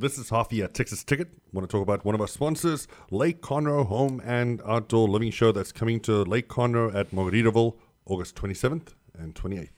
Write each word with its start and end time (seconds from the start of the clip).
This 0.00 0.16
is 0.16 0.28
Hoffie 0.28 0.62
at 0.62 0.74
Texas 0.74 1.02
Ticket. 1.02 1.26
I 1.34 1.40
want 1.50 1.68
to 1.68 1.72
talk 1.72 1.82
about 1.82 2.04
one 2.04 2.14
of 2.14 2.20
our 2.20 2.28
sponsors, 2.28 2.86
Lake 3.10 3.42
Conroe 3.42 3.84
Home 3.84 4.22
and 4.24 4.62
Outdoor 4.64 5.08
Living 5.08 5.32
Show 5.32 5.50
that's 5.50 5.72
coming 5.72 5.98
to 6.02 6.22
Lake 6.22 6.48
Conroe 6.48 6.94
at 6.94 7.10
Margaritaville 7.10 7.74
August 8.06 8.36
27th 8.36 8.94
and 9.18 9.34
28th. 9.34 9.70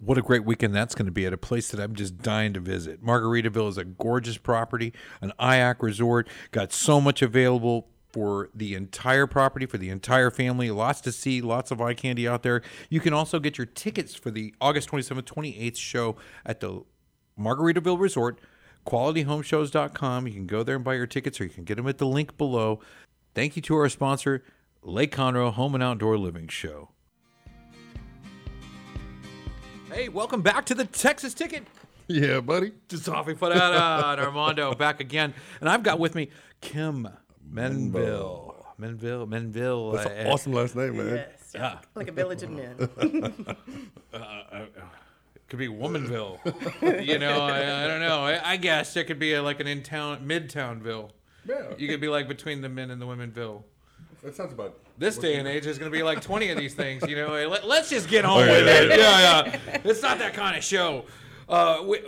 What 0.00 0.18
a 0.18 0.20
great 0.20 0.44
weekend 0.44 0.74
that's 0.74 0.94
going 0.94 1.06
to 1.06 1.12
be 1.12 1.24
at 1.24 1.32
a 1.32 1.38
place 1.38 1.70
that 1.70 1.80
I'm 1.80 1.94
just 1.94 2.18
dying 2.18 2.52
to 2.52 2.60
visit. 2.60 3.02
Margaritaville 3.02 3.70
is 3.70 3.78
a 3.78 3.84
gorgeous 3.84 4.36
property, 4.36 4.92
an 5.22 5.32
IAC 5.40 5.80
resort, 5.80 6.28
got 6.50 6.70
so 6.70 7.00
much 7.00 7.22
available 7.22 7.88
for 8.12 8.50
the 8.54 8.74
entire 8.74 9.26
property, 9.26 9.64
for 9.64 9.78
the 9.78 9.88
entire 9.88 10.30
family. 10.30 10.70
Lots 10.70 11.00
to 11.00 11.10
see, 11.10 11.40
lots 11.40 11.70
of 11.70 11.80
eye 11.80 11.94
candy 11.94 12.28
out 12.28 12.42
there. 12.42 12.60
You 12.90 13.00
can 13.00 13.14
also 13.14 13.40
get 13.40 13.56
your 13.56 13.66
tickets 13.66 14.14
for 14.14 14.30
the 14.30 14.54
August 14.60 14.90
27th, 14.90 15.22
28th 15.22 15.78
show 15.78 16.16
at 16.44 16.60
the 16.60 16.82
Margaritaville 17.40 17.98
Resort, 17.98 18.38
qualityhomeshows.com. 18.86 20.26
You 20.26 20.32
can 20.32 20.46
go 20.46 20.62
there 20.62 20.76
and 20.76 20.84
buy 20.84 20.94
your 20.94 21.06
tickets, 21.06 21.40
or 21.40 21.44
you 21.44 21.50
can 21.50 21.64
get 21.64 21.76
them 21.76 21.86
at 21.88 21.98
the 21.98 22.06
link 22.06 22.36
below. 22.36 22.80
Thank 23.34 23.56
you 23.56 23.62
to 23.62 23.76
our 23.76 23.88
sponsor, 23.88 24.44
Lake 24.82 25.14
Conroe 25.14 25.52
Home 25.52 25.74
and 25.74 25.82
Outdoor 25.82 26.18
Living 26.18 26.48
Show. 26.48 26.90
Hey, 29.90 30.08
welcome 30.08 30.42
back 30.42 30.66
to 30.66 30.74
the 30.74 30.84
Texas 30.84 31.34
Ticket. 31.34 31.64
Yeah, 32.08 32.40
buddy. 32.40 32.72
Just 32.88 33.06
Hoffie 33.06 33.34
Fodata 33.34 34.12
and 34.12 34.20
Armando 34.20 34.74
back 34.78 35.00
again. 35.00 35.32
And 35.60 35.68
I've 35.68 35.82
got 35.82 35.98
with 35.98 36.14
me 36.14 36.30
Kim 36.60 37.08
Menville. 37.52 38.54
Menville, 38.78 39.26
Menville. 39.28 39.94
That's 39.94 40.06
uh, 40.06 40.10
an 40.10 40.26
awesome 40.26 40.52
last 40.52 40.76
name, 40.76 40.96
man. 40.96 41.14
Yes. 41.14 41.52
Yeah. 41.54 41.78
Like 41.94 42.08
a 42.08 42.12
village 42.12 42.42
of 42.42 42.50
men. 42.50 42.88
Uh, 44.14 44.16
uh, 44.16 44.56
uh, 44.56 44.82
Could 45.54 45.58
be 45.60 45.68
Womanville. 45.68 46.40
you 47.06 47.16
know, 47.20 47.42
I, 47.42 47.84
I 47.84 47.86
don't 47.86 48.00
know. 48.00 48.24
I, 48.24 48.52
I 48.52 48.56
guess 48.56 48.96
it 48.96 49.04
could 49.04 49.20
be 49.20 49.34
a, 49.34 49.42
like 49.42 49.60
an 49.60 49.68
in 49.68 49.84
town, 49.84 50.26
midtownville. 50.26 51.10
Yeah. 51.48 51.74
You 51.78 51.86
could 51.86 52.00
be 52.00 52.08
like 52.08 52.26
between 52.26 52.60
the 52.60 52.68
men 52.68 52.90
and 52.90 53.00
the 53.00 53.06
womenville. 53.06 53.64
That 54.24 54.34
sounds 54.34 54.52
about 54.52 54.76
This 54.98 55.16
day 55.16 55.36
and 55.36 55.46
age, 55.46 55.62
there's 55.62 55.78
going 55.78 55.92
to 55.92 55.96
be 55.96 56.02
like 56.02 56.20
20 56.22 56.50
of 56.50 56.58
these 56.58 56.74
things. 56.74 57.08
You 57.08 57.14
know, 57.14 57.48
Let, 57.48 57.68
let's 57.68 57.88
just 57.88 58.08
get 58.08 58.24
on 58.24 58.42
Okay, 58.42 58.50
with 58.64 58.66
yeah, 58.66 58.94
it. 58.94 58.98
Yeah, 58.98 59.58
yeah. 59.68 59.80
It's 59.84 60.02
not 60.02 60.18
that 60.18 60.34
kind 60.34 60.56
of 60.56 60.64
show. 60.64 61.04
Uh, 61.48 61.84
we, 61.86 62.00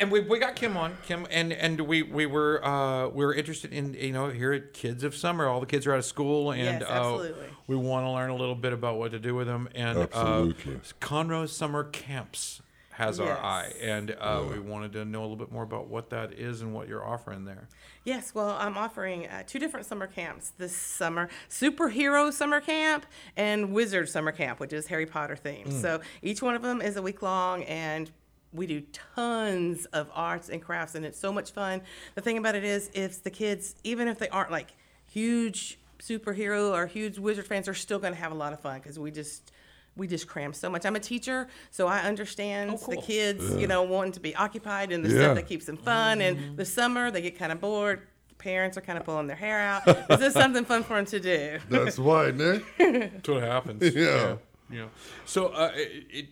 and 0.00 0.10
we, 0.10 0.18
we 0.20 0.40
got 0.40 0.56
Kim 0.56 0.76
on 0.76 0.96
Kim 1.04 1.28
and 1.30 1.52
and 1.52 1.82
we 1.82 2.02
we 2.02 2.24
were 2.26 2.64
uh, 2.64 3.08
we 3.08 3.24
were 3.24 3.34
interested 3.34 3.72
in 3.72 3.92
you 3.94 4.10
know 4.12 4.30
here 4.30 4.52
at 4.54 4.72
Kids 4.72 5.04
of 5.04 5.14
Summer 5.14 5.46
all 5.46 5.60
the 5.60 5.66
kids 5.66 5.86
are 5.86 5.92
out 5.92 5.98
of 5.98 6.04
school 6.06 6.50
and 6.50 6.80
Yes, 6.80 6.82
uh, 6.82 6.86
absolutely. 6.92 7.44
we 7.66 7.76
want 7.76 8.06
to 8.06 8.10
learn 8.10 8.30
a 8.30 8.34
little 8.34 8.54
bit 8.54 8.72
about 8.72 8.96
what 8.96 9.10
to 9.10 9.18
do 9.18 9.34
with 9.34 9.46
them 9.46 9.68
and 9.74 9.98
Absolutely. 9.98 10.76
uh, 10.76 10.78
Conroe 10.98 11.46
Summer 11.46 11.84
Camps 11.84 12.62
has 13.00 13.18
our 13.20 13.36
eye 13.38 13.72
and 13.80 14.14
uh, 14.18 14.42
we 14.50 14.58
wanted 14.58 14.92
to 14.92 15.04
know 15.04 15.20
a 15.20 15.22
little 15.22 15.36
bit 15.36 15.50
more 15.50 15.62
about 15.62 15.88
what 15.88 16.10
that 16.10 16.32
is 16.34 16.62
and 16.62 16.72
what 16.74 16.86
you're 16.88 17.04
offering 17.04 17.44
there. 17.44 17.68
yes, 18.04 18.34
well, 18.34 18.50
I'm 18.50 18.76
offering 18.76 19.26
uh, 19.26 19.42
two 19.46 19.58
different 19.58 19.86
summer 19.86 20.06
camps 20.06 20.52
this 20.58 20.76
summer 20.76 21.28
superhero 21.48 22.32
summer 22.32 22.60
camp 22.60 23.06
and 23.36 23.72
wizard 23.72 24.08
summer 24.08 24.32
camp, 24.32 24.60
which 24.60 24.72
is 24.72 24.86
Harry 24.86 25.06
Potter 25.06 25.36
themed. 25.42 25.72
So 25.80 26.00
each 26.22 26.42
one 26.42 26.54
of 26.54 26.62
them 26.62 26.80
is 26.80 26.96
a 26.96 27.02
week 27.02 27.22
long 27.22 27.64
and 27.64 28.10
we 28.52 28.66
do 28.66 28.82
tons 29.14 29.86
of 29.86 30.10
arts 30.12 30.48
and 30.48 30.60
crafts 30.60 30.94
and 30.94 31.04
it's 31.06 31.18
so 31.18 31.32
much 31.32 31.52
fun. 31.52 31.82
The 32.14 32.20
thing 32.20 32.36
about 32.38 32.54
it 32.54 32.64
is, 32.64 32.90
if 32.94 33.22
the 33.22 33.30
kids, 33.30 33.74
even 33.84 34.08
if 34.08 34.18
they 34.18 34.28
aren't 34.28 34.50
like 34.50 34.68
huge 35.06 35.78
superhero 36.00 36.72
or 36.72 36.86
huge 36.86 37.18
wizard 37.18 37.46
fans, 37.46 37.68
are 37.68 37.74
still 37.74 37.98
going 37.98 38.12
to 38.12 38.18
have 38.18 38.32
a 38.32 38.34
lot 38.34 38.52
of 38.52 38.60
fun 38.60 38.80
because 38.80 38.98
we 38.98 39.10
just 39.10 39.52
we 39.96 40.06
just 40.06 40.26
cram 40.28 40.52
so 40.52 40.70
much. 40.70 40.86
I'm 40.86 40.96
a 40.96 41.00
teacher, 41.00 41.48
so 41.70 41.86
I 41.86 42.00
understand 42.00 42.70
the 42.72 42.76
cool. 42.94 43.02
kids, 43.02 43.54
you 43.56 43.66
know, 43.66 43.82
wanting 43.82 44.12
to 44.12 44.20
be 44.20 44.34
occupied 44.36 44.92
and 44.92 45.04
the 45.04 45.08
Yeah. 45.10 45.22
stuff 45.22 45.34
that 45.36 45.46
keeps 45.48 45.66
them 45.66 45.76
fun. 45.76 46.20
And 46.20 46.56
the 46.56 46.64
summer, 46.64 47.10
they 47.10 47.20
get 47.22 47.38
kind 47.38 47.52
of 47.52 47.60
bored. 47.60 48.06
Parents 48.38 48.78
are 48.78 48.80
kind 48.80 48.96
of 48.98 49.04
pulling 49.04 49.26
their 49.26 49.36
hair 49.36 49.60
out. 49.60 49.86
Is 50.10 50.18
this 50.20 50.32
something 50.42 50.64
fun 50.64 50.82
for 50.84 50.96
them 50.96 51.04
to 51.06 51.20
do. 51.20 51.58
That's 51.68 51.98
why, 51.98 52.30
man. 52.30 52.64
That's 52.78 53.28
what 53.28 53.42
happens. 53.42 53.82
Yeah. 53.94 54.36
yeah. 54.70 54.86
So 55.26 55.48
uh, 55.48 55.72
it, 55.74 56.06
it, 56.10 56.26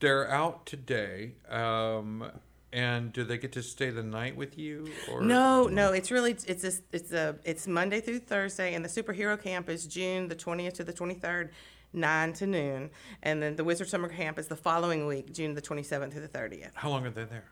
they're 0.00 0.28
out 0.28 0.66
today, 0.66 1.34
um, 1.48 2.28
and 2.72 3.12
do 3.12 3.22
they 3.22 3.38
get 3.38 3.52
to 3.52 3.62
stay 3.62 3.90
the 3.90 4.02
night 4.02 4.34
with 4.34 4.58
you? 4.58 4.88
Or 5.12 5.20
No, 5.22 5.68
no, 5.68 5.92
it's 5.92 6.10
really 6.10 6.32
it's 6.32 6.64
a, 6.64 6.72
it's 6.90 7.12
a 7.12 7.36
it's 7.44 7.68
Monday 7.68 8.00
through 8.00 8.20
Thursday, 8.20 8.74
and 8.74 8.84
the 8.84 8.88
superhero 8.88 9.40
camp 9.40 9.68
is 9.68 9.86
June 9.86 10.26
the 10.28 10.34
twentieth 10.34 10.74
to 10.74 10.84
the 10.84 10.92
twenty 10.92 11.14
third, 11.14 11.50
nine 11.92 12.32
to 12.34 12.46
noon, 12.46 12.90
and 13.22 13.42
then 13.42 13.56
the 13.56 13.64
Wizard 13.64 13.88
Summer 13.88 14.08
Camp 14.08 14.38
is 14.38 14.46
the 14.48 14.56
following 14.56 15.06
week, 15.06 15.32
June 15.32 15.54
the 15.54 15.60
twenty 15.60 15.82
seventh 15.82 16.12
through 16.12 16.22
the 16.22 16.28
thirtieth, 16.28 16.72
How 16.74 16.88
long 16.90 17.04
are 17.06 17.10
they 17.10 17.24
there? 17.24 17.44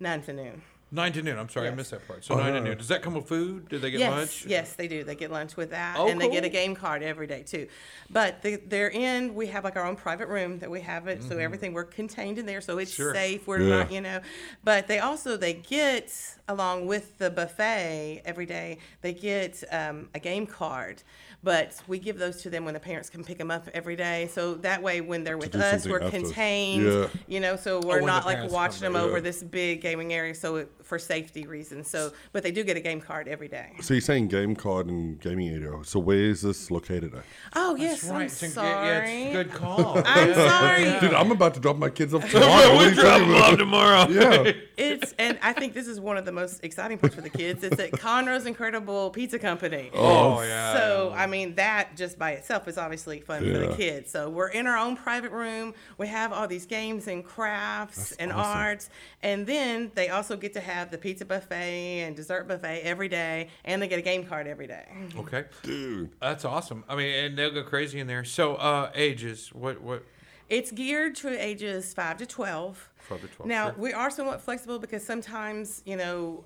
nine 0.00 0.22
to 0.22 0.32
noon. 0.32 0.62
Nine 0.90 1.12
to 1.12 1.20
noon. 1.22 1.38
I'm 1.38 1.50
sorry, 1.50 1.68
I 1.68 1.70
missed 1.74 1.90
that 1.90 2.08
part. 2.08 2.24
So 2.24 2.34
nine 2.34 2.54
to 2.54 2.62
noon. 2.62 2.78
Does 2.78 2.88
that 2.88 3.02
come 3.02 3.12
with 3.12 3.28
food? 3.28 3.68
Do 3.68 3.78
they 3.78 3.90
get 3.90 4.00
yes, 4.00 4.10
lunch? 4.10 4.46
Yes, 4.46 4.72
they 4.72 4.88
do. 4.88 5.04
They 5.04 5.16
get 5.16 5.30
lunch 5.30 5.54
with 5.54 5.68
that, 5.68 5.96
Oh, 5.98 6.08
and 6.08 6.18
they 6.18 6.30
get 6.30 6.44
a 6.46 6.48
game 6.48 6.74
card 6.74 7.02
every 7.02 7.26
day 7.26 7.42
too. 7.42 7.66
But 8.08 8.40
the, 8.40 8.56
they're 8.56 8.88
in. 8.88 9.34
We 9.34 9.48
have 9.48 9.64
like 9.64 9.76
our 9.76 9.84
own 9.84 9.96
private 9.96 10.28
room 10.28 10.60
that 10.60 10.70
we 10.70 10.80
have 10.80 11.06
it, 11.06 11.22
so 11.22 11.36
everything 11.36 11.74
we're 11.74 11.84
contained 11.84 12.38
in 12.38 12.46
there, 12.46 12.62
so 12.62 12.78
it's 12.78 12.92
Mm-hmm. 12.92 13.02
Sure. 13.02 13.12
safe. 13.14 13.46
We're 13.46 13.60
Yeah. 13.60 13.68
not, 13.80 13.92
you 13.92 14.00
know. 14.00 14.20
But 14.64 14.86
they 14.86 14.98
also 14.98 15.36
they 15.36 15.52
get 15.52 16.10
along 16.48 16.86
with 16.86 17.18
the 17.18 17.28
buffet 17.28 18.22
every 18.24 18.46
day. 18.46 18.78
They 19.02 19.12
get 19.12 19.62
um, 19.70 20.08
a 20.14 20.18
game 20.20 20.46
card. 20.46 21.02
But 21.42 21.80
we 21.86 22.00
give 22.00 22.18
those 22.18 22.42
to 22.42 22.50
them 22.50 22.64
when 22.64 22.74
the 22.74 22.80
parents 22.80 23.08
can 23.08 23.22
pick 23.22 23.38
them 23.38 23.50
up 23.50 23.68
every 23.72 23.94
day. 23.94 24.28
So 24.32 24.54
that 24.56 24.82
way, 24.82 25.00
when 25.00 25.22
they're 25.22 25.38
with 25.38 25.54
us, 25.54 25.86
we're 25.86 26.00
after. 26.02 26.10
contained. 26.18 26.84
Yeah. 26.84 27.06
You 27.28 27.38
know, 27.38 27.54
so 27.54 27.76
Oh, 27.78 27.86
we're 27.86 27.94
when 27.96 28.00
the 28.00 28.06
not 28.06 28.26
like 28.26 28.50
watching 28.50 28.80
them 28.80 28.96
over 28.96 29.18
Yeah. 29.18 29.22
this 29.22 29.42
big 29.44 29.80
gaming 29.80 30.12
area. 30.12 30.34
So 30.34 30.56
it, 30.56 30.72
for 30.88 30.98
safety 30.98 31.46
reasons. 31.46 31.88
So, 31.88 32.12
but 32.32 32.42
they 32.42 32.50
do 32.50 32.64
get 32.64 32.76
a 32.76 32.80
game 32.80 33.00
card 33.00 33.28
every 33.28 33.46
day. 33.48 33.72
So 33.82 33.92
you're 33.94 34.00
saying 34.00 34.28
game 34.28 34.56
card 34.56 34.86
and 34.86 35.20
gaming 35.20 35.48
area. 35.50 35.84
So 35.84 35.98
where 36.00 36.16
is 36.18 36.40
this 36.42 36.70
located 36.70 37.14
at? 37.14 37.24
Oh 37.54 37.76
yes, 37.76 38.04
right. 38.08 38.22
I'm 38.22 38.28
sorry. 38.28 38.68
Yeah, 38.68 39.04
it's 39.04 39.30
a 39.30 39.32
good 39.44 39.52
call. 39.52 39.98
I'm 40.06 40.28
Yeah. 40.30 40.34
sorry. 40.34 41.00
Dude, 41.00 41.14
I'm 41.14 41.30
about 41.30 41.54
to 41.54 41.60
drop 41.60 41.76
my 41.76 41.90
kids 41.90 42.14
off 42.14 42.28
tomorrow. 42.30 42.74
what 42.74 42.86
are 42.86 42.90
you 42.90 42.96
talking 42.96 43.30
about? 43.30 43.58
tomorrow. 43.58 44.06
Yeah. 44.18 44.52
It's 44.78 45.12
and 45.18 45.38
I 45.42 45.52
think 45.52 45.74
this 45.74 45.86
is 45.88 45.98
one 46.00 46.16
of 46.16 46.24
the 46.24 46.32
most 46.32 46.64
exciting 46.64 46.98
parts 46.98 47.14
for 47.14 47.20
the 47.20 47.28
kids. 47.30 47.62
It's 47.64 47.78
at 47.80 47.90
Conroe's 47.92 48.46
Incredible 48.46 49.10
Pizza 49.10 49.38
Company. 49.38 49.90
Oh, 49.92 50.38
oh 50.38 50.42
yeah. 50.42 50.74
So 50.74 51.12
I 51.14 51.26
mean 51.26 51.54
that 51.56 51.96
just 51.96 52.18
by 52.18 52.30
itself 52.32 52.66
is 52.68 52.78
obviously 52.78 53.20
fun 53.20 53.40
for 53.44 53.58
the 53.58 53.74
kids. 53.76 54.10
So 54.10 54.30
we're 54.30 54.48
in 54.48 54.66
our 54.66 54.78
own 54.78 54.96
private 54.96 55.32
room. 55.32 55.74
We 55.98 56.06
have 56.06 56.32
all 56.32 56.46
these 56.48 56.64
games 56.64 57.08
and 57.08 57.24
crafts 57.24 58.12
and 58.12 58.32
awesome. 58.32 58.58
arts, 58.58 58.90
and 59.22 59.46
then 59.46 59.90
they 59.94 60.08
also 60.08 60.36
get 60.36 60.52
to 60.54 60.60
have 60.60 60.77
the 60.84 60.98
pizza 60.98 61.24
buffet 61.24 62.00
and 62.02 62.14
dessert 62.16 62.46
buffet 62.48 62.80
every 62.84 63.08
day, 63.08 63.48
and 63.64 63.80
they 63.82 63.88
get 63.88 63.98
a 63.98 64.02
game 64.02 64.24
card 64.24 64.46
every 64.46 64.66
day. 64.66 64.86
okay. 65.18 65.44
Dude. 65.62 66.10
That's 66.20 66.44
awesome. 66.44 66.84
I 66.88 66.96
mean, 66.96 67.12
and 67.24 67.38
they'll 67.38 67.52
go 67.52 67.62
crazy 67.62 68.00
in 68.00 68.06
there. 68.06 68.24
So 68.24 68.54
uh, 68.56 68.90
ages. 68.94 69.52
What 69.52 69.80
what? 69.82 70.04
It's 70.48 70.70
geared 70.70 71.14
to 71.16 71.28
ages 71.44 71.92
five 71.92 72.16
to 72.18 72.26
twelve. 72.26 72.90
Five 73.00 73.20
to 73.22 73.26
12, 73.28 73.48
Now 73.48 73.66
sure. 73.70 73.74
we 73.78 73.92
are 73.92 74.10
somewhat 74.10 74.40
flexible 74.40 74.78
because 74.78 75.04
sometimes 75.04 75.82
you 75.86 75.96
know 75.96 76.44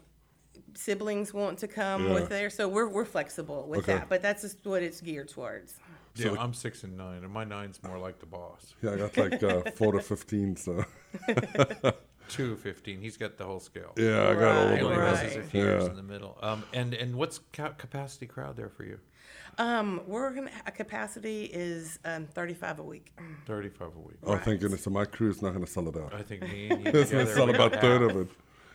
siblings 0.75 1.35
want 1.35 1.59
to 1.59 1.69
come 1.69 2.07
Yeah. 2.07 2.15
with 2.15 2.29
there, 2.29 2.51
so 2.51 2.69
we're 2.69 2.89
we're 2.89 3.05
flexible 3.05 3.67
with 3.69 3.81
Okay. 3.81 3.95
that. 3.95 4.09
But 4.09 4.23
that's 4.23 4.43
just 4.43 4.65
what 4.65 4.83
it's 4.83 5.01
geared 5.01 5.29
towards. 5.29 5.75
Yeah, 6.15 6.35
I'm 6.39 6.53
six 6.53 6.83
and 6.85 6.97
nine, 6.97 7.25
and 7.25 7.33
my 7.33 7.45
nine's 7.45 7.83
more 7.83 7.99
like 7.99 8.19
the 8.19 8.27
boss. 8.27 8.75
Yeah, 8.83 8.93
I 8.93 8.97
got 8.97 9.17
like 9.17 9.43
uh, 9.43 9.71
four 9.77 9.93
to 9.93 10.01
15, 10.01 10.57
so. 10.57 10.85
Two 12.33 12.57
fifteen. 12.57 13.01
He's 13.01 13.17
got 13.17 13.37
the 13.37 13.45
whole 13.45 13.61
scale. 13.61 13.93
Yeah, 13.97 14.29
I 14.29 14.35
got 14.35 14.57
all 14.57 14.65
Right, 14.67 14.79
of 14.79 14.85
Only 14.85 14.95
them. 14.97 14.99
right. 14.99 15.23
misses 15.23 15.37
a 15.37 15.43
few 15.43 15.61
years 15.63 15.85
Yeah. 15.85 15.91
in 15.91 15.97
the 15.97 16.03
middle. 16.03 16.39
Um, 16.43 16.65
and 16.73 16.95
and 16.95 17.15
what's 17.17 17.41
ca- 17.53 17.73
capacity 17.73 18.27
crowd 18.27 18.57
there 18.57 18.71
for 18.71 18.85
you? 18.85 18.99
Um, 19.59 20.01
we're 20.07 20.31
gonna 20.35 20.51
a 20.67 20.71
capacity 20.73 21.45
is 21.45 21.99
um, 22.07 22.27
thirty 22.27 22.55
five 22.55 22.79
a 22.79 22.83
week. 22.83 23.13
Thirty 23.47 23.69
five 23.69 23.95
a 23.95 24.01
week. 24.01 24.17
Oh, 24.25 24.39
thank 24.39 24.61
goodness. 24.61 24.83
So 24.83 24.91
my 24.91 25.05
crew 25.05 25.29
is 25.31 25.43
not 25.43 25.51
going 25.53 25.65
to 25.65 25.71
sell 25.71 25.87
it 25.89 25.97
out. 25.97 26.15
I 26.15 26.23
think 26.23 26.43
me 26.43 26.69
and 26.71 26.81
you 26.87 26.91
It's 26.93 27.11
going 27.11 27.27
to 27.27 27.33
sell 27.35 27.51
about 27.51 27.73
got 27.73 27.79
a 27.79 27.81
third 27.83 28.03
of 28.11 28.17
it. 28.17 28.29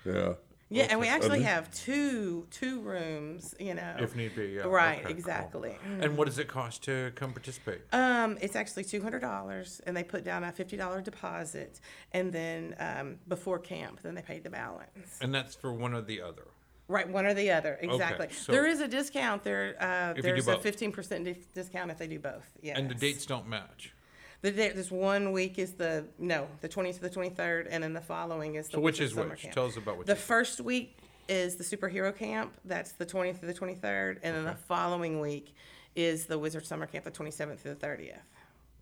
Yeah. 0.06 0.34
Yeah, 0.70 0.88
and 0.90 1.00
we 1.00 1.08
actually 1.08 1.44
have 1.44 1.72
two 1.72 2.46
two 2.52 2.82
rooms. 2.82 3.56
You 3.60 3.74
know, 3.76 3.96
if 4.00 4.16
need 4.16 4.36
be. 4.36 4.48
Yeah. 4.48 4.64
right, 4.64 4.98
Okay, 5.00 5.04
cool. 5.04 5.12
exactly. 5.12 5.78
And 6.02 6.18
what 6.18 6.26
does 6.26 6.40
it 6.40 6.48
cost 6.48 6.84
to 6.84 7.12
come 7.16 7.32
participate? 7.32 7.82
Um, 7.94 8.38
it's 8.42 8.56
actually 8.56 8.84
two 8.84 9.02
hundred 9.02 9.22
dollars, 9.22 9.82
and 9.86 9.96
they 9.96 10.04
put 10.04 10.24
down 10.24 10.44
a 10.44 10.52
fifty 10.52 10.76
dollar 10.76 11.02
deposit, 11.02 11.80
and 12.12 12.34
then 12.34 12.76
um, 12.80 13.18
before 13.28 13.60
camp, 13.60 14.02
then 14.02 14.16
they 14.16 14.22
paid 14.22 14.44
the 14.44 14.50
balance. 14.50 15.18
And 15.22 15.34
that's 15.34 15.56
for 15.56 15.72
one 15.72 15.94
or 15.94 16.02
the 16.02 16.22
other. 16.22 16.48
Right, 16.90 17.10
one 17.10 17.26
or 17.26 17.34
the 17.34 17.52
other, 17.52 17.78
exactly. 17.82 18.30
so- 18.32 18.54
there 18.54 18.66
is 18.66 18.80
a 18.80 18.88
discount. 18.88 19.44
There, 19.44 19.76
uh, 19.78 20.14
there's 20.22 20.48
a 20.48 20.58
fifteen 20.58 20.92
percent 20.92 21.28
discount 21.54 21.92
if 21.92 21.98
they 21.98 22.08
do 22.08 22.20
both. 22.20 22.50
Yes. 22.62 22.78
And 22.78 22.90
the 22.90 22.96
dates 22.96 23.26
don't 23.26 23.48
match. 23.48 23.94
The 24.42 24.52
date, 24.52 24.76
this 24.76 24.92
one 24.92 25.32
week 25.32 25.58
is 25.58 25.74
the 25.74 26.06
no, 26.20 26.48
the 26.62 26.68
twentieth 26.68 26.98
to 26.98 27.02
the 27.02 27.10
twenty 27.10 27.30
third, 27.30 27.68
and 27.68 27.84
then 27.84 27.94
the 27.94 28.02
following 28.02 28.56
is 28.56 28.68
the. 28.68 28.74
So 28.74 28.80
which 28.80 29.00
Wizard 29.00 29.06
is 29.06 29.14
Summer 29.14 29.30
which? 29.32 29.42
Camp. 29.42 29.54
Tell 29.56 29.66
us 29.66 29.78
about 29.78 29.98
which 29.98 30.08
The 30.08 30.14
is 30.14 30.22
first 30.22 30.62
week 30.62 30.98
is 31.28 31.56
the 31.56 31.64
superhero 31.64 32.16
camp. 32.16 32.54
That's 32.64 32.92
the 32.94 33.06
twentieth 33.06 33.40
to 33.40 33.48
the 33.48 33.54
twenty 33.54 33.76
third, 33.76 34.20
and 34.24 34.36
then 34.36 34.46
the 34.46 34.54
following 34.56 35.20
week 35.20 35.56
is 35.96 36.28
the 36.28 36.38
Wizard 36.38 36.66
Summer 36.66 36.86
Camp, 36.86 37.06
the 37.06 37.12
twenty 37.12 37.32
seventh 37.32 37.64
to 37.64 37.70
the 37.70 37.76
thirtieth. 37.76 38.20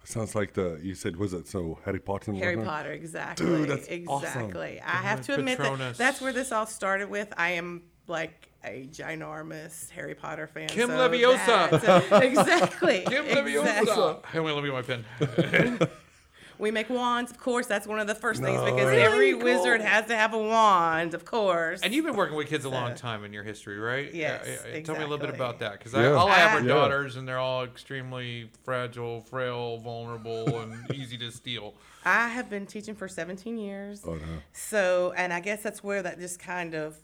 Sounds 0.04 0.36
like 0.36 0.54
the 0.54 0.80
you 0.84 0.94
said 0.94 1.16
was 1.16 1.34
it 1.34 1.48
so 1.48 1.80
Harry 1.86 2.00
Potter 2.00 2.32
and 2.32 2.40
Harry 2.40 2.58
whatnot? 2.58 2.76
Potter, 2.76 2.92
exactly. 2.92 3.46
Dude, 3.46 3.70
that's 3.70 3.88
awesome. 4.08 4.28
exactly. 4.28 4.82
I 4.82 4.98
have 4.98 5.22
to 5.26 5.36
admit 5.36 5.58
that 5.58 5.98
that's 5.98 6.22
where 6.22 6.34
this 6.34 6.52
all 6.52 6.68
started 6.68 7.10
with. 7.10 7.34
I 7.38 7.52
am 7.52 7.84
like 8.08 8.52
a 8.66 8.88
ginormous 8.92 9.90
Harry 9.92 10.16
Potter 10.16 10.48
fan. 10.48 10.68
Kim 10.68 10.90
so 10.90 10.98
Leviosa. 10.98 11.70
that's- 11.70 12.12
exactly. 12.24 13.04
Kim 13.08 13.26
exactly. 13.26 13.54
Leviosa. 13.54 14.26
Hey, 14.28 14.40
wait, 14.40 14.52
let 14.54 14.64
me 14.64 14.70
get 14.70 14.74
my 14.74 14.82
pen. 14.82 15.80
We 16.58 16.72
make 16.72 16.90
wands, 16.90 17.32
of 17.32 17.38
course. 17.38 17.68
That's 17.68 17.86
one 17.86 18.00
of 18.00 18.08
the 18.08 18.16
first 18.16 18.42
things 18.42 18.62
because 18.62 18.86
Really? 18.86 19.02
every 19.02 19.34
Cool. 19.34 19.44
wizard 19.44 19.82
has 19.82 20.06
to 20.06 20.16
have 20.16 20.34
a 20.34 20.38
wand, 20.40 21.14
of 21.14 21.26
course. 21.26 21.82
And 21.82 21.94
you've 21.94 22.06
been 22.06 22.16
working 22.16 22.38
with 22.38 22.48
kids 22.48 22.64
a 22.64 22.70
long 22.70 22.96
time 22.96 23.26
in 23.26 23.34
your 23.34 23.44
history, 23.44 23.78
right? 23.78 24.14
Yes, 24.14 24.46
Yeah, 24.48 24.72
yeah, 24.76 24.80
Tell 24.82 24.96
me 24.96 25.02
a 25.04 25.06
little 25.08 25.18
bit 25.26 25.36
about 25.36 25.60
that, 25.60 25.74
because 25.74 25.92
Yeah. 25.92 26.12
all 26.14 26.30
I 26.30 26.36
have 26.36 26.54
are 26.54 26.64
Ah. 26.64 26.66
Yeah. 26.66 26.68
daughters, 26.76 27.18
and 27.18 27.28
they're 27.28 27.40
all 27.40 27.66
extremely 27.66 28.50
fragile, 28.64 29.20
frail, 29.20 29.80
vulnerable, 29.80 30.60
and 30.62 30.90
easy 30.96 31.18
to 31.18 31.30
steal. 31.30 31.74
I 32.06 32.30
have 32.30 32.50
been 32.50 32.66
teaching 32.66 32.96
for 32.96 33.10
17 33.10 33.58
years. 33.58 34.04
Oh, 34.08 34.14
no. 34.14 34.22
So, 34.54 35.14
and 35.18 35.34
I 35.34 35.42
guess 35.42 35.62
that's 35.62 35.84
where 35.84 36.02
that 36.04 36.20
just 36.22 36.40
kind 36.40 36.74
of. 36.74 36.96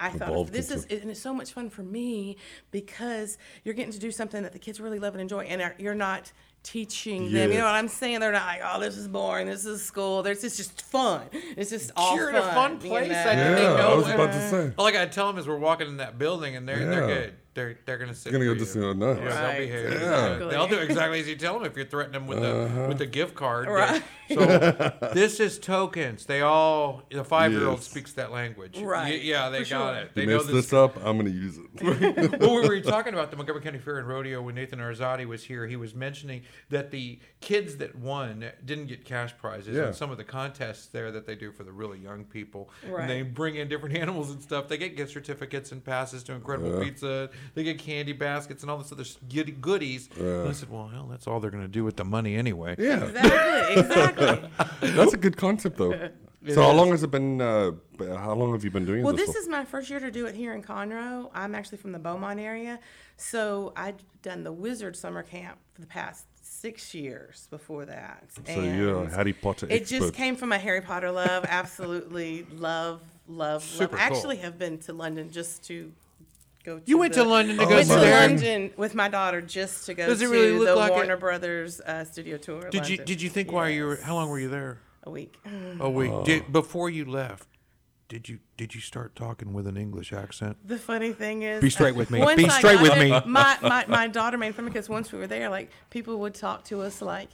I 0.00 0.10
thought 0.10 0.48
this 0.52 0.70
is 0.70 0.84
and 0.86 1.10
it's 1.10 1.20
so 1.20 1.32
much 1.32 1.52
fun 1.52 1.70
for 1.70 1.82
me 1.82 2.36
because 2.70 3.38
you're 3.64 3.74
getting 3.74 3.92
to 3.92 3.98
do 3.98 4.10
something 4.10 4.42
that 4.42 4.52
the 4.52 4.58
kids 4.58 4.80
really 4.80 4.98
love 4.98 5.14
and 5.14 5.20
enjoy, 5.22 5.44
and 5.44 5.62
are- 5.62 5.74
you're 5.78 5.94
not 5.94 6.32
teaching 6.64 7.30
them. 7.32 7.52
You 7.52 7.58
know 7.58 7.64
what 7.64 7.74
I'm 7.74 7.88
saying? 7.88 8.20
They're 8.20 8.32
not 8.32 8.46
like, 8.46 8.60
oh, 8.64 8.80
this 8.80 8.96
is 8.96 9.06
boring. 9.06 9.46
This 9.46 9.66
is 9.66 9.84
school. 9.84 10.22
This 10.22 10.42
is 10.44 10.56
just 10.56 10.80
fun. 10.82 11.22
It's 11.32 11.68
just 11.70 11.92
all 11.94 12.16
You're 12.16 12.30
in 12.30 12.36
fun. 12.36 12.48
a 12.48 12.54
fun 12.54 12.72
you 12.72 12.78
place. 12.88 13.08
know? 13.10 13.18
I 13.18 13.32
Yeah, 13.34 13.54
They 13.54 13.66
I 13.66 13.76
know 13.76 13.96
was 13.98 14.08
it. 14.08 14.14
about 14.14 14.32
to 14.32 14.48
say. 14.50 14.72
All 14.78 14.86
I 14.86 14.90
gotta 14.92 15.10
tell 15.10 15.26
them 15.26 15.38
is 15.38 15.46
we're 15.46 15.58
walking 15.58 15.88
in 15.88 15.98
that 15.98 16.18
building, 16.18 16.56
and 16.56 16.66
they're 16.68 16.78
they're 16.78 17.00
Yeah. 17.08 17.14
good. 17.14 17.34
They're 17.52 17.78
they're 17.86 17.98
gonna 17.98 18.14
sit. 18.14 18.32
Gonna 18.32 18.46
go 18.46 18.52
you. 18.52 18.58
just 18.58 18.74
you 18.74 18.94
nice. 18.94 19.16
Yeah, 19.18 19.24
they'll 19.24 19.34
Right, 19.44 19.58
behave. 19.58 19.92
exactly. 19.92 20.48
They'll 20.50 20.66
do 20.68 20.78
exactly 20.78 21.20
as 21.20 21.28
you 21.28 21.36
tell 21.36 21.54
them 21.54 21.64
if 21.66 21.76
you're 21.76 21.84
threatening 21.86 22.22
them 22.22 22.26
with 22.26 22.40
the 22.40 22.64
uh-huh. 22.64 22.86
with 22.88 22.98
the 22.98 23.06
gift 23.06 23.34
card. 23.36 23.68
Right. 23.68 24.02
So 24.28 24.90
this 25.14 25.40
is 25.40 25.58
tokens. 25.58 26.26
They 26.26 26.40
all 26.40 27.02
the 27.10 27.24
five 27.24 27.52
year 27.52 27.66
old 27.66 27.78
Yes. 27.78 27.88
speaks 27.88 28.12
that 28.14 28.32
language. 28.32 28.78
Right, 28.78 29.14
Y- 29.14 29.20
Yeah, 29.24 29.50
they 29.50 29.64
for 29.64 29.70
got 29.70 29.94
sure. 29.94 30.02
it. 30.04 30.14
They 30.14 30.20
You 30.22 30.26
know 30.28 30.36
mess 30.38 30.46
this. 30.46 30.54
this 30.66 30.72
up, 30.72 30.96
I'm 31.04 31.16
gonna 31.18 31.30
use 31.30 31.58
it. 31.58 32.40
well, 32.40 32.60
we 32.62 32.68
were 32.68 32.80
talking 32.82 33.12
about 33.14 33.30
the 33.30 33.36
Montgomery 33.36 33.62
County 33.62 33.78
Fair 33.78 33.98
and 33.98 34.08
Rodeo 34.08 34.40
when 34.42 34.54
Nathan 34.54 34.78
Arzadi 34.78 35.26
was 35.26 35.44
here. 35.44 35.66
He 35.66 35.76
was 35.76 35.94
mentioning 35.94 36.42
that 36.70 36.90
the 36.90 37.18
kids 37.40 37.76
that 37.78 37.94
won 37.96 38.44
didn't 38.64 38.86
get 38.86 39.04
cash 39.04 39.36
prizes. 39.36 39.76
Yeah. 39.76 39.86
And 39.86 39.94
some 39.94 40.10
of 40.10 40.16
the 40.16 40.24
contests 40.24 40.86
there 40.86 41.10
that 41.12 41.26
they 41.26 41.34
do 41.34 41.52
for 41.52 41.64
the 41.64 41.72
really 41.72 41.98
young 41.98 42.24
people. 42.24 42.70
Right. 42.88 43.02
And 43.02 43.10
they 43.10 43.22
bring 43.22 43.56
in 43.56 43.68
different 43.68 43.96
animals 43.96 44.30
and 44.30 44.42
stuff. 44.42 44.68
They 44.68 44.78
get 44.78 44.96
gift 44.96 45.12
certificates 45.12 45.72
and 45.72 45.84
passes 45.84 46.22
to 46.24 46.32
Incredible 46.32 46.80
Pizza. 46.80 47.30
They 47.54 47.64
get 47.64 47.78
candy 47.78 48.12
baskets 48.12 48.62
and 48.62 48.70
all 48.70 48.78
this 48.78 48.92
other 48.92 49.02
s- 49.02 49.18
goody- 49.32 49.52
goodies. 49.52 50.08
And 50.18 50.48
I 50.48 50.52
said, 50.52 50.70
well, 50.70 50.88
hell, 50.88 51.06
that's 51.10 51.26
all 51.26 51.40
they're 51.40 51.50
going 51.50 51.64
to 51.64 51.68
do 51.68 51.84
with 51.84 51.96
the 51.96 52.04
money 52.04 52.36
anyway. 52.36 52.74
yeah, 52.78 53.04
Exactly. 53.04 54.13
Exactly. 54.16 54.90
that's 54.92 55.12
a 55.14 55.16
good 55.16 55.36
concept 55.36 55.76
though. 55.76 56.10
so 56.48 56.62
how 56.62 56.72
long 56.72 56.90
has 56.90 57.02
it 57.02 57.10
been? 57.10 57.40
Uh, 57.40 57.72
how 57.98 58.34
long 58.34 58.52
have 58.52 58.64
you 58.64 58.70
been 58.70 58.84
doing 58.84 59.02
Well, 59.02 59.14
this? 59.14 59.28
this 59.28 59.36
is 59.36 59.48
my 59.48 59.64
first 59.64 59.88
year 59.90 60.00
to 60.00 60.10
do 60.10 60.26
it 60.26 60.34
here 60.34 60.52
in 60.54 60.62
Conroe. 60.62 61.30
I'm 61.34 61.54
actually 61.54 61.78
from 61.78 61.92
the 61.92 61.98
Beaumont 61.98 62.40
area. 62.40 62.80
So 63.16 63.72
I'd 63.76 64.02
done 64.22 64.42
the 64.44 64.52
Wizard 64.52 64.96
Summer 64.96 65.22
Camp 65.22 65.58
for 65.72 65.80
the 65.80 65.86
past 65.86 66.26
six 66.42 66.94
years 66.94 67.46
before 67.50 67.84
that. 67.84 68.24
So 68.46 68.60
you're 68.60 69.04
a 69.04 69.10
Harry 69.10 69.32
Potter 69.32 69.66
It 69.70 69.86
just 69.86 70.14
came 70.14 70.36
from 70.36 70.52
a 70.52 70.58
Harry 70.58 70.80
Potter 70.80 71.10
love. 71.10 71.44
Absolutely 71.48 72.46
love, 72.56 73.00
love, 73.28 73.62
Super 73.62 73.96
love. 73.96 74.00
I 74.00 74.08
cool. 74.08 74.16
actually 74.16 74.36
have 74.38 74.58
been 74.58 74.78
to 74.78 74.92
London 74.92 75.30
just 75.30 75.62
to 75.64 75.92
go 76.64 76.78
to 76.78 76.82
You 76.86 76.98
went 76.98 77.14
the- 77.14 77.22
to 77.22 77.28
London 77.28 77.56
to 77.58 77.62
Oh 77.64 77.68
go 77.68 77.74
went 77.76 77.88
to 77.88 77.94
there. 77.96 78.28
London 78.28 78.70
with 78.76 78.94
my 78.94 79.08
daughter 79.08 79.40
just 79.40 79.86
to 79.86 79.94
go 79.94 80.06
Does 80.06 80.20
it 80.22 80.26
to 80.26 80.30
really 80.32 80.52
look 80.52 80.66
the 80.66 80.74
like 80.76 80.90
it? 80.90 80.94
Warner 80.94 81.16
Brothers 81.16 81.80
uh, 81.80 82.04
studio 82.04 82.36
tour. 82.38 82.68
Did 82.70 82.88
you 82.88 82.96
did 82.96 83.22
you 83.22 83.28
think 83.28 83.52
while 83.52 83.68
you 83.68 83.86
were 83.86 83.96
how 83.96 84.14
long 84.14 84.28
were 84.30 84.38
you 84.40 84.48
there? 84.48 84.78
a 85.04 85.10
week? 85.10 85.36
A 85.80 85.90
week. 85.90 86.12
Did, 86.24 86.50
before 86.50 86.88
you 86.88 87.04
left, 87.04 87.46
did 88.08 88.28
you 88.28 88.38
did 88.56 88.74
you 88.74 88.80
start 88.80 89.14
talking 89.14 89.52
with 89.52 89.66
an 89.66 89.76
English 89.76 90.12
accent? 90.12 90.56
The 90.66 90.78
funny 90.78 91.12
thing 91.12 91.42
is, 91.42 91.60
Be 91.60 91.68
straight 91.70 91.94
with 91.94 92.10
me. 92.10 92.20
once 92.20 92.36
Be 92.36 92.46
I 92.46 92.58
straight 92.58 92.80
with 92.80 92.92
there, 92.92 93.04
me. 93.04 93.10
My, 93.26 93.58
my 93.60 93.84
my 93.86 94.08
daughter 94.08 94.38
made 94.38 94.54
fun 94.54 94.64
because 94.64 94.88
once 94.88 95.12
we 95.12 95.18
were 95.18 95.26
there, 95.26 95.48
like 95.50 95.70
people 95.90 96.18
would 96.20 96.34
talk 96.34 96.64
to 96.64 96.80
us 96.82 97.02
like. 97.02 97.28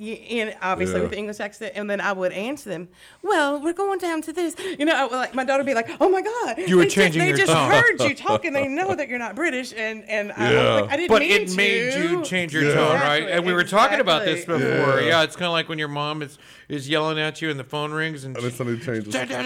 Y- 0.00 0.06
In 0.38 0.54
obviously 0.62 0.96
Yeah. 0.96 1.02
with 1.02 1.10
the 1.12 1.18
English 1.18 1.38
accent, 1.40 1.72
and 1.76 1.88
then 1.90 2.00
I 2.00 2.12
would 2.12 2.32
answer 2.32 2.70
them. 2.70 2.88
Well, 3.22 3.60
we're 3.62 3.74
going 3.74 3.98
down 3.98 4.22
to 4.22 4.32
this, 4.32 4.56
you 4.78 4.84
know. 4.86 5.08
Like 5.12 5.34
my 5.34 5.44
daughter 5.44 5.58
would 5.62 5.66
be 5.66 5.74
like, 5.74 5.90
"Oh 6.00 6.08
my 6.08 6.22
God, 6.22 6.58
You 6.66 6.76
were 6.76 6.82
they 6.82 6.86
just- 6.86 6.96
changing 6.96 7.22
They 7.22 7.32
just 7.34 7.52
tone." 7.52 7.70
heard 7.70 8.00
you 8.00 8.14
talking. 8.14 8.52
They 8.52 8.66
know 8.66 8.94
that 8.94 9.08
you're 9.08 9.18
not 9.18 9.34
British, 9.36 9.72
and 9.76 10.02
and 10.08 10.32
I, 10.36 10.52
Yeah. 10.52 10.72
was 10.74 10.80
like, 10.82 10.90
I 10.92 10.96
didn't 10.96 11.08
But 11.10 11.20
mean 11.22 11.30
it 11.42 11.56
made 11.56 11.92
to. 11.92 12.02
you 12.08 12.22
change 12.24 12.52
your 12.54 12.64
Yeah. 12.64 12.74
tone, 12.74 12.94
right? 13.00 13.28
And 13.28 13.44
we 13.44 13.52
were 13.52 13.64
talking 13.64 14.00
about 14.00 14.24
this 14.24 14.44
before. 14.44 15.00
Yeah. 15.00 15.00
Yeah, 15.08 15.22
it's 15.22 15.36
kind 15.36 15.46
of 15.46 15.52
like 15.52 15.68
when 15.68 15.78
your 15.78 15.88
mom 15.88 16.22
is 16.22 16.38
is 16.68 16.88
yelling 16.88 17.18
at 17.18 17.42
you 17.42 17.50
and 17.50 17.58
the 17.60 17.64
phone 17.64 17.92
rings 17.92 18.24
and 18.24 18.36
And 18.36 18.44
then 18.44 18.52
suddenly 18.52 18.78
changes. 18.78 19.12
And 19.14 19.40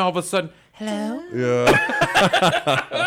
all 0.00 0.08
of 0.08 0.16
a 0.16 0.22
sudden, 0.22 0.50
hello. 0.72 1.22
Yeah. 1.32 3.06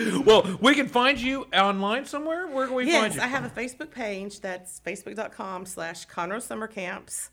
Well, 0.24 0.58
we 0.60 0.74
can 0.74 0.86
find 0.88 1.18
you 1.20 1.46
online 1.54 2.04
somewhere. 2.04 2.46
Where 2.46 2.66
can 2.66 2.76
we 2.76 2.84
find 2.84 3.14
you? 3.14 3.18
Yes. 3.20 3.24
I 3.24 3.26
have 3.28 3.44
a 3.44 3.50
Facebook 3.50 3.90
page. 3.90 4.40
That's 4.40 4.80
facebook.com 4.80 5.66
slash 5.66 6.06
Conroe 6.06 6.40
Summer 6.42 6.66
Camps. 6.66 7.30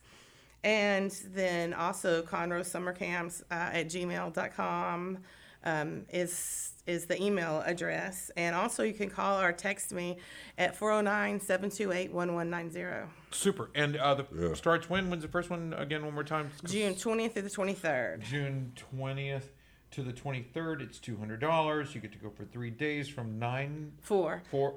And 0.63 1.11
then 1.33 1.73
also 1.73 2.23
Conroe 2.23 2.65
Summer 2.65 2.93
Camps 2.93 3.43
uh, 3.51 3.53
at 3.73 3.87
gmail.com 3.87 5.17
um, 5.63 6.05
is, 6.11 6.71
is 6.87 7.05
the 7.05 7.21
email 7.21 7.61
address. 7.65 8.31
And 8.37 8.55
also 8.55 8.83
you 8.83 8.93
can 8.93 9.09
call 9.09 9.39
or 9.39 9.51
text 9.51 9.93
me 9.93 10.17
at 10.57 10.75
409 10.75 11.39
728 11.39 12.11
1190. 12.11 13.11
Super. 13.31 13.69
And 13.75 13.97
uh, 13.97 14.15
the 14.15 14.25
Yeah. 14.35 14.53
starts 14.55 14.89
when? 14.89 15.09
When's 15.09 15.23
the 15.23 15.29
first 15.29 15.49
one 15.49 15.73
again? 15.77 16.03
One 16.03 16.13
more 16.13 16.23
time. 16.23 16.49
June 16.65 16.95
20th 16.95 17.33
through 17.33 17.41
the 17.43 17.49
23rd. 17.49 18.21
June 18.21 18.71
twentieth 18.75 19.51
to 19.91 20.03
the 20.03 20.13
twenty 20.13 20.43
third. 20.53 20.81
It's 20.81 20.99
two 20.99 21.17
hundred 21.17 21.39
dollars. 21.39 21.93
You 21.95 22.01
get 22.01 22.11
to 22.13 22.17
go 22.17 22.29
for 22.29 22.45
three 22.45 22.69
days 22.69 23.07
from 23.07 23.39
nine 23.39 23.93
Four. 24.01 24.43
four 24.51 24.75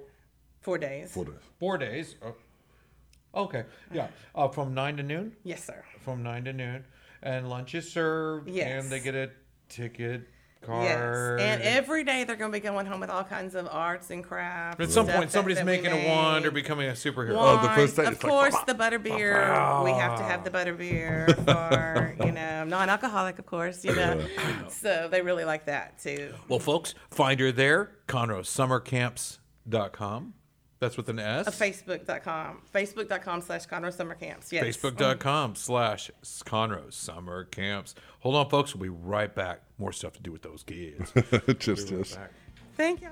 Four 0.60 0.78
days. 0.78 1.10
Four 1.12 1.24
days. 1.24 1.34
four 1.58 1.78
days. 1.78 2.14
Oh. 2.22 2.34
Okay. 3.34 3.64
Yeah. 3.92 4.08
Uh, 4.34 4.48
from 4.48 4.74
nine 4.74 4.96
to 4.96 5.02
noon. 5.02 5.32
Yes, 5.42 5.64
sir. 5.64 5.84
From 6.00 6.22
nine 6.22 6.44
to 6.44 6.52
noon, 6.52 6.84
and 7.22 7.48
lunch 7.48 7.74
is 7.74 7.90
served. 7.90 8.48
Yes. 8.48 8.84
And 8.84 8.92
they 8.92 9.00
get 9.00 9.14
a 9.14 9.30
ticket 9.68 10.28
Yes. 10.68 11.40
And 11.40 11.62
every 11.62 12.04
day 12.04 12.24
they're 12.24 12.36
going 12.36 12.52
to 12.52 12.56
be 12.56 12.60
going 12.60 12.84
home 12.86 13.00
with 13.00 13.08
all 13.10 13.24
kinds 13.24 13.54
of 13.54 13.66
arts 13.70 14.10
and 14.10 14.22
crafts. 14.22 14.78
At 14.80 14.90
some 14.90 15.06
point, 15.06 15.30
somebody's 15.30 15.56
that 15.58 15.64
we 15.66 15.72
making 15.72 15.92
a 15.92 16.06
wand 16.06 16.44
or 16.44 16.50
becoming 16.50 16.88
a 16.88 16.92
superhero. 16.92 17.34
Oh, 17.36 17.62
the 17.62 17.70
first 17.70 17.96
day, 17.96 18.04
Of 18.04 18.12
it's 18.12 18.22
like, 18.22 18.30
course, 18.30 18.54
"Bah, 18.54 18.64
the 18.66 18.74
butterbeer. 18.74 19.84
We 19.84 19.90
have 19.92 20.18
to 20.18 20.22
have 20.22 20.44
the 20.44 20.50
butterbeer 20.50 21.34
for 21.44 22.14
you 22.24 22.32
know 22.32 22.64
non-alcoholic, 22.64 23.38
of 23.38 23.46
course. 23.46 23.84
You 23.84 23.94
know, 23.94 24.22
so 24.68 25.08
they 25.10 25.22
really 25.22 25.44
like 25.44 25.64
that 25.66 25.98
too. 25.98 26.34
Well, 26.48 26.58
folks, 26.58 26.94
find 27.10 27.40
her 27.40 27.52
there, 27.52 27.92
ConroeSummerCamps.com. 28.08 30.34
That's 30.80 30.96
with 30.96 31.10
an 31.10 31.18
S. 31.18 31.46
Uh, 31.46 31.50
Facebook.com, 31.50 32.62
Facebook.com 32.74 33.42
slash 33.42 33.66
Conroe 33.66 33.92
Summer 33.92 34.14
Camps. 34.14 34.50
Yes. 34.50 34.64
Facebook.com 34.64 35.54
slash 35.54 36.10
Conroe 36.24 36.92
Summer 36.92 37.44
Camps. 37.44 37.94
Hold 38.20 38.34
on, 38.34 38.48
folks. 38.48 38.74
We'll 38.74 38.84
be 38.84 38.88
right 38.88 39.32
back. 39.34 39.60
More 39.78 39.92
stuff 39.92 40.14
to 40.14 40.22
do 40.22 40.32
with 40.32 40.42
those 40.42 40.62
kids. 40.62 41.12
just, 41.58 41.88
just. 41.88 42.16
Back. 42.16 42.32
Thank 42.76 43.02
you. 43.02 43.10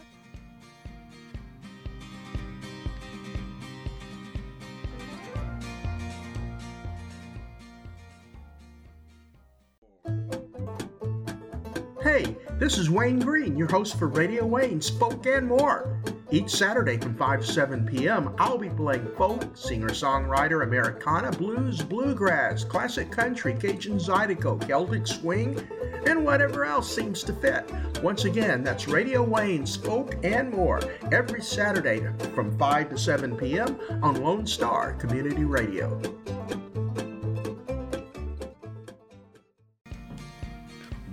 Hey, 12.09 12.39
this 12.59 12.79
is 12.79 12.89
Wayne 12.89 13.19
Green, 13.19 13.55
your 13.55 13.69
host 13.69 13.99
for 13.99 14.09
Radio 14.09 14.47
Wayne, 14.47 14.81
Spoke 14.81 15.27
and 15.27 15.47
More. 15.47 16.01
Each 16.31 16.49
Saturday 16.49 16.97
from 16.97 17.15
5 17.15 17.41
to 17.41 17.47
7 17.47 17.87
p.m., 17.87 18.35
I'll 18.39 18.57
be 18.57 18.71
playing 18.71 19.09
folk, 19.15 19.55
singer 19.55 19.91
songwriter, 19.91 20.63
Americana, 20.63 21.31
blues, 21.31 21.83
bluegrass, 21.83 22.65
classic 22.65 23.13
country, 23.13 23.53
Cajun 23.61 23.99
Zydeco, 23.99 24.67
Celtic 24.67 25.07
swing, 25.07 25.61
and 26.07 26.25
whatever 26.25 26.65
else 26.65 26.91
seems 26.91 27.23
to 27.25 27.35
fit. 27.35 27.71
Once 28.03 28.25
again, 28.25 28.65
that's 28.65 28.89
Radio 28.89 29.23
Wayne, 29.23 29.67
Spoke 29.67 30.15
and 30.25 30.51
More, 30.51 30.81
every 31.13 31.43
Saturday 31.43 32.09
from 32.35 32.59
5 32.59 32.89
to 32.89 32.97
7 32.97 33.37
p.m. 33.37 33.79
on 34.03 34.23
Lone 34.23 34.47
Star 34.47 34.95
Community 34.95 35.45
Radio. 35.45 36.01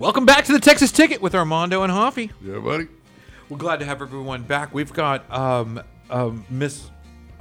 Welcome 0.05 0.27
back 0.27 0.45
to 0.45 0.51
the 0.51 0.59
Texas 0.59 0.91
Ticket 0.91 1.19
with 1.19 1.33
Armando 1.33 1.81
and 1.81 1.91
Hoffie. 1.91 2.29
Yeah, 2.39 2.59
buddy. 2.59 2.87
We're 3.49 3.57
glad 3.57 3.79
to 3.79 3.85
have 3.85 4.03
everyone 4.03 4.43
back. 4.43 4.71
We've 4.71 4.93
got 4.93 5.27
um, 5.33 5.81
um, 6.11 6.45
Miss 6.47 6.91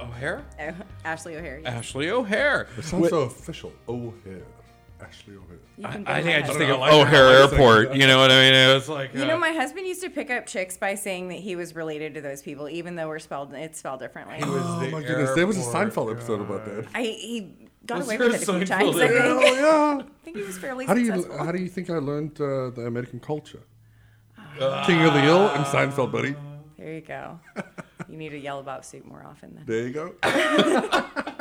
O'Hare, 0.01 0.43
Oh, 0.59 0.73
Ashley 1.03 1.35
O'Hare. 1.35 1.59
yes. 1.59 1.71
Ashley 1.71 2.09
O'Hare. 2.09 2.67
It 2.75 2.83
sounds 2.83 3.09
so 3.09 3.21
official. 3.21 3.71
O'Hare. 3.87 4.41
Ashley 4.99 5.35
O'Hare. 5.35 5.59
You 5.77 5.85
I 6.07 6.23
think 6.23 6.37
I 6.37 6.41
just 6.41 6.57
think 6.57 6.71
of 6.71 6.79
like 6.79 6.91
O'Hare 6.91 7.25
that. 7.33 7.51
Like 7.51 7.51
Airport. 7.51 7.95
You 7.95 8.07
know 8.07 8.17
what 8.17 8.31
I 8.31 8.41
mean? 8.49 8.53
It's 8.55 8.89
like 8.89 9.13
You 9.13 9.21
uh, 9.21 9.27
know, 9.27 9.37
my 9.37 9.51
husband 9.51 9.85
used 9.85 10.01
to 10.01 10.09
pick 10.09 10.31
up 10.31 10.47
chicks 10.47 10.75
by 10.75 10.95
saying 10.95 11.27
that 11.27 11.35
he 11.35 11.55
was 11.55 11.75
related 11.75 12.15
to 12.15 12.21
those 12.21 12.41
people, 12.41 12.67
even 12.67 12.95
though 12.95 13.09
we're 13.09 13.19
spelled 13.19 13.53
it's 13.53 13.77
spelled 13.77 13.99
differently. 13.99 14.39
Oh 14.41 14.79
the 14.79 14.89
my 14.89 15.03
goodness, 15.03 15.35
there 15.35 15.45
was 15.45 15.57
a 15.57 15.59
airport, 15.59 15.93
Seinfeld 15.93 16.11
episode 16.13 16.41
about 16.41 16.65
that. 16.65 16.87
I 16.95 17.03
he 17.03 17.64
got 17.85 17.99
Was 17.99 18.07
away 18.07 18.17
there 18.17 18.27
with 18.27 18.41
it 18.41 18.49
a 18.49 18.53
few 18.53 18.65
times. 18.65 18.95
I 18.97 19.05
in 19.05 19.09
think. 19.39 19.55
Yeah. 19.55 20.01
I 20.21 20.23
think 20.23 20.37
he 20.37 20.43
was 20.43 20.57
fairly 20.57 20.85
How 20.85 20.93
do 20.93 21.01
you 21.01 21.05
successful. 21.07 21.45
how 21.45 21.51
do 21.51 21.61
you 21.61 21.69
think 21.69 21.89
I 21.89 21.97
learned 21.97 22.39
uh, 22.41 22.69
the 22.71 22.85
American 22.87 23.19
culture? 23.19 23.63
King 24.85 25.01
of 25.03 25.13
the 25.13 25.21
Hill 25.21 25.49
and 25.49 25.65
Seinfeld, 25.65 26.11
buddy. 26.11 26.35
There 26.77 26.93
you 26.93 27.01
go. 27.01 27.39
You 28.07 28.17
need 28.17 28.29
to 28.29 28.37
yell 28.37 28.59
about 28.59 28.85
soup 28.85 29.03
more 29.05 29.25
often 29.25 29.55
then. 29.55 29.63
There 29.65 29.87
you 29.87 29.93
go. 29.93 30.13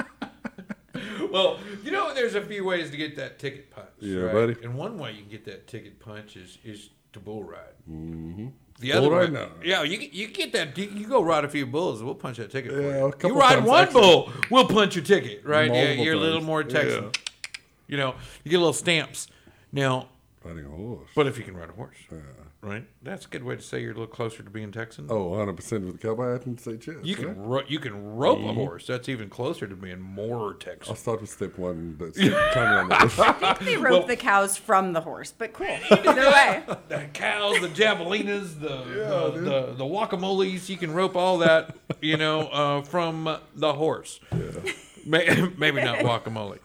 Well, 1.30 1.58
you 1.82 1.90
know, 1.90 2.14
there's 2.14 2.36
a 2.36 2.40
few 2.40 2.64
ways 2.64 2.92
to 2.92 2.96
get 2.96 3.16
that 3.16 3.40
ticket 3.40 3.68
punch. 3.70 3.88
Yeah, 3.98 4.20
right? 4.20 4.32
buddy. 4.32 4.56
And 4.62 4.76
one 4.76 4.98
way 4.98 5.10
you 5.12 5.22
can 5.22 5.30
get 5.30 5.44
that 5.46 5.66
ticket 5.66 5.98
punch 5.98 6.36
is 6.36 6.58
is 6.64 6.90
to 7.12 7.18
bull 7.18 7.42
ride. 7.42 7.74
Mm-hmm. 7.90 8.48
The 8.80 8.90
Bull 8.92 8.98
other 9.06 9.10
way, 9.10 9.28
now. 9.28 9.48
yeah, 9.62 9.82
you 9.84 9.96
get- 9.96 10.12
you 10.12 10.26
get 10.28 10.52
that. 10.52 10.76
You, 10.76 10.90
you 10.94 11.06
go 11.06 11.22
ride 11.22 11.44
a 11.44 11.48
few 11.48 11.64
bulls, 11.64 12.02
we'll 12.02 12.14
punch 12.16 12.38
that 12.38 12.50
ticket 12.50 12.72
Yeah, 12.72 12.78
for 12.78 12.82
you. 13.28 13.28
You 13.34 13.38
ride 13.38 13.54
times, 13.56 13.66
one 13.68 13.84
actually. 13.84 14.00
bull, 14.00 14.32
we'll 14.50 14.66
punch 14.66 14.96
your 14.96 15.04
ticket. 15.04 15.44
Right? 15.44 15.72
Yeah, 15.72 15.92
you're 15.92 16.14
a 16.14 16.18
little 16.18 16.42
more 16.42 16.64
Texan. 16.64 17.04
Yeah. 17.04 17.10
You 17.86 17.96
know, 17.98 18.14
you 18.42 18.50
get 18.50 18.58
little 18.58 18.72
stamps. 18.72 19.28
Now, 19.72 20.08
Riding 20.42 20.66
a 20.66 20.68
horse. 20.68 21.08
but 21.14 21.26
if 21.26 21.38
you 21.38 21.44
can 21.44 21.56
ride 21.56 21.68
a 21.68 21.72
horse, 21.72 21.96
right? 22.64 22.84
That's 23.02 23.26
a 23.26 23.28
good 23.28 23.44
way 23.44 23.56
to 23.56 23.62
say 23.62 23.80
you're 23.80 23.90
a 23.92 23.94
little 23.94 24.06
closer 24.06 24.42
to 24.42 24.50
being 24.50 24.72
Texan. 24.72 25.06
Oh, 25.10 25.24
100 25.28 25.56
percent 25.56 25.84
with 25.84 26.00
the 26.00 26.08
cowboy 26.08 26.32
hat 26.32 26.46
and 26.46 26.58
say 26.60 26.76
cheers. 26.76 27.04
You 27.06 27.14
right? 27.16 27.24
can 27.26 27.40
ro- 27.42 27.62
you 27.68 27.78
can 27.78 28.14
rope 28.16 28.38
Mm-hmm. 28.38 28.48
a 28.48 28.54
horse. 28.54 28.86
That's 28.86 29.08
even 29.08 29.28
closer 29.30 29.66
to 29.66 29.76
being 29.76 30.00
more 30.00 30.54
Texan. 30.54 30.90
I'll 30.92 30.96
start 30.96 31.20
with 31.20 31.30
step 31.30 31.56
one. 31.58 31.96
That's 31.98 32.16
climbing 32.52 32.78
on 32.78 32.88
the 32.88 32.94
horse. 32.96 33.18
I 33.18 33.54
think 33.54 33.58
they 33.60 33.76
rope 33.76 34.06
the 34.06 34.16
cows 34.16 34.56
from 34.56 34.92
the 34.92 35.00
horse, 35.00 35.32
but 35.36 35.52
cool. 35.52 35.66
Either 35.90 36.30
way. 36.30 36.62
the 36.88 37.04
cows, 37.12 37.60
the 37.60 37.68
javelinas, 37.68 38.58
the 38.60 38.68
the, 39.34 39.40
the 39.40 39.74
the 39.76 39.84
guacamoles. 39.84 40.68
You 40.68 40.76
can 40.76 40.92
rope 40.92 41.16
all 41.16 41.38
that, 41.38 41.76
you 42.00 42.16
know, 42.16 42.48
uh, 42.48 42.82
from 42.82 43.36
the 43.54 43.72
horse. 43.74 44.20
May- 45.06 45.48
Maybe 45.58 45.82
not 45.84 45.98
guacamole. 45.98 46.58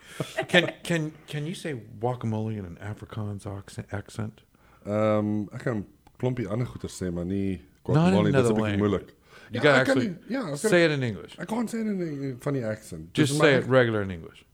Can 0.48 0.72
can 0.84 1.12
can 1.28 1.46
you 1.46 1.54
say 1.54 1.74
guacamole 2.00 2.58
in 2.58 2.64
an 2.66 2.78
Afrikaans 2.82 3.46
accent? 3.46 3.88
accent? 3.92 4.42
Um, 4.90 5.50
ek 5.54 5.64
kan 5.64 5.86
klompie 6.20 6.48
ander 6.50 6.66
goeie 6.68 6.90
sê, 6.90 7.12
maar 7.14 7.26
nie 7.26 7.62
Not 7.88 7.96
in 7.96 7.96
guacamole, 7.96 8.28
another 8.30 8.42
dis 8.42 8.52
'n 8.52 8.62
bietjie 8.62 8.78
moeilik. 8.82 9.08
You 9.52 9.60
Ja, 9.60 9.62
gotta 9.62 9.80
actually 9.82 10.08
nie- 10.10 10.18
ja, 10.36 10.40
ek 10.42 10.46
kan- 10.50 10.58
say 10.58 10.84
it 10.86 10.92
in 10.92 11.04
English. 11.04 11.36
Ek 11.40 11.48
kan 11.48 11.68
sê 11.68 11.84
dit 11.84 11.88
in 11.88 12.32
'n 12.34 12.38
funny 12.40 12.64
accent. 12.64 13.14
Just 13.14 13.32
Dis 13.34 13.40
say 13.40 13.56
it 13.56 13.66
regular 13.68 14.02
in 14.02 14.12
English. 14.12 14.46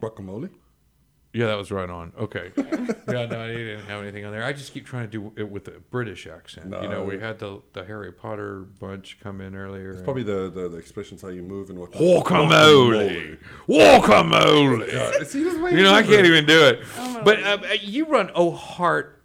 Guacamole. 0.00 0.50
Yeah, 1.32 1.46
that 1.48 1.58
was 1.58 1.70
right 1.70 1.90
on. 1.90 2.12
Okay. 2.18 2.50
yeah, 2.56 3.26
no, 3.26 3.40
I 3.42 3.48
didn't 3.48 3.84
have 3.84 4.00
anything 4.00 4.24
on 4.24 4.32
there. 4.32 4.42
I 4.42 4.54
just 4.54 4.72
keep 4.72 4.86
trying 4.86 5.06
to 5.06 5.10
do 5.10 5.32
it 5.36 5.50
with 5.50 5.68
a 5.68 5.80
British 5.90 6.26
accent. 6.26 6.72
you 6.82 6.88
know, 6.88 7.04
we 7.04 7.18
had 7.18 7.38
the, 7.38 7.60
the 7.74 7.84
Harry 7.84 8.10
Potter 8.10 8.60
bunch 8.80 9.18
come 9.22 9.42
in 9.42 9.54
earlier. 9.54 9.90
It's 9.90 10.02
probably 10.02 10.22
the, 10.22 10.48
the, 10.48 10.68
the 10.70 10.78
expressions 10.78 11.20
how 11.20 11.28
you 11.28 11.42
move 11.42 11.68
and 11.68 11.78
what. 11.78 11.92
Guacamole. 11.92 13.36
Guacamole. 13.68 14.90
Yeah, 14.90 15.24
see, 15.24 15.40
You 15.42 15.82
know, 15.82 15.92
I 15.92 16.02
can't 16.02 16.24
even 16.26 16.46
do 16.46 16.58
it. 16.68 16.80
Oh, 16.98 17.20
but 17.22 17.42
uh, 17.42 17.58
uh, 17.62 17.72
you 17.82 18.06
run 18.06 18.30
O'Heart 18.34 19.15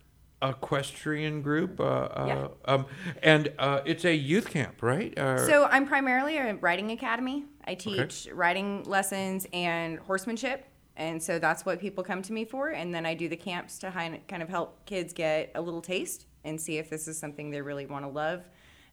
Equestrian 0.41 1.41
Group, 1.41 1.79
uh, 1.79 1.83
uh, 1.83 2.25
Yeah. 2.27 2.47
um, 2.73 2.85
and 3.21 3.51
uh, 3.59 3.81
it's 3.85 4.05
a 4.05 4.13
youth 4.15 4.49
camp, 4.49 4.81
right? 4.81 5.17
Uh, 5.17 5.37
So 5.45 5.65
I'm 5.65 5.85
primarily 5.87 6.37
a 6.37 6.55
riding 6.55 6.91
academy. 6.91 7.45
I 7.65 7.75
teach 7.75 8.27
riding 8.33 8.83
lessons 8.83 9.47
and 9.53 9.99
horsemanship. 9.99 10.65
And 10.97 11.21
so 11.21 11.39
that's 11.39 11.65
what 11.65 11.79
people 11.79 12.03
come 12.03 12.21
to 12.23 12.33
me 12.33 12.43
for. 12.45 12.69
And 12.69 12.93
then 12.93 13.05
I 13.05 13.13
do 13.13 13.29
the 13.29 13.37
camps 13.37 13.79
to 13.79 13.91
kind 13.91 14.43
of 14.43 14.49
help 14.49 14.85
kids 14.85 15.13
get 15.13 15.51
a 15.55 15.61
little 15.61 15.81
taste 15.81 16.25
and 16.43 16.59
see 16.59 16.77
if 16.77 16.89
this 16.89 17.07
is 17.07 17.17
something 17.17 17.49
they 17.49 17.61
really 17.61 17.85
want 17.85 18.03
to 18.05 18.09
love. 18.11 18.43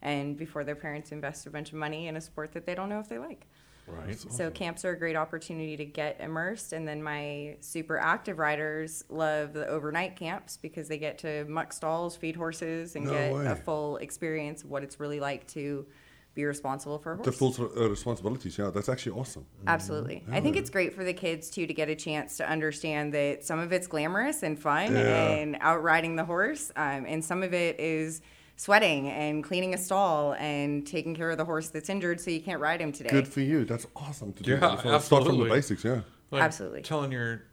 And 0.01 0.37
before 0.37 0.63
their 0.65 0.77
parents 0.77 1.11
invest 1.13 1.47
a 1.47 1.51
bunch 1.51 1.71
of 1.71 1.75
money 1.75 2.07
in 2.07 2.17
a 2.17 2.21
sport 2.21 2.53
that 2.53 2.67
they 2.67 2.75
don't 2.75 2.89
know 2.89 3.01
if 3.01 3.09
they 3.09 3.19
like. 3.19 3.47
Right. 3.91 4.19
So 4.19 4.51
camps 4.51 4.85
are 4.85 4.91
a 4.93 4.99
great 4.99 5.17
opportunity 5.17 5.77
to 5.77 5.85
get 5.85 6.21
immersed, 6.21 6.73
and 6.73 6.87
then 6.87 7.03
my 7.03 7.57
super 7.61 7.99
active 7.99 8.39
riders 8.39 9.05
love 9.09 9.53
the 9.53 9.67
overnight 9.67 10.17
camps 10.17 10.57
because 10.57 10.89
they 10.89 10.99
get 10.99 11.19
to 11.19 11.45
muck 11.47 11.73
stalls, 11.73 12.17
feed 12.17 12.37
horses, 12.37 12.97
and 12.97 13.05
No 13.07 13.13
get 13.13 13.33
way. 13.33 13.47
a 13.47 13.57
full 13.57 13.97
experience 13.99 14.65
of 14.65 14.71
what 14.71 14.83
it's 14.83 14.99
really 15.01 15.21
like 15.21 15.47
to 15.49 15.87
be 16.35 16.45
responsible 16.45 16.99
for 16.99 17.13
a 17.13 17.17
horse. 17.17 17.27
The 17.27 17.33
full 17.33 17.55
uh, 17.77 17.89
responsibilities. 17.91 18.57
Yeah, 18.59 18.71
that's 18.71 18.89
actually 18.89 19.19
awesome. 19.19 19.45
Absolutely. 19.67 20.25
I 20.31 20.41
think 20.41 20.57
it's 20.57 20.71
great 20.71 20.95
for 20.95 21.03
the 21.03 21.13
kids 21.13 21.51
too 21.51 21.67
to 21.67 21.75
get 21.75 21.89
a 21.89 21.97
chance 21.97 22.37
to 22.37 22.49
understand 22.49 23.13
that 23.15 23.45
some 23.45 23.59
of 23.59 23.73
it's 23.73 23.89
glamorous 23.89 24.43
and 24.45 24.57
fun 24.59 24.93
Yeah. 24.95 25.29
and 25.31 25.57
out 25.61 25.83
riding 25.83 26.15
the 26.17 26.25
horse, 26.25 26.71
um, 26.77 27.07
and 27.09 27.25
some 27.25 27.43
of 27.43 27.53
it 27.55 27.81
is 27.81 28.21
sweating 28.59 29.09
and 29.09 29.43
cleaning 29.43 29.73
a 29.73 29.79
stall 29.79 30.35
and 30.35 30.87
taking 30.87 31.15
care 31.15 31.31
of 31.31 31.39
the 31.39 31.45
horse 31.45 31.69
that's 31.69 31.89
injured 31.89 32.21
so 32.21 32.31
you 32.31 32.43
can't 32.43 32.61
ride 32.61 32.81
him 32.81 32.93
today. 32.93 33.09
Good 33.09 33.29
for 33.29 33.41
you. 33.41 33.65
That's 33.65 33.87
awesome 33.97 34.33
to 34.35 34.43
do. 34.43 34.51
Yeah, 34.51 34.59
that. 34.59 34.83
So 34.83 34.99
Start 34.99 35.25
from 35.25 35.39
the 35.39 35.45
basics. 35.45 35.85
Yeah. 35.85 36.01
Like 36.31 36.43
Absolutely. 36.43 36.83
Telling 36.83 37.13
your 37.13 37.45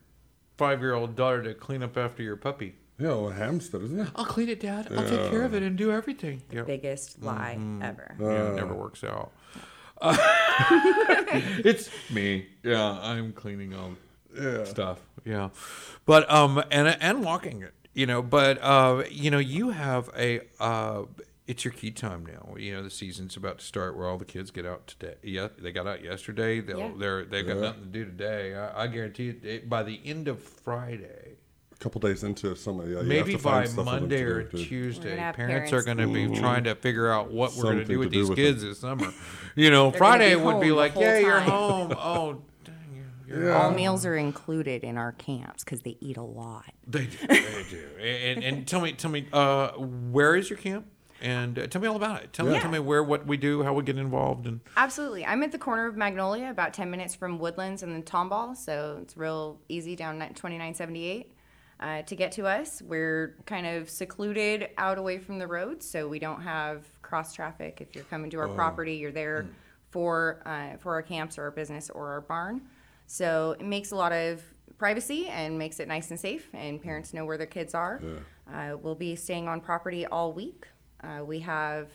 five 0.57 0.81
year 0.81 0.93
old 0.93 1.15
daughter 1.15 1.43
to 1.43 1.53
clean 1.53 1.83
up 1.83 1.95
after 1.95 2.23
your 2.23 2.35
puppy. 2.35 2.75
Yeah, 2.97 3.09
or 3.11 3.31
a 3.31 3.35
hamster, 3.35 3.81
isn't 3.83 3.99
it? 3.99 4.07
I'll 4.15 4.25
clean 4.25 4.49
it, 4.49 4.61
Dad. 4.61 4.87
I'll 4.95 5.07
take 5.07 5.29
care 5.29 5.43
of 5.43 5.53
it 5.53 5.63
and 5.63 5.77
do 5.77 5.91
everything. 5.91 6.41
Yeah. 6.49 6.63
Biggest 6.63 7.21
lie 7.21 7.59
ever. 7.81 8.15
Yeah, 8.19 8.51
it 8.51 8.55
never 8.55 8.73
works 8.73 9.03
out. 9.03 9.31
Uh, 10.01 10.15
it's 11.65 11.89
me. 12.09 12.47
Yeah, 12.63 12.97
I'm 13.01 13.33
cleaning 13.33 13.73
all 13.73 13.95
stuff. 14.65 14.99
Yeah, 15.25 15.49
but 16.05 16.29
um, 16.31 16.63
and 16.71 16.87
and 17.01 17.23
walking 17.23 17.61
it. 17.63 17.73
You 17.95 18.05
know, 18.05 18.21
but 18.21 18.61
uh, 18.61 19.03
you 19.09 19.31
know, 19.31 19.39
you 19.39 19.69
have 19.69 20.09
a 20.17 20.41
uh, 20.59 21.03
it's 21.47 21.63
your 21.63 21.71
key 21.73 21.91
time 21.91 22.25
now. 22.25 22.55
You 22.57 22.75
know, 22.75 22.83
the 22.83 22.89
season's 22.89 23.37
about 23.37 23.59
to 23.59 23.65
start 23.65 23.95
where 23.95 24.05
all 24.05 24.17
the 24.17 24.25
kids 24.25 24.51
get 24.51 24.65
out 24.65 24.85
today. 24.85 25.15
Yeah, 25.23 25.47
they 25.57 25.71
got 25.71 25.87
out 25.87 26.03
yesterday. 26.03 26.59
They'll, 26.59 26.79
Yeah. 26.79 26.91
They're 26.97 27.25
they've 27.25 27.47
got 27.47 27.57
nothing 27.57 27.83
to 27.83 27.87
do 27.87 28.03
today. 28.03 28.53
I, 28.53 28.83
I 28.83 28.87
guarantee 28.87 29.23
you, 29.25 29.39
it, 29.43 29.69
by 29.69 29.83
the 29.83 30.01
end 30.03 30.27
of 30.27 30.41
Friday. 30.41 31.35
A 31.71 31.77
couple 31.77 32.01
days 32.01 32.23
into 32.23 32.53
summer, 32.55 32.83
yeah. 32.83 32.89
you 32.89 32.97
have 32.97 33.05
Maybe 33.05 33.33
to 33.33 33.37
find 33.37 33.65
by 33.65 33.71
stuff 33.71 33.85
Monday 33.85 34.23
or 34.23 34.43
do. 34.43 34.65
Tuesday, 34.65 35.15
gonna 35.15 35.33
parents, 35.33 35.71
are 35.71 35.81
going 35.81 35.97
to 35.97 36.07
be 36.07 36.33
trying 36.37 36.65
to 36.65 36.75
figure 36.75 37.09
out 37.11 37.31
what 37.31 37.53
we're 37.55 37.63
going 37.63 37.77
to 37.79 37.85
do 37.85 37.99
with 37.99 38.11
do 38.11 38.19
these 38.19 38.29
with 38.29 38.37
kids 38.37 38.61
them. 38.61 38.69
this 38.69 38.79
summer. 38.79 39.13
You 39.57 39.71
know, 39.71 39.89
Friday 39.89 40.35
be 40.35 40.41
would 40.41 40.59
be 40.59 40.73
like, 40.73 40.91
whole 40.91 41.03
yeah, 41.03 41.17
you're 41.19 41.39
home. 41.39 41.93
Oh, 41.97 42.41
dang, 43.27 43.35
you're, 43.35 43.45
you're 43.45 43.55
All 43.55 43.71
meals 43.71 44.05
are 44.05 44.15
included 44.15 44.83
in 44.83 44.97
our 44.97 45.11
camps 45.13 45.63
because 45.63 45.81
they 45.81 45.97
eat 45.99 46.17
a 46.17 46.23
lot. 46.23 46.71
They 46.87 47.05
do, 47.05 47.27
they 47.27 47.65
do. 47.69 47.81
And, 47.99 48.43
and 48.43 48.67
tell 48.67 48.81
me, 48.81 48.93
tell 48.93 49.09
me, 49.09 49.27
uh, 49.33 49.69
where 49.71 50.35
is 50.35 50.49
your 50.49 50.57
camp? 50.57 50.85
And 51.21 51.57
uh, 51.57 51.67
tell 51.67 51.81
me 51.81 51.87
all 51.87 51.95
about 51.95 52.23
it. 52.23 52.33
Tell 52.33 52.45
me, 52.45 52.59
tell 52.59 52.69
me 52.69 52.79
where, 52.79 53.03
what 53.03 53.25
we 53.25 53.37
do, 53.37 53.63
how 53.63 53.73
we 53.73 53.83
get 53.83 53.97
involved, 53.97 54.45
and 54.45 54.59
Absolutely. 54.75 55.25
I'm 55.25 55.41
at 55.43 55.51
the 55.51 55.57
corner 55.57 55.87
of 55.87 55.95
Magnolia, 55.95 56.49
about 56.49 56.73
10 56.73 56.91
minutes 56.91 57.15
from 57.15 57.39
Woodlands 57.39 57.83
and 57.83 57.93
then 57.93 58.03
Tomball, 58.03 58.55
so 58.55 58.99
it's 59.01 59.15
real 59.15 59.59
easy 59.69 59.95
down 59.95 60.19
ni- 60.19 60.27
2978 60.27 61.31
uh, 61.79 62.01
to 62.03 62.15
get 62.15 62.31
to 62.33 62.45
us. 62.45 62.81
We're 62.81 63.37
kind 63.45 63.65
of 63.65 63.89
secluded 63.89 64.69
out 64.77 64.97
away 64.97 65.17
from 65.17 65.39
the 65.39 65.47
road, 65.47 65.81
so 65.81 66.07
we 66.07 66.19
don't 66.19 66.41
have 66.41 66.83
cross 67.01 67.33
traffic. 67.33 67.79
If 67.81 67.95
you're 67.95 68.05
coming 68.05 68.29
to 68.31 68.39
our 68.39 68.49
property, 68.49 68.95
you're 68.95 69.11
there 69.11 69.47
for 69.89 70.41
uh, 70.45 70.77
for 70.77 70.93
our 70.93 71.01
camps 71.01 71.37
or 71.37 71.43
our 71.43 71.51
business 71.51 71.89
or 71.89 72.09
our 72.09 72.21
barn. 72.21 72.61
So 73.07 73.55
it 73.59 73.65
makes 73.65 73.91
a 73.91 73.95
lot 73.95 74.11
of 74.11 74.43
privacy 74.77 75.27
and 75.27 75.57
makes 75.57 75.79
it 75.79 75.87
nice 75.87 76.09
and 76.11 76.19
safe, 76.19 76.49
and 76.53 76.81
parents 76.81 77.13
know 77.13 77.25
where 77.25 77.37
their 77.37 77.47
kids 77.47 77.73
are. 77.73 78.01
Uh, 78.51 78.77
we'll 78.81 78.95
be 78.95 79.15
staying 79.15 79.47
on 79.47 79.61
property 79.61 80.05
all 80.05 80.33
week. 80.33 80.67
Uh, 81.03 81.23
we 81.23 81.39
have 81.39 81.89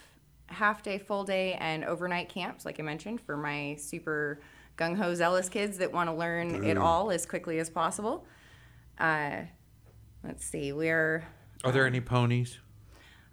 half 0.47 0.83
day, 0.83 0.99
full 0.99 1.25
day, 1.25 1.55
and 1.55 1.85
overnight 1.85 2.29
camps, 2.29 2.65
like 2.65 2.81
I 2.81 2.83
mentioned, 2.83 3.21
for 3.21 3.37
my 3.37 3.77
super 3.79 4.41
gung 4.77 4.97
ho 4.97 5.15
zealous 5.15 5.49
kids 5.49 5.79
that 5.79 5.93
want 5.93 6.09
to 6.09 6.15
learn 6.15 6.65
it 6.65 6.79
all 6.79 7.11
as 7.11 7.27
quickly 7.27 7.59
as 7.59 7.69
possible. 7.69 8.27
Uh, 8.99 9.43
let's 10.25 10.45
see, 10.45 10.73
we're. 10.73 11.25
are 11.65 11.73
there 11.73 11.87
any 11.87 12.01
ponies? 12.01 12.59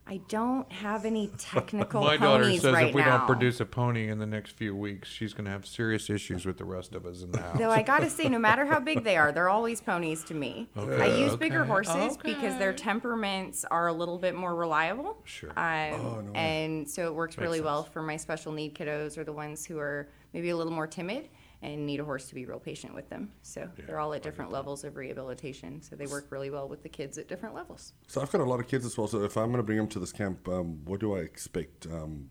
I 0.09 0.21
don't 0.29 0.71
have 0.71 1.05
any 1.05 1.27
technical 1.37 2.01
My 2.01 2.17
daughter 2.17 2.49
says 2.53 2.73
right 2.73 2.89
if 2.89 2.95
we 2.95 3.01
now. 3.01 3.17
don't 3.17 3.27
produce 3.27 3.59
a 3.59 3.65
pony 3.65 4.07
in 4.07 4.19
the 4.19 4.25
next 4.25 4.51
few 4.51 4.75
weeks, 4.75 5.09
she's 5.09 5.33
going 5.33 5.45
to 5.45 5.51
have 5.51 5.65
serious 5.65 6.09
issues 6.09 6.45
with 6.45 6.57
the 6.57 6.65
rest 6.65 6.95
of 6.95 7.05
us 7.05 7.23
in 7.23 7.31
the 7.31 7.41
house. 7.41 7.57
Though 7.57 7.71
I 7.71 7.81
gotta 7.81 8.09
say, 8.09 8.29
no 8.29 8.39
matter 8.39 8.65
how 8.65 8.79
big 8.79 9.03
they 9.03 9.17
are, 9.17 9.31
they're 9.31 9.49
always 9.57 9.81
ponies 9.81 10.23
to 10.25 10.33
me. 10.33 10.69
I 10.75 11.07
use 11.07 11.35
bigger 11.35 11.61
okay, 11.61 11.67
horses 11.69 12.17
because 12.17 12.57
their 12.57 12.73
temperaments 12.73 13.65
are 13.65 13.87
a 13.87 13.93
little 13.93 14.17
bit 14.17 14.35
more 14.35 14.55
reliable. 14.55 15.17
Sure. 15.25 15.51
Um, 15.57 16.31
and 16.35 16.89
so 16.89 17.07
it 17.07 17.13
works 17.15 17.37
really 17.37 17.61
well 17.61 17.83
for 17.83 18.01
my 18.01 18.17
special 18.17 18.51
need 18.51 18.75
kiddos 18.75 19.17
or 19.17 19.23
the 19.23 19.33
ones 19.33 19.65
who 19.65 19.77
are 19.77 20.07
maybe 20.33 20.49
a 20.49 20.57
little 20.57 20.73
more 20.73 20.87
timid. 20.87 21.29
And 21.61 21.85
need 21.85 21.99
a 21.99 22.03
horse 22.03 22.27
to 22.29 22.35
be 22.35 22.45
real 22.45 22.59
patient 22.59 22.93
with 22.93 23.09
them. 23.09 23.31
So 23.41 23.69
they're 23.85 23.99
all 23.99 24.13
at 24.13 24.21
different 24.21 24.51
levels 24.51 24.83
of 24.83 24.95
rehabilitation. 24.95 25.81
So 25.81 25.95
they 25.95 26.05
work 26.05 26.27
really 26.29 26.49
well 26.49 26.67
with 26.67 26.83
the 26.83 26.89
kids 26.89 27.17
at 27.17 27.27
different 27.27 27.55
levels. 27.55 27.93
So 28.07 28.21
I've 28.21 28.31
got 28.31 28.41
a 28.41 28.45
lot 28.45 28.59
of 28.59 28.67
kids 28.67 28.85
as 28.85 28.97
well. 28.97 29.07
So 29.07 29.23
if 29.23 29.35
I'm 29.37 29.47
going 29.47 29.57
to 29.57 29.63
bring 29.63 29.77
them 29.77 29.87
to 29.87 29.99
this 29.99 30.11
camp, 30.11 30.47
um, 30.47 30.81
what 30.85 30.99
do 30.99 31.15
I 31.15 31.19
expect? 31.19 31.87
Um, 31.87 32.29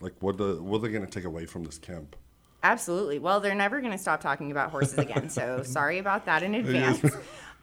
like, 0.00 0.14
what 0.20 0.36
the 0.36 0.62
what 0.62 0.78
are 0.78 0.80
they 0.82 0.88
going 0.90 1.04
to 1.06 1.10
take 1.10 1.24
away 1.24 1.46
from 1.46 1.64
this 1.64 1.78
camp? 1.78 2.16
Absolutely. 2.62 3.18
Well, 3.18 3.40
they're 3.40 3.54
never 3.54 3.80
going 3.80 3.92
to 3.92 3.98
stop 3.98 4.20
talking 4.20 4.50
about 4.50 4.70
horses 4.70 4.98
again. 4.98 5.28
So 5.28 5.62
sorry 5.64 5.98
about 5.98 6.26
that 6.26 6.42
in 6.42 6.54
advance. 6.54 7.04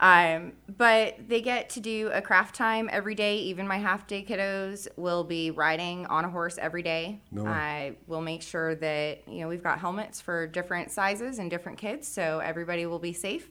Um, 0.02 0.54
but 0.78 1.18
they 1.28 1.42
get 1.42 1.70
to 1.72 1.82
do 1.82 2.10
a 2.14 2.22
craft 2.22 2.56
time 2.56 2.90
every 2.92 3.16
day. 3.16 3.40
Even 3.40 3.68
my 3.68 3.78
half 3.78 4.08
day 4.08 4.24
kiddos 4.24 4.88
will 4.96 5.24
be 5.24 5.52
riding 5.52 6.06
on 6.06 6.24
a 6.26 6.30
horse 6.30 6.58
every 6.58 6.84
day. 6.84 7.22
No. 7.32 7.46
I 7.46 7.96
will 8.08 8.22
make 8.22 8.42
sure 8.42 8.76
that, 8.76 9.28
you 9.28 9.42
know, 9.42 9.50
we've 9.50 9.64
got 9.64 9.80
helmets 9.80 10.22
for 10.22 10.48
different 10.48 10.92
sizes 10.92 11.40
and 11.40 11.50
different 11.50 11.78
kids. 11.78 12.08
So 12.08 12.40
everybody 12.40 12.86
will 12.86 13.00
be 13.00 13.14
safe. 13.14 13.50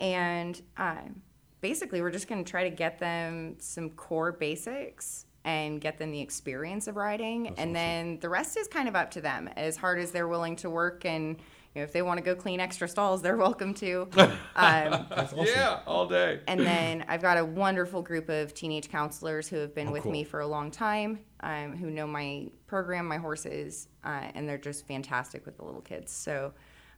And 0.00 0.60
um, 0.76 1.22
basically, 1.60 2.00
we're 2.00 2.10
just 2.10 2.28
going 2.28 2.44
to 2.44 2.50
try 2.50 2.68
to 2.68 2.74
get 2.74 2.98
them 2.98 3.56
some 3.58 3.90
core 3.90 4.32
basics 4.32 5.26
and 5.48 5.80
get 5.80 5.96
them 5.96 6.10
the 6.12 6.20
experience 6.20 6.86
of 6.88 6.96
riding. 6.96 7.48
and 7.58 7.74
then 7.74 8.18
the 8.20 8.28
rest 8.28 8.58
is 8.58 8.68
kind 8.68 8.86
of 8.86 8.94
up 8.94 9.10
to 9.12 9.20
them. 9.22 9.48
As 9.56 9.78
hard 9.78 9.98
as 9.98 10.10
they're 10.10 10.28
willing 10.28 10.56
to 10.56 10.68
work 10.68 11.06
and 11.06 11.38
you 11.74 11.80
know, 11.80 11.84
if 11.84 11.92
they 11.92 12.02
want 12.02 12.18
to 12.18 12.22
go 12.24 12.34
clean 12.34 12.60
extra 12.60 12.86
stalls, 12.86 13.22
they're 13.22 13.36
welcome 13.48 13.72
to. 13.74 14.08
Um, 14.56 15.06
Yeah, 15.36 15.80
all 15.86 16.06
day. 16.06 16.40
and 16.48 16.60
then 16.60 17.04
I've 17.08 17.22
got 17.22 17.38
a 17.38 17.44
wonderful 17.44 18.02
group 18.02 18.28
of 18.28 18.52
teenage 18.52 18.90
counselors 18.90 19.48
who 19.48 19.56
have 19.56 19.74
been 19.74 19.90
with 19.90 20.02
cool. 20.02 20.12
me 20.12 20.24
for 20.24 20.40
a 20.40 20.46
long 20.46 20.70
time, 20.70 21.20
um, 21.40 21.76
who 21.76 21.90
know 21.90 22.06
my 22.06 22.48
program, 22.66 23.06
my 23.06 23.16
horses, 23.18 23.88
uh, 24.04 24.24
and 24.34 24.46
they're 24.48 24.58
just 24.58 24.86
fantastic 24.86 25.46
with 25.46 25.56
the 25.56 25.64
little 25.64 25.80
kids. 25.80 26.10
So 26.12 26.52